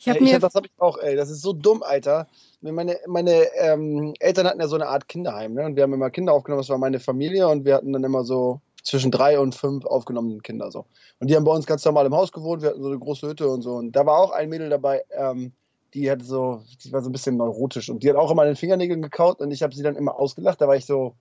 Ich 0.04 0.10
habe 0.10 0.20
Ey, 0.20 0.26
ich 0.26 0.32
mir 0.32 0.36
hab, 0.36 0.42
das 0.42 0.56
habe 0.56 0.68
ich 0.68 0.74
auch, 0.80 0.98
ey. 0.98 1.16
Das 1.16 1.30
ist 1.30 1.42
so 1.42 1.54
dumm, 1.54 1.82
Alter. 1.82 2.28
Meine, 2.60 2.98
meine 3.08 3.48
ähm, 3.56 4.14
Eltern 4.20 4.48
hatten 4.48 4.60
ja 4.60 4.68
so 4.68 4.76
eine 4.76 4.90
Art 4.90 5.08
Kinderheim, 5.08 5.54
ne? 5.54 5.66
Und 5.66 5.78
wir 5.78 5.84
haben 5.84 5.94
immer 5.94 6.10
Kinder 6.10 6.34
aufgenommen, 6.34 6.60
das 6.60 6.68
war 6.68 6.78
meine 6.78 7.00
Familie 7.00 7.48
und 7.48 7.64
wir 7.64 7.76
hatten 7.76 7.94
dann 7.94 8.04
immer 8.04 8.26
so 8.26 8.60
zwischen 8.84 9.12
drei 9.12 9.40
und 9.40 9.56
fünf 9.56 9.86
aufgenommene 9.86 10.42
Kinder 10.42 10.72
so. 10.72 10.86
Und 11.22 11.30
die 11.30 11.38
haben 11.38 11.46
bei 11.46 11.54
uns 11.54 11.66
ganz 11.66 11.86
normal 11.86 12.06
im 12.06 12.14
Haus 12.14 12.34
gewohnt, 12.34 12.62
wir 12.62 12.72
hatten 12.72 12.82
so 12.82 12.90
eine 12.90 13.00
große 13.00 13.30
Hütte 13.30 13.48
und 13.48 13.62
so. 13.62 13.76
Und 13.76 13.94
da 13.94 14.06
war 14.06 14.18
auch 14.18 14.32
ein 14.32 14.50
Mädel 14.50 14.70
dabei, 14.70 15.06
ähm, 15.12 15.54
die 15.94 16.12
hatte 16.12 16.26
so, 16.26 16.62
die 16.84 16.92
war 16.92 17.02
so 17.02 17.08
ein 17.08 17.14
bisschen 17.14 17.38
neurotisch 17.38 17.90
und 17.90 18.04
die 18.04 18.10
hat 18.10 18.18
auch 18.18 18.30
immer 18.30 18.42
an 18.42 18.50
den 18.50 18.58
Fingernägeln 18.58 19.02
gekaut 19.02 19.40
und 19.40 19.52
ich 19.52 19.64
habe 19.64 19.74
sie 19.74 19.84
dann 19.84 19.96
immer 19.96 20.20
ausgelacht. 20.20 20.60
Da 20.60 20.68
war 20.68 20.76
ich 20.76 20.86
so, 20.86 21.16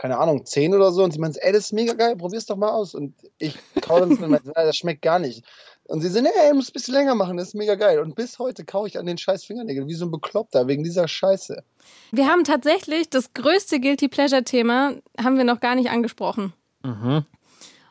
keine 0.00 0.16
Ahnung, 0.16 0.46
zehn 0.46 0.74
oder 0.74 0.92
so 0.92 1.04
und 1.04 1.12
sie 1.12 1.18
meinte, 1.18 1.42
ey, 1.42 1.52
das 1.52 1.66
ist 1.66 1.72
mega 1.74 1.92
geil, 1.92 2.16
probier's 2.16 2.46
doch 2.46 2.56
mal 2.56 2.70
aus. 2.70 2.94
Und 2.94 3.12
ich 3.36 3.54
kau 3.82 4.00
dann 4.00 4.12
und 4.12 4.30
meinte, 4.30 4.50
"Ah, 4.54 4.64
das 4.64 4.74
schmeckt 4.78 5.02
gar 5.02 5.18
nicht. 5.18 5.44
Und 5.84 6.00
sie 6.00 6.22
nee, 6.22 6.30
ey, 6.42 6.54
muss 6.54 6.70
ein 6.70 6.72
bisschen 6.72 6.94
länger 6.94 7.14
machen, 7.14 7.36
das 7.36 7.48
ist 7.48 7.54
mega 7.54 7.74
geil. 7.74 7.98
Und 7.98 8.14
bis 8.14 8.38
heute 8.38 8.64
kaue 8.64 8.88
ich 8.88 8.98
an 8.98 9.04
den 9.04 9.18
scheiß 9.18 9.44
Fingernägeln, 9.44 9.88
wie 9.88 9.94
so 9.94 10.06
ein 10.06 10.10
Bekloppter, 10.10 10.66
wegen 10.68 10.84
dieser 10.84 11.06
Scheiße. 11.06 11.62
Wir 12.12 12.28
haben 12.28 12.44
tatsächlich 12.44 13.10
das 13.10 13.34
größte 13.34 13.78
Guilty 13.78 14.08
Pleasure 14.08 14.42
Thema 14.42 14.94
haben 15.22 15.36
wir 15.36 15.44
noch 15.44 15.60
gar 15.60 15.74
nicht 15.74 15.90
angesprochen. 15.90 16.54
Mhm. 16.82 17.26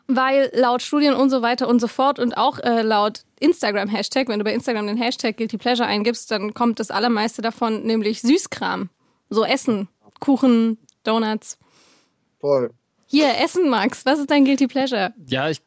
Weil 0.07 0.49
laut 0.55 0.81
Studien 0.81 1.13
und 1.13 1.29
so 1.29 1.43
weiter 1.43 1.67
und 1.67 1.79
so 1.79 1.87
fort 1.87 2.17
und 2.17 2.35
auch 2.35 2.57
äh, 2.57 2.81
laut 2.81 3.21
Instagram-Hashtag, 3.39 4.29
wenn 4.29 4.39
du 4.39 4.45
bei 4.45 4.53
Instagram 4.53 4.87
den 4.87 4.97
Hashtag 4.97 5.37
Guilty 5.37 5.59
Pleasure 5.59 5.87
eingibst, 5.87 6.31
dann 6.31 6.55
kommt 6.55 6.79
das 6.79 6.89
allermeiste 6.89 7.43
davon, 7.43 7.83
nämlich 7.83 8.21
Süßkram. 8.21 8.89
So 9.29 9.45
Essen, 9.45 9.89
Kuchen, 10.19 10.79
Donuts. 11.03 11.59
Voll. 12.39 12.71
Hier, 13.07 13.37
Essen, 13.43 13.69
Max. 13.69 14.05
Was 14.05 14.19
ist 14.19 14.29
dein 14.29 14.45
Guilty 14.45 14.67
Pleasure? 14.67 15.13
Ja, 15.27 15.49
ich. 15.49 15.61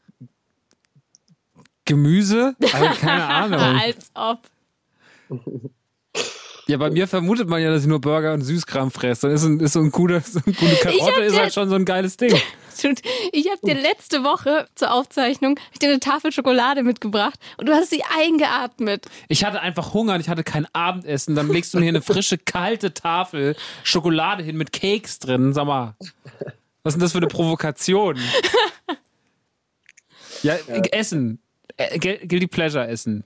Gemüse? 1.84 2.54
Also, 2.60 3.00
keine 3.00 3.24
Ahnung. 3.28 3.60
Als 3.60 4.10
ob. 4.14 4.38
Ja, 6.68 6.76
bei 6.76 6.90
mir 6.90 7.08
vermutet 7.08 7.48
man 7.48 7.60
ja, 7.60 7.70
dass 7.70 7.82
ich 7.82 7.88
nur 7.88 8.00
Burger 8.00 8.32
und 8.32 8.42
Süßkram 8.42 8.92
fresse. 8.92 9.26
Dann 9.26 9.34
ist, 9.36 9.44
ein, 9.44 9.60
ist 9.60 9.72
so 9.72 9.80
ein 9.80 9.90
guter, 9.90 10.20
so 10.20 10.40
eine 10.44 10.54
gute 10.54 10.76
Karotte 10.76 11.22
ist 11.22 11.38
halt 11.38 11.52
schon 11.52 11.68
so 11.68 11.74
ein 11.74 11.84
geiles 11.84 12.16
Ding. 12.16 12.34
Ich 13.32 13.48
habe 13.48 13.60
dir 13.64 13.80
letzte 13.80 14.24
Woche 14.24 14.66
zur 14.74 14.92
Aufzeichnung 14.92 15.60
ich 15.72 15.78
dir 15.78 15.90
eine 15.90 16.00
Tafel 16.00 16.32
Schokolade 16.32 16.82
mitgebracht 16.82 17.38
und 17.58 17.68
du 17.68 17.74
hast 17.74 17.90
sie 17.90 18.02
eingeatmet. 18.18 19.06
Ich 19.28 19.44
hatte 19.44 19.60
einfach 19.60 19.92
Hunger 19.92 20.14
und 20.14 20.20
ich 20.20 20.28
hatte 20.30 20.42
kein 20.42 20.66
Abendessen. 20.72 21.34
Dann 21.36 21.48
legst 21.48 21.74
du 21.74 21.78
mir 21.78 21.84
hier 21.84 21.90
eine 21.90 22.02
frische, 22.02 22.38
kalte 22.38 22.94
Tafel 22.94 23.56
Schokolade 23.84 24.42
hin 24.42 24.56
mit 24.56 24.72
Cakes 24.72 25.18
drin. 25.18 25.52
Sag 25.52 25.66
mal, 25.66 25.94
was 26.82 26.92
ist 26.92 26.96
denn 26.96 27.00
das 27.00 27.12
für 27.12 27.18
eine 27.18 27.28
Provokation? 27.28 28.18
Ja, 30.42 30.56
Essen. 30.90 31.40
Äh, 31.76 31.98
Guilty 31.98 32.46
Pleasure 32.48 32.86
Essen. 32.86 33.24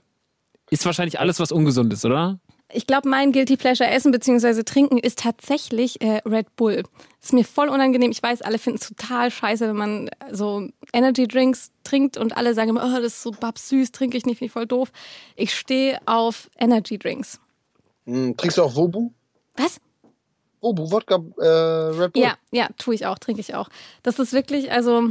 Ist 0.69 0.85
wahrscheinlich 0.85 1.19
alles, 1.19 1.39
was 1.39 1.51
ungesund 1.51 1.91
ist, 1.93 2.05
oder? 2.05 2.39
Ich 2.71 2.85
glaube, 2.85 3.07
mein 3.07 3.31
Guilty 3.31 3.55
Pleasure 3.55 3.89
Essen 3.89 4.11
bzw. 4.11 4.63
Trinken 4.63 4.97
ist 4.97 5.19
tatsächlich 5.19 6.01
äh, 6.01 6.21
Red 6.25 6.55
Bull. 6.57 6.83
Ist 7.21 7.31
mir 7.31 7.45
voll 7.45 7.69
unangenehm. 7.69 8.11
Ich 8.11 8.21
weiß, 8.21 8.41
alle 8.41 8.59
finden 8.59 8.79
es 8.81 8.87
total 8.87 9.31
scheiße, 9.31 9.69
wenn 9.69 9.77
man 9.77 10.09
so 10.31 10.67
Energy 10.91 11.27
Drinks 11.27 11.71
trinkt 11.83 12.17
und 12.17 12.35
alle 12.35 12.53
sagen 12.53 12.69
immer, 12.69 12.83
oh, 12.83 13.01
das 13.01 13.13
ist 13.13 13.23
so 13.23 13.31
babsüß, 13.31 13.93
trinke 13.93 14.17
ich 14.17 14.25
nicht, 14.25 14.39
finde 14.39 14.47
ich 14.47 14.51
voll 14.51 14.67
doof. 14.67 14.91
Ich 15.37 15.55
stehe 15.55 15.99
auf 16.05 16.49
Energy 16.59 16.97
Drinks. 16.97 17.39
Hm, 18.05 18.35
trinkst 18.35 18.57
du 18.57 18.63
auch 18.63 18.75
Wobu? 18.75 19.11
Was? 19.55 19.79
Wobu, 20.61 20.91
Wodka, 20.91 21.15
äh, 21.39 21.45
Red 21.45 22.13
Bull? 22.13 22.23
Ja, 22.23 22.35
ja, 22.51 22.67
tue 22.77 22.95
ich 22.95 23.05
auch, 23.05 23.19
trinke 23.19 23.41
ich 23.41 23.53
auch. 23.55 23.69
Das 24.03 24.19
ist 24.19 24.33
wirklich, 24.33 24.71
also, 24.71 25.09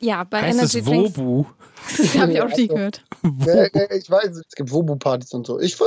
ja, 0.00 0.24
bei 0.24 0.42
Heißt 0.42 0.58
Energy 0.58 0.78
es 0.80 0.84
Drinks. 0.84 1.16
Wobu? 1.18 1.44
Das 1.98 2.16
habe 2.16 2.32
ich 2.32 2.40
auch 2.40 2.46
nie 2.46 2.52
Also- 2.52 2.74
gehört. 2.74 3.02
Ja, 3.44 3.64
ich 3.90 4.08
weiß, 4.08 4.36
es 4.36 4.54
gibt 4.54 4.70
Wobu-Partys 4.70 5.32
und 5.34 5.46
so. 5.48 5.58
Ich, 5.58 5.80
äh, 5.80 5.84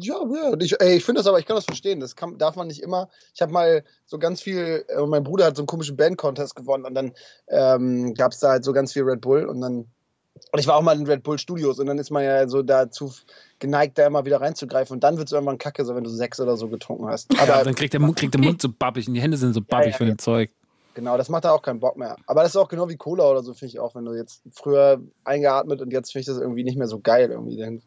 ja, 0.00 0.16
ja, 0.34 0.54
ich, 0.60 0.78
ey, 0.80 0.96
ich 0.96 1.04
finde 1.04 1.20
das 1.20 1.26
aber, 1.26 1.38
ich 1.38 1.46
kann 1.46 1.56
das 1.56 1.64
verstehen. 1.64 1.98
Das 1.98 2.14
kann, 2.14 2.36
darf 2.36 2.56
man 2.56 2.66
nicht 2.66 2.82
immer. 2.82 3.08
Ich 3.34 3.40
habe 3.40 3.50
mal 3.50 3.82
so 4.04 4.18
ganz 4.18 4.42
viel, 4.42 4.84
äh, 4.88 5.06
mein 5.06 5.22
Bruder 5.24 5.46
hat 5.46 5.56
so 5.56 5.62
einen 5.62 5.66
komischen 5.66 5.96
Band-Contest 5.96 6.54
gewonnen 6.56 6.84
und 6.84 6.94
dann 6.94 7.12
ähm, 7.48 8.12
gab 8.14 8.32
es 8.32 8.40
da 8.40 8.50
halt 8.50 8.64
so 8.64 8.74
ganz 8.74 8.92
viel 8.92 9.02
Red 9.04 9.22
Bull 9.22 9.46
und 9.46 9.62
dann. 9.62 9.86
Und 10.52 10.58
ich 10.58 10.66
war 10.66 10.76
auch 10.76 10.82
mal 10.82 10.98
in 10.98 11.06
Red 11.06 11.22
Bull 11.22 11.38
Studios 11.38 11.78
und 11.78 11.86
dann 11.86 11.98
ist 11.98 12.10
man 12.10 12.24
ja 12.24 12.48
so 12.48 12.62
dazu 12.62 13.12
geneigt, 13.58 13.98
da 13.98 14.06
immer 14.06 14.24
wieder 14.24 14.40
reinzugreifen. 14.40 14.94
Und 14.94 15.04
dann 15.04 15.16
wird 15.16 15.28
es 15.28 15.32
irgendwann 15.32 15.58
kacke, 15.58 15.84
so 15.84 15.94
wenn 15.94 16.04
du 16.04 16.10
sechs 16.10 16.40
oder 16.40 16.56
so 16.56 16.68
getrunken 16.68 17.06
hast. 17.06 17.32
Ja, 17.34 17.42
Aber 17.42 17.64
dann 17.64 17.74
kriegt 17.74 17.92
der, 17.92 18.00
Mund, 18.00 18.16
kriegt 18.16 18.34
der 18.34 18.40
Mund 18.40 18.60
so 18.60 18.68
babbig 18.68 19.06
und 19.06 19.14
die 19.14 19.20
Hände 19.20 19.36
sind 19.36 19.52
so 19.52 19.60
babbig 19.60 19.92
ja, 19.92 19.96
von 19.96 20.06
dem 20.06 20.18
Zeug. 20.18 20.50
Genau, 20.94 21.16
das 21.16 21.28
macht 21.28 21.44
da 21.44 21.52
auch 21.52 21.62
keinen 21.62 21.80
Bock 21.80 21.96
mehr. 21.96 22.16
Aber 22.26 22.42
das 22.42 22.52
ist 22.52 22.56
auch 22.56 22.68
genau 22.68 22.88
wie 22.88 22.96
Cola 22.96 23.30
oder 23.30 23.42
so, 23.42 23.54
finde 23.54 23.72
ich 23.72 23.78
auch. 23.78 23.94
Wenn 23.94 24.04
du 24.04 24.14
jetzt 24.14 24.42
früher 24.52 25.00
eingeatmet 25.24 25.82
und 25.82 25.92
jetzt 25.92 26.12
finde 26.12 26.22
ich 26.22 26.26
das 26.26 26.38
irgendwie 26.38 26.64
nicht 26.64 26.76
mehr 26.76 26.88
so 26.88 27.00
geil 27.00 27.30
irgendwie. 27.30 27.56
Dann, 27.56 27.82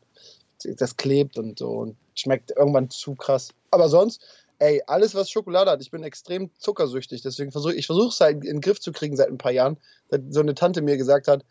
das 0.77 0.95
klebt 0.95 1.37
und 1.37 1.59
so 1.59 1.69
und 1.69 1.97
schmeckt 2.15 2.51
irgendwann 2.55 2.89
zu 2.89 3.15
krass. 3.15 3.49
Aber 3.71 3.89
sonst, 3.89 4.21
ey, 4.59 4.81
alles 4.87 5.13
was 5.15 5.29
Schokolade 5.29 5.71
hat, 5.71 5.81
ich 5.81 5.91
bin 5.91 6.03
extrem 6.03 6.49
zuckersüchtig. 6.57 7.21
Deswegen 7.21 7.51
versuche 7.51 7.75
ich 7.75 7.85
versuche 7.85 8.09
es 8.09 8.19
halt 8.21 8.37
in 8.37 8.57
den 8.57 8.61
Griff 8.61 8.79
zu 8.79 8.91
kriegen 8.91 9.17
seit 9.17 9.27
ein 9.27 9.37
paar 9.37 9.51
Jahren. 9.51 9.77
Hat 10.11 10.21
so 10.29 10.39
eine 10.39 10.55
Tante 10.55 10.81
mir 10.81 10.95
gesagt 10.95 11.27
hat, 11.27 11.43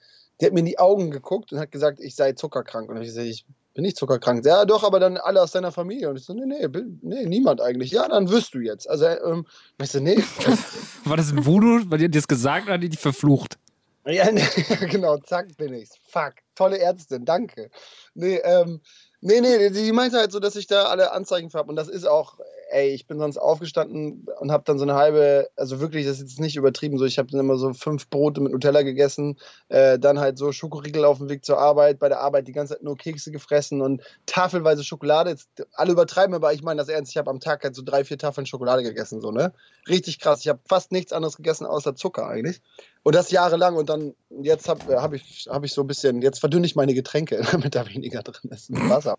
die 0.42 0.46
hat 0.46 0.54
mir 0.54 0.60
in 0.60 0.66
die 0.66 0.80
Augen 0.80 1.12
geguckt 1.12 1.52
und 1.52 1.60
hat 1.60 1.70
gesagt, 1.70 2.00
ich 2.00 2.16
sei 2.16 2.32
zuckerkrank. 2.32 2.90
Und 2.90 2.96
ich 3.00 3.06
gesagt, 3.06 3.28
ich 3.28 3.44
bin 3.74 3.82
nicht 3.82 3.96
zuckerkrank. 3.96 4.44
Ja, 4.44 4.64
doch, 4.64 4.82
aber 4.82 4.98
dann 4.98 5.16
alle 5.16 5.40
aus 5.40 5.52
deiner 5.52 5.70
Familie. 5.70 6.10
Und 6.10 6.16
ich 6.16 6.24
so, 6.24 6.34
nee, 6.34 6.44
nee, 6.46 6.68
nee, 7.00 7.26
niemand 7.26 7.60
eigentlich. 7.60 7.92
Ja, 7.92 8.08
dann 8.08 8.28
wirst 8.28 8.52
du 8.54 8.58
jetzt. 8.58 8.90
Also, 8.90 9.06
ähm, 9.06 9.46
ich 9.80 9.90
so, 9.90 10.00
nee, 10.00 10.16
War 11.04 11.16
das 11.16 11.30
ein 11.30 11.46
Voodoo? 11.46 11.84
Weil 11.86 11.98
die 11.98 12.10
das 12.10 12.26
gesagt 12.26 12.64
oder 12.64 12.74
hat 12.74 12.82
die 12.82 12.88
dich 12.88 12.98
verflucht? 12.98 13.56
Ja, 14.04 14.32
nee, 14.32 14.42
genau, 14.90 15.16
zack, 15.18 15.56
bin 15.56 15.74
ich's. 15.74 15.94
Fuck. 16.08 16.34
Tolle 16.56 16.80
Ärztin, 16.80 17.24
danke. 17.24 17.70
Nee, 18.14 18.40
ähm, 18.42 18.80
nee, 19.20 19.40
nee, 19.40 19.70
die 19.70 19.92
meinte 19.92 20.18
halt 20.18 20.32
so, 20.32 20.40
dass 20.40 20.56
ich 20.56 20.66
da 20.66 20.86
alle 20.86 21.12
Anzeichen 21.12 21.50
für 21.50 21.58
habe. 21.58 21.70
Und 21.70 21.76
das 21.76 21.88
ist 21.88 22.04
auch, 22.04 22.40
ey, 22.72 22.88
ich 22.90 23.06
bin 23.06 23.18
sonst 23.18 23.36
aufgestanden 23.36 24.26
und 24.40 24.50
habe 24.50 24.64
dann 24.64 24.78
so 24.78 24.84
eine 24.84 24.94
halbe, 24.94 25.48
also 25.56 25.80
wirklich, 25.80 26.06
das 26.06 26.16
ist 26.16 26.22
jetzt 26.22 26.40
nicht 26.40 26.56
übertrieben 26.56 26.98
so, 26.98 27.04
ich 27.04 27.18
habe 27.18 27.30
dann 27.30 27.40
immer 27.40 27.56
so 27.56 27.72
fünf 27.74 28.08
Brote 28.08 28.40
mit 28.40 28.52
Nutella 28.52 28.82
gegessen, 28.82 29.38
äh, 29.68 29.98
dann 29.98 30.18
halt 30.18 30.38
so 30.38 30.52
Schokoriegel 30.52 31.04
auf 31.04 31.18
dem 31.18 31.28
Weg 31.28 31.44
zur 31.44 31.58
Arbeit, 31.58 31.98
bei 31.98 32.08
der 32.08 32.20
Arbeit 32.20 32.48
die 32.48 32.52
ganze 32.52 32.74
Zeit 32.74 32.82
nur 32.82 32.96
Kekse 32.96 33.30
gefressen 33.30 33.82
und 33.82 34.02
tafelweise 34.26 34.84
Schokolade. 34.84 35.30
Jetzt, 35.30 35.48
alle 35.74 35.92
übertreiben, 35.92 36.34
aber 36.34 36.52
ich 36.52 36.62
meine 36.62 36.78
das 36.78 36.88
ernst, 36.88 37.12
ich 37.12 37.16
habe 37.16 37.30
am 37.30 37.40
Tag 37.40 37.62
halt 37.64 37.74
so 37.74 37.82
drei, 37.82 38.04
vier 38.04 38.18
Tafeln 38.18 38.46
Schokolade 38.46 38.82
gegessen, 38.82 39.20
so, 39.20 39.30
ne? 39.30 39.52
Richtig 39.88 40.18
krass. 40.18 40.40
Ich 40.40 40.48
habe 40.48 40.60
fast 40.66 40.92
nichts 40.92 41.12
anderes 41.12 41.36
gegessen 41.36 41.66
außer 41.66 41.94
Zucker 41.94 42.26
eigentlich. 42.26 42.60
Und 43.04 43.16
das 43.16 43.32
jahrelang 43.32 43.74
und 43.74 43.88
dann, 43.88 44.14
jetzt 44.42 44.68
habe 44.68 45.02
hab 45.02 45.12
ich, 45.12 45.48
hab 45.50 45.64
ich 45.64 45.72
so 45.72 45.80
ein 45.80 45.88
bisschen, 45.88 46.22
jetzt 46.22 46.38
verdünne 46.38 46.66
ich 46.66 46.76
meine 46.76 46.94
Getränke, 46.94 47.44
damit 47.50 47.74
da 47.74 47.88
weniger 47.88 48.22
drin 48.22 48.50
ist. 48.52 48.70
Wasser. 48.70 49.16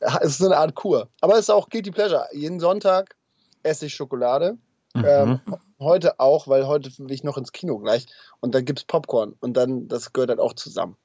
Es 0.00 0.30
ist 0.30 0.38
so 0.38 0.46
eine 0.46 0.56
Art 0.56 0.74
Kur. 0.74 1.08
Aber 1.20 1.34
es 1.34 1.40
ist 1.40 1.50
auch 1.50 1.68
Guilty 1.68 1.92
Pleasure. 1.92 2.26
Jeden 2.32 2.58
Sonntag 2.66 3.14
esse 3.62 3.86
ich 3.86 3.94
Schokolade. 3.94 4.58
Mhm. 4.94 5.04
Ähm, 5.06 5.40
heute 5.78 6.18
auch, 6.18 6.48
weil 6.48 6.66
heute 6.66 6.90
will 6.98 7.12
ich 7.12 7.22
noch 7.22 7.38
ins 7.38 7.52
Kino 7.52 7.78
gleich. 7.78 8.06
Und 8.40 8.56
dann 8.56 8.64
gibt 8.64 8.80
es 8.80 8.84
Popcorn. 8.84 9.34
Und 9.38 9.56
dann, 9.56 9.86
das 9.86 10.12
gehört 10.12 10.30
halt 10.30 10.40
auch 10.40 10.54
zusammen. 10.54 10.96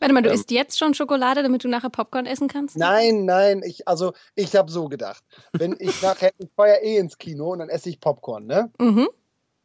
Warte 0.00 0.14
mal, 0.14 0.22
du 0.22 0.30
Ähm. 0.30 0.34
isst 0.34 0.50
jetzt 0.50 0.78
schon 0.78 0.94
Schokolade, 0.94 1.42
damit 1.42 1.64
du 1.64 1.68
nachher 1.68 1.90
Popcorn 1.90 2.24
essen 2.24 2.48
kannst? 2.48 2.78
Nein, 2.78 3.26
nein, 3.26 3.62
ich, 3.62 3.86
also 3.86 4.14
ich 4.34 4.56
habe 4.56 4.70
so 4.70 4.88
gedacht. 4.88 5.22
Wenn 5.52 5.76
ich 5.78 6.00
nachher, 6.02 6.30
ich 6.38 6.48
fahre 6.56 6.70
ja 6.70 6.76
eh 6.76 6.96
ins 6.96 7.18
Kino 7.18 7.52
und 7.52 7.58
dann 7.58 7.68
esse 7.68 7.90
ich 7.90 8.00
Popcorn, 8.00 8.46
ne? 8.46 8.70
Mhm. 8.80 9.08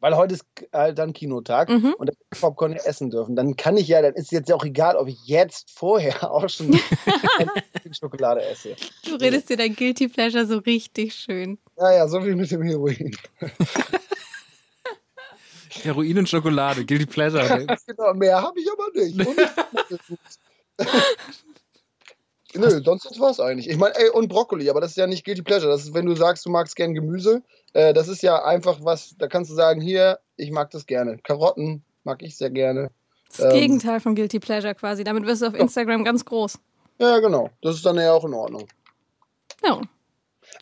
Weil 0.00 0.16
heute 0.16 0.34
ist 0.34 0.44
halt 0.72 0.96
dann 0.98 1.12
Kinotag 1.12 1.68
Mhm. 1.70 1.94
und 1.98 2.06
dann 2.08 2.16
Popcorn 2.40 2.72
ja 2.72 2.78
essen 2.84 3.10
dürfen. 3.10 3.34
Dann 3.34 3.56
kann 3.56 3.76
ich 3.76 3.88
ja, 3.88 4.00
dann 4.00 4.14
ist 4.14 4.30
jetzt 4.30 4.48
ja 4.48 4.54
auch 4.54 4.64
egal, 4.64 4.94
ob 4.96 5.08
ich 5.08 5.18
jetzt 5.26 5.72
vorher 5.76 6.14
auch 6.30 6.48
schon 6.48 6.72
Schokolade 7.92 8.42
esse. 8.44 8.76
Du 9.04 9.16
redest 9.16 9.48
dir 9.50 9.56
dein 9.56 9.74
Guilty 9.74 10.06
Pleasure 10.08 10.46
so 10.46 10.58
richtig 10.58 11.14
schön. 11.14 11.58
Ja, 11.76 11.92
ja, 11.92 12.06
so 12.08 12.24
wie 12.24 12.34
mit 12.34 12.50
dem 12.50 12.62
Heroin. 12.62 13.16
Heroin 15.82 16.18
und 16.18 16.28
Schokolade, 16.28 16.84
Guilty 16.84 17.06
Pleasure. 17.06 17.66
genau, 17.86 18.14
mehr 18.14 18.40
habe 18.42 18.58
ich 18.60 18.68
aber 18.70 18.88
nicht. 18.94 19.16
Nö, 22.54 22.82
sonst 22.82 23.20
war 23.20 23.30
es 23.30 23.40
eigentlich. 23.40 23.68
Ich 23.68 23.76
meine, 23.76 23.94
ey, 23.96 24.08
und 24.10 24.28
Brokkoli, 24.28 24.70
aber 24.70 24.80
das 24.80 24.92
ist 24.92 24.96
ja 24.96 25.06
nicht 25.06 25.24
Guilty 25.24 25.42
Pleasure. 25.42 25.70
Das 25.70 25.82
ist, 25.84 25.94
wenn 25.94 26.06
du 26.06 26.14
sagst, 26.16 26.46
du 26.46 26.50
magst 26.50 26.76
gern 26.76 26.94
Gemüse, 26.94 27.42
äh, 27.74 27.92
das 27.92 28.08
ist 28.08 28.22
ja 28.22 28.42
einfach 28.44 28.78
was, 28.82 29.14
da 29.18 29.28
kannst 29.28 29.50
du 29.50 29.54
sagen, 29.54 29.80
hier, 29.80 30.18
ich 30.36 30.50
mag 30.50 30.70
das 30.70 30.86
gerne. 30.86 31.18
Karotten 31.18 31.82
mag 32.04 32.22
ich 32.22 32.36
sehr 32.36 32.50
gerne. 32.50 32.90
Das 33.28 33.40
Ähm. 33.40 33.60
Gegenteil 33.60 34.00
von 34.00 34.14
Guilty 34.14 34.40
Pleasure 34.40 34.74
quasi. 34.74 35.04
Damit 35.04 35.26
wirst 35.26 35.42
du 35.42 35.46
auf 35.46 35.54
Instagram 35.54 36.04
ganz 36.04 36.24
groß. 36.24 36.58
Ja, 36.98 37.18
genau. 37.18 37.50
Das 37.60 37.76
ist 37.76 37.84
dann 37.84 37.96
ja 37.96 38.12
auch 38.12 38.24
in 38.24 38.32
Ordnung. 38.34 38.66
Ja. 39.62 39.80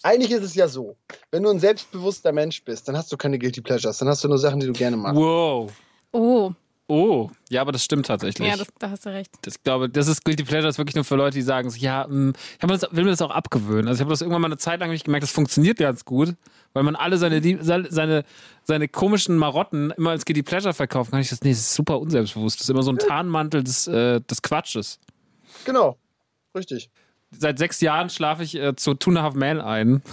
Eigentlich 0.03 0.33
ist 0.33 0.43
es 0.43 0.55
ja 0.57 0.67
so, 0.67 0.97
wenn 1.31 1.45
du 1.45 1.51
ein 1.51 1.61
selbstbewusster 1.61 2.33
Mensch 2.33 2.65
bist, 2.65 2.89
dann 2.89 2.97
hast 2.97 3.11
du 3.13 3.17
keine 3.17 3.39
Guilty 3.39 3.61
Pleasures, 3.61 3.99
dann 3.99 4.09
hast 4.09 4.25
du 4.25 4.29
nur 4.29 4.39
Sachen, 4.39 4.59
die 4.59 4.67
du 4.67 4.73
gerne 4.73 4.97
magst. 4.97 5.17
Wow. 5.21 5.73
Oh, 6.13 6.51
Oh, 6.89 7.31
ja, 7.51 7.63
aber 7.63 7.73
das 7.73 7.83
stimmt 7.83 8.07
tatsächlich. 8.07 8.47
ja, 8.47 8.57
das, 8.57 8.69
da 8.79 8.91
hast 8.91 9.07
du 9.07 9.11
recht. 9.11 9.33
das, 9.43 9.57
ich 9.57 9.63
glaube, 9.65 9.89
das 9.89 10.07
ist 10.07 10.25
Guilty 10.25 10.45
Pleasure 10.45 10.69
ist 10.69 10.79
wirklich 10.79 10.95
nur 10.95 11.05
für 11.05 11.17
Leute, 11.17 11.35
die 11.35 11.43
sagen, 11.43 11.69
so, 11.69 11.77
ja, 11.79 12.07
mh, 12.09 12.35
ich 12.61 12.69
das, 12.69 12.87
will 12.93 13.03
mir 13.03 13.11
das 13.11 13.23
auch 13.23 13.33
abgewöhnen. 13.33 13.89
Also 13.89 13.99
ich 13.99 14.01
habe 14.03 14.11
das 14.11 14.21
irgendwann 14.21 14.43
mal 14.43 14.49
eine 14.49 14.57
Zeit 14.57 14.79
lang 14.79 14.93
ich 14.93 15.03
gemerkt, 15.03 15.25
das 15.25 15.33
funktioniert 15.33 15.79
ganz 15.79 16.05
gut, 16.05 16.37
weil 16.75 16.85
man 16.85 16.95
alle 16.95 17.19
seine, 17.19 17.41
seine, 17.61 18.25
seine, 18.63 18.89
komischen 18.89 19.37
Marotten 19.37 19.91
immer 19.97 20.11
als 20.11 20.25
Guilty 20.25 20.45
Pleasure 20.45 20.75
verkaufen 20.75 21.11
kann. 21.11 21.21
Ich 21.21 21.31
das, 21.31 21.43
nee, 21.43 21.51
das 21.51 21.59
ist 21.59 21.75
super 21.75 21.99
unselbstbewusst. 21.99 22.61
Das 22.61 22.67
ist 22.67 22.71
immer 22.71 22.85
so 22.85 22.93
ein 22.93 22.99
Tarnmantel 22.99 23.65
des, 23.65 23.89
äh, 23.89 24.21
des 24.21 24.43
Quatsches. 24.43 25.01
Genau. 25.65 25.97
Richtig. 26.57 26.91
Seit 27.33 27.59
sechs 27.59 27.81
Jahren 27.81 28.11
schlafe 28.11 28.45
ich 28.45 28.55
äh, 28.55 28.77
zu 28.77 28.95
Two 28.95 29.11
and 29.11 29.19
a 29.19 29.23
Half 29.23 29.35
Man 29.35 29.61
ein. 29.61 30.03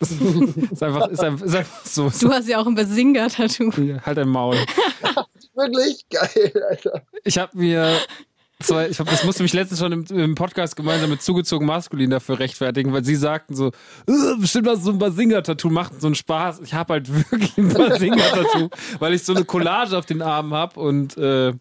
Das 0.00 0.10
ist 0.10 0.82
einfach, 0.82 1.06
ist 1.08 1.22
einfach, 1.22 1.46
ist 1.46 1.54
einfach 1.54 1.86
so. 1.86 2.10
Du 2.10 2.32
hast 2.32 2.48
ja 2.48 2.58
auch 2.60 2.66
ein 2.66 2.74
Basinga-Tattoo. 2.74 3.70
Halt 4.04 4.18
dein 4.18 4.28
Maul. 4.28 4.56
Wirklich 5.54 6.08
geil, 6.08 6.52
Alter. 6.68 7.02
Ich 7.24 7.38
habe 7.38 7.56
mir 7.56 7.98
zwei, 8.60 8.88
ich 8.88 8.98
hab, 8.98 9.08
das 9.08 9.24
musste 9.24 9.42
mich 9.42 9.52
letztens 9.52 9.80
schon 9.80 9.92
im, 9.92 10.04
im 10.06 10.34
Podcast 10.34 10.76
gemeinsam 10.76 11.10
mit 11.10 11.22
zugezogen 11.22 11.66
maskulin 11.66 12.10
dafür 12.10 12.38
rechtfertigen, 12.38 12.92
weil 12.92 13.04
sie 13.04 13.16
sagten 13.16 13.54
so, 13.54 13.68
"Äh, 14.06 14.36
bestimmt 14.38 14.68
hast 14.68 14.80
du 14.80 14.84
so 14.86 14.90
ein 14.92 14.98
Basinga-Tattoo, 14.98 15.70
macht 15.70 16.00
so 16.00 16.08
einen 16.08 16.14
Spaß. 16.14 16.60
Ich 16.60 16.74
habe 16.74 16.94
halt 16.94 17.08
wirklich 17.30 17.56
ein 17.58 17.72
Basinga-Tattoo, 17.72 18.68
weil 18.98 19.14
ich 19.14 19.22
so 19.24 19.34
eine 19.34 19.44
Collage 19.44 19.96
auf 19.96 20.06
den 20.06 20.22
Armen 20.22 20.52
habe 20.54 20.80
und 20.80 21.16
äh, 21.16 21.52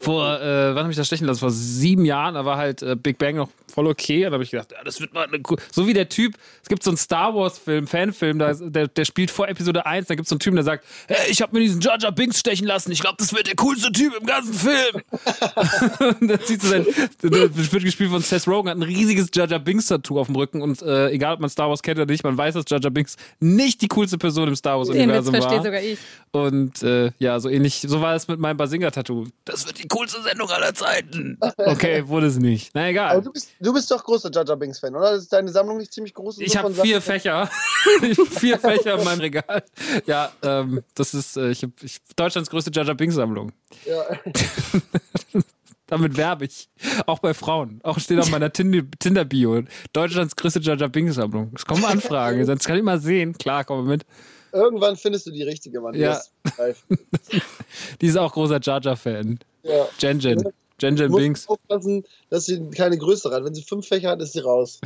vor, 0.00 0.40
äh, 0.40 0.74
wann 0.74 0.84
habe 0.84 0.90
ich 0.90 0.96
das 0.96 1.08
stechen 1.08 1.26
lassen? 1.26 1.40
Vor 1.40 1.50
sieben 1.50 2.04
Jahren, 2.04 2.34
da 2.34 2.44
war 2.44 2.56
halt 2.56 2.82
äh, 2.82 2.96
Big 2.96 3.18
Bang 3.18 3.36
noch 3.36 3.48
voll 3.72 3.86
okay. 3.86 4.24
Und 4.24 4.30
da 4.32 4.34
habe 4.34 4.44
ich 4.44 4.50
gedacht, 4.50 4.72
ja, 4.72 4.82
das 4.84 5.00
wird 5.00 5.12
mal 5.14 5.26
eine 5.26 5.40
cool. 5.50 5.56
So 5.70 5.86
wie 5.86 5.92
der 5.92 6.08
Typ, 6.08 6.34
es 6.62 6.68
gibt 6.68 6.82
so 6.82 6.90
einen 6.90 6.96
Star 6.96 7.34
Wars-Film, 7.34 7.86
Fanfilm, 7.86 8.38
da, 8.38 8.50
ist- 8.50 8.62
der, 8.64 8.88
der 8.88 9.04
spielt 9.04 9.30
vor 9.30 9.48
Episode 9.48 9.86
1, 9.86 10.06
da 10.08 10.14
gibt 10.14 10.26
es 10.26 10.28
so 10.30 10.34
einen 10.34 10.40
Typen, 10.40 10.56
der 10.56 10.64
sagt, 10.64 10.84
hey, 11.08 11.30
ich 11.30 11.42
habe 11.42 11.52
mir 11.54 11.60
diesen 11.60 11.80
Jar 11.80 11.98
Jar 11.98 12.12
Binks 12.12 12.38
stechen 12.40 12.66
lassen. 12.66 12.92
Ich 12.92 13.00
glaube, 13.00 13.16
das 13.18 13.32
wird 13.32 13.46
der 13.46 13.56
coolste 13.56 13.90
Typ 13.92 14.14
im 14.18 14.26
ganzen 14.26 14.54
Film. 14.54 15.02
und 16.20 16.28
dann 16.28 16.40
zieht 16.40 16.62
so 16.62 16.68
sein, 16.68 16.86
der 17.22 17.54
wird 17.54 17.84
gespielt 17.84 18.10
von 18.10 18.20
Seth 18.22 18.46
Rogen, 18.46 18.68
hat 18.68 18.76
ein 18.76 18.82
riesiges 18.82 19.28
Jar 19.34 19.48
Jar 19.48 19.58
Binks-Tattoo 19.58 20.18
auf 20.20 20.26
dem 20.26 20.36
Rücken. 20.36 20.62
Und 20.62 20.82
äh, 20.82 21.10
egal, 21.10 21.34
ob 21.34 21.40
man 21.40 21.50
Star 21.50 21.68
Wars 21.68 21.82
kennt 21.82 21.98
oder 21.98 22.10
nicht, 22.10 22.24
man 22.24 22.36
weiß, 22.36 22.54
dass 22.54 22.64
Jar 22.68 22.80
Jar 22.80 22.90
Binks 22.90 23.16
nicht 23.40 23.80
die 23.82 23.88
coolste 23.88 24.18
Person 24.18 24.48
im 24.48 24.56
Star 24.56 24.72
Den 24.72 24.80
Witz 24.82 24.88
Wars-Universum 24.96 25.34
verstehe 25.34 25.56
war. 25.58 25.64
sogar 25.64 25.82
ich. 25.82 25.98
Und 26.32 26.82
äh, 26.82 27.10
ja, 27.18 27.38
so 27.40 27.48
ähnlich, 27.48 27.84
so 27.86 28.00
war 28.00 28.14
es 28.14 28.26
mit 28.28 28.38
meinem 28.40 28.56
Basinga-Tattoo. 28.56 29.26
Das 29.44 29.66
wird 29.66 29.82
die 29.82 29.88
coolste 29.88 30.22
Sendung 30.22 30.48
aller 30.50 30.74
Zeiten. 30.74 31.38
Okay, 31.58 32.06
wurde 32.08 32.26
es 32.26 32.36
nicht. 32.38 32.70
Na 32.74 32.80
Aber 32.82 32.90
egal. 32.90 33.22
du 33.22 33.32
bist, 33.32 33.50
du 33.62 33.72
bist 33.72 33.90
doch 33.90 34.04
großer 34.04 34.30
Jaja 34.32 34.54
Binks 34.54 34.78
Fan, 34.78 34.94
oder? 34.94 35.12
Ist 35.12 35.32
deine 35.32 35.50
Sammlung 35.50 35.78
nicht 35.78 35.92
ziemlich 35.92 36.14
groß? 36.14 36.38
Ich 36.38 36.56
habe 36.56 36.74
vier 36.74 37.00
Fächer. 37.00 37.48
vier 38.30 38.58
Fächer 38.58 38.98
in 38.98 39.04
meinem 39.04 39.20
Regal. 39.20 39.62
Ja, 40.06 40.32
ähm, 40.42 40.82
das 40.94 41.14
ist 41.14 41.36
äh, 41.36 41.50
ich 41.50 41.62
hab, 41.62 41.70
ich, 41.82 41.98
Deutschlands 42.16 42.50
größte 42.50 42.70
Jaja 42.74 42.94
Binks 42.94 43.14
Sammlung. 43.14 43.52
Ja. 43.86 44.04
Damit 45.86 46.16
werbe 46.16 46.46
ich. 46.46 46.70
Auch 47.06 47.18
bei 47.18 47.34
Frauen. 47.34 47.80
Auch 47.82 47.98
steht 47.98 48.18
auf 48.18 48.30
meiner 48.30 48.50
Tinder-Bio. 48.50 49.64
Deutschlands 49.92 50.36
größte 50.36 50.60
Jaja 50.60 50.88
Binks 50.88 51.16
Sammlung. 51.16 51.52
Es 51.54 51.66
kommen 51.66 51.84
Anfragen. 51.84 52.44
Sonst 52.46 52.66
kann 52.66 52.76
ich 52.76 52.82
mal 52.82 52.98
sehen. 52.98 53.36
Klar, 53.36 53.64
komm 53.64 53.86
mit. 53.86 54.06
Irgendwann 54.52 54.96
findest 54.96 55.26
du 55.26 55.30
die 55.30 55.42
richtige, 55.42 55.80
Mann. 55.80 55.94
Ja. 55.94 56.20
die 58.00 58.06
ist 58.06 58.16
auch 58.16 58.32
großer 58.32 58.60
Jaja-Fan. 58.62 59.38
Ja. 59.62 59.88
Jen 59.98 60.20
Jen. 60.20 60.52
Jen 60.82 60.96
Jen 60.96 61.12
Binks. 61.12 61.48
aufpassen, 61.48 62.04
dass 62.28 62.46
sie 62.46 62.70
keine 62.70 62.98
größere 62.98 63.34
hat. 63.34 63.44
Wenn 63.44 63.54
sie 63.54 63.62
fünf 63.62 63.86
Fächer 63.86 64.10
hat, 64.10 64.20
ist 64.20 64.32
sie 64.32 64.40
raus. 64.40 64.80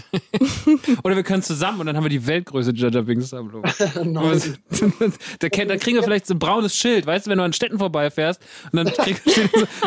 Oder 1.05 1.17
wir 1.17 1.23
können 1.23 1.43
zusammen 1.43 1.81
und 1.81 1.87
dann 1.87 1.97
haben 1.97 2.05
wir 2.05 2.11
die 2.11 2.27
weltgrößte 2.27 2.75
Jaja 2.75 3.01
Binks 3.01 3.31
Sammlung. 3.31 3.63
da, 5.39 5.49
kriegen 5.49 5.97
wir 5.97 6.03
vielleicht 6.03 6.27
so 6.27 6.35
ein 6.35 6.39
braunes 6.39 6.77
Schild, 6.77 7.07
weißt 7.07 7.27
du, 7.27 7.31
wenn 7.31 7.39
du 7.39 7.45
an 7.45 7.53
Städten 7.53 7.79
vorbeifährst 7.79 8.41
und 8.73 8.77
dann, 8.77 8.87
krieg, 8.93 9.23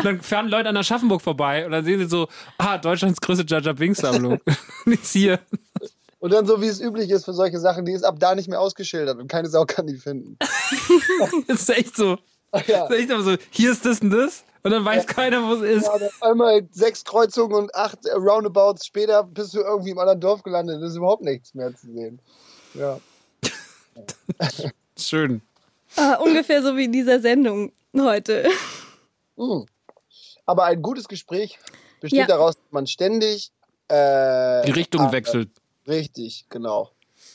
dann 0.02 0.20
fahren 0.20 0.48
Leute 0.48 0.68
an 0.68 0.76
Aschaffenburg 0.76 1.22
vorbei 1.22 1.64
und 1.64 1.72
dann 1.72 1.84
sehen 1.84 2.00
sie 2.00 2.08
so, 2.08 2.28
ah, 2.58 2.78
Deutschlands 2.78 3.20
größte 3.20 3.44
Jaja 3.46 3.72
Binks 3.72 4.00
Sammlung. 4.00 4.40
ist 4.86 5.12
hier. 5.12 5.38
Und 6.18 6.32
dann 6.32 6.46
so 6.46 6.60
wie 6.60 6.66
es 6.66 6.80
üblich 6.80 7.08
ist 7.10 7.24
für 7.24 7.32
solche 7.32 7.58
Sachen, 7.58 7.84
die 7.86 7.92
ist 7.92 8.04
ab 8.04 8.16
da 8.18 8.34
nicht 8.34 8.48
mehr 8.48 8.60
ausgeschildert 8.60 9.18
und 9.18 9.28
keine 9.28 9.48
Sau 9.48 9.64
kann 9.64 9.86
die 9.86 9.96
finden. 9.96 10.36
das 11.46 11.62
ist 11.62 11.70
echt 11.70 11.96
so. 11.96 12.18
Ja. 12.66 12.88
Das 12.88 12.90
ist 12.90 13.10
echt 13.10 13.24
so, 13.24 13.36
hier 13.50 13.72
ist 13.72 13.86
das 13.86 14.00
und 14.00 14.10
das 14.10 14.44
und 14.62 14.70
dann 14.70 14.84
weiß 14.84 15.04
ja. 15.04 15.12
keiner, 15.12 15.42
wo 15.48 15.54
es 15.54 15.62
ist. 15.62 15.86
Ja, 15.86 16.28
einmal 16.28 16.66
sechs 16.70 17.04
Kreuzungen 17.04 17.54
und 17.54 17.74
acht 17.74 17.98
Roundabouts 18.06 18.86
später 18.86 19.22
bist 19.22 19.54
du 19.54 19.60
irgendwie 19.60 19.90
im 19.90 19.98
anderen 19.98 20.20
Dorf 20.20 20.42
gelandet. 20.42 20.82
Das 20.82 20.90
ist 20.90 20.96
überhaupt 20.96 21.22
nichts 21.22 21.54
mehr 21.54 21.74
zu 21.74 21.92
sehen. 21.92 22.20
Ja. 22.74 23.00
Schön. 24.98 25.40
Ah, 25.96 26.14
ungefähr 26.16 26.62
so 26.62 26.76
wie 26.76 26.84
in 26.84 26.92
dieser 26.92 27.20
Sendung 27.20 27.72
heute. 27.96 28.48
Mhm. 29.36 29.66
Aber 30.46 30.64
ein 30.64 30.82
gutes 30.82 31.08
Gespräch 31.08 31.58
besteht 32.00 32.20
ja. 32.20 32.26
daraus, 32.26 32.56
dass 32.56 32.72
man 32.72 32.86
ständig 32.86 33.50
äh, 33.88 34.64
die 34.66 34.72
Richtung 34.72 35.08
äh, 35.08 35.12
wechselt. 35.12 35.50
Richtig, 35.88 36.46
genau. 36.50 36.90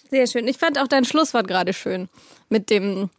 Sehr 0.10 0.28
schön. 0.28 0.48
Ich 0.48 0.58
fand 0.58 0.80
auch 0.80 0.88
dein 0.88 1.06
Schlusswort 1.06 1.48
gerade 1.48 1.74
schön. 1.74 2.10
Mit 2.50 2.70
dem, 2.70 3.10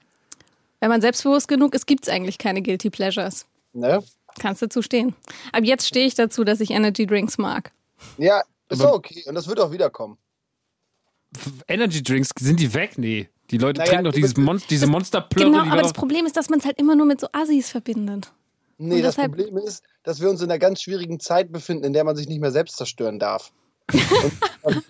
wenn 0.81 0.89
man 0.89 1.01
selbstbewusst 1.01 1.49
genug 1.49 1.75
ist, 1.75 1.87
gibt 1.87 2.07
es 2.07 2.13
eigentlich 2.13 2.39
keine 2.39 2.63
Guilty 2.63 2.91
Pleasures. 2.91 3.47
Ne? 3.81 4.03
Kannst 4.39 4.63
du 4.63 4.69
zustehen. 4.69 5.15
Ab 5.53 5.65
jetzt 5.65 5.87
stehe 5.87 6.07
ich 6.07 6.15
dazu, 6.15 6.45
dass 6.45 6.61
ich 6.61 6.71
Energy 6.71 7.07
Drinks 7.07 7.39
mag. 7.39 7.73
Ja, 8.19 8.43
ist 8.69 8.83
doch 8.83 8.93
okay. 8.93 9.25
Und 9.27 9.35
das 9.35 9.49
wird 9.49 9.61
auch 9.61 9.73
wiederkommen. 9.73 10.19
Energy 11.69 12.03
Drinks, 12.03 12.31
sind 12.39 12.61
die 12.61 12.73
weg? 12.75 12.99
Nee. 12.99 13.29
Die 13.51 13.59
Leute 13.59 13.79
naja, 13.79 13.91
trinken 13.91 14.05
doch 14.07 14.13
dieses 14.13 14.37
Mon 14.37 14.61
diese 14.69 14.87
Monsterplörre. 14.87 15.51
Genau, 15.51 15.71
aber 15.71 15.83
das 15.83 15.93
Problem 15.93 16.27
ist, 16.27 16.37
dass 16.37 16.49
man 16.49 16.59
es 16.59 16.65
halt 16.65 16.79
immer 16.79 16.97
nur 16.97 17.07
mit 17.07 17.21
so 17.21 17.29
Assis 17.33 17.71
verbindet. 17.71 18.33
Nee, 18.79 19.01
das 19.01 19.17
Problem 19.17 19.57
ist, 19.57 19.85
dass 20.03 20.21
wir 20.21 20.29
uns 20.29 20.43
in 20.43 20.51
einer 20.51 20.59
ganz 20.59 20.83
schwierigen 20.83 21.21
Zeit 21.21 21.53
befinden, 21.53 21.85
in 21.85 21.93
der 21.93 22.05
man 22.05 22.17
sich 22.17 22.29
nicht 22.29 22.41
mehr 22.41 22.51
selbst 22.51 22.77
zerstören 22.77 23.19
darf. 23.19 23.53
Und, 24.63 24.75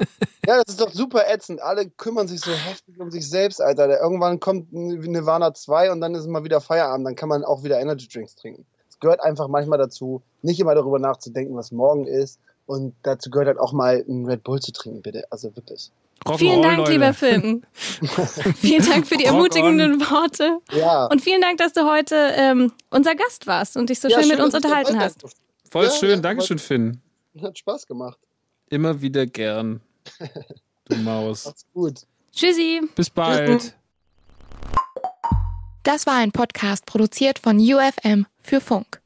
ja, 0.47 0.63
das 0.63 0.69
ist 0.69 0.81
doch 0.81 0.93
super 0.93 1.29
ätzend. 1.29 1.61
Alle 1.61 1.89
kümmern 1.91 2.27
sich 2.27 2.41
so 2.41 2.51
heftig 2.51 2.99
um 2.99 3.11
sich 3.11 3.29
selbst, 3.29 3.61
Alter. 3.61 4.01
Irgendwann 4.01 4.41
kommt 4.41 4.73
Nirvana 4.73 5.55
2 5.55 5.93
und 5.93 6.01
dann 6.01 6.15
ist 6.15 6.27
mal 6.27 6.45
wieder 6.45 6.61
Feierabend. 6.61 7.07
Dann 7.07 7.15
kann 7.15 7.29
man 7.29 7.45
auch 7.45 7.63
wieder 7.63 7.79
Energy 7.79 8.09
Drinks 8.09 8.35
trinken. 8.35 8.67
Es 8.97 9.01
gehört 9.01 9.21
einfach 9.21 9.49
manchmal 9.49 9.79
dazu, 9.79 10.23
nicht 10.41 10.59
immer 10.59 10.75
darüber 10.75 10.99
nachzudenken, 10.99 11.55
was 11.55 11.71
morgen 11.71 12.07
ist. 12.07 12.41
Und 12.65 12.95
dazu 13.03 13.31
gehört 13.31 13.49
halt 13.49 13.59
auch 13.59 13.73
mal 13.73 14.03
ein 14.09 14.25
Red 14.25 14.43
Bull 14.43 14.59
zu 14.61 14.73
trinken, 14.73 15.03
bitte. 15.03 15.25
Also 15.31 15.55
wirklich. 15.55 15.91
Rock 16.27 16.39
vielen 16.39 16.63
Dank, 16.63 16.79
Leute. 16.79 16.93
lieber 16.93 17.13
Film. 17.13 17.63
vielen 18.57 18.85
Dank 18.85 19.07
für 19.07 19.17
die 19.17 19.27
ermutigenden 19.27 20.01
Worte. 20.01 20.59
Ja. 20.73 21.07
Und 21.07 21.21
vielen 21.21 21.43
Dank, 21.43 21.59
dass 21.59 21.75
du 21.75 21.89
heute 21.89 22.17
ähm, 22.37 22.73
unser 22.91 23.15
Gast 23.15 23.47
warst 23.47 23.77
und 23.77 23.91
dich 23.91 24.01
so 24.01 24.09
ja, 24.09 24.17
schön, 24.17 24.29
schön 24.29 24.37
mit 24.37 24.45
uns 24.45 24.55
unterhalten 24.55 24.99
hast. 24.99 25.25
Voll 25.71 25.85
ja, 25.85 25.91
schön. 25.91 26.11
Ja, 26.11 26.17
Dankeschön, 26.17 26.59
Finn. 26.59 27.01
Hat 27.41 27.59
Spaß 27.59 27.87
gemacht. 27.87 28.19
Immer 28.71 29.01
wieder 29.01 29.27
gern. 29.27 29.81
Du 30.89 30.95
Maus. 30.99 31.47
Macht's 31.47 31.67
gut. 31.75 32.03
Tschüssi. 32.33 32.81
Bis 32.95 33.11
bald. 33.11 33.75
Das 35.87 36.05
war 36.05 36.15
ein 36.15 36.33
Podcast 36.33 36.85
produziert 36.85 37.39
von 37.39 37.61
UFM 37.61 38.27
für 38.43 38.61
Funk. 38.61 39.01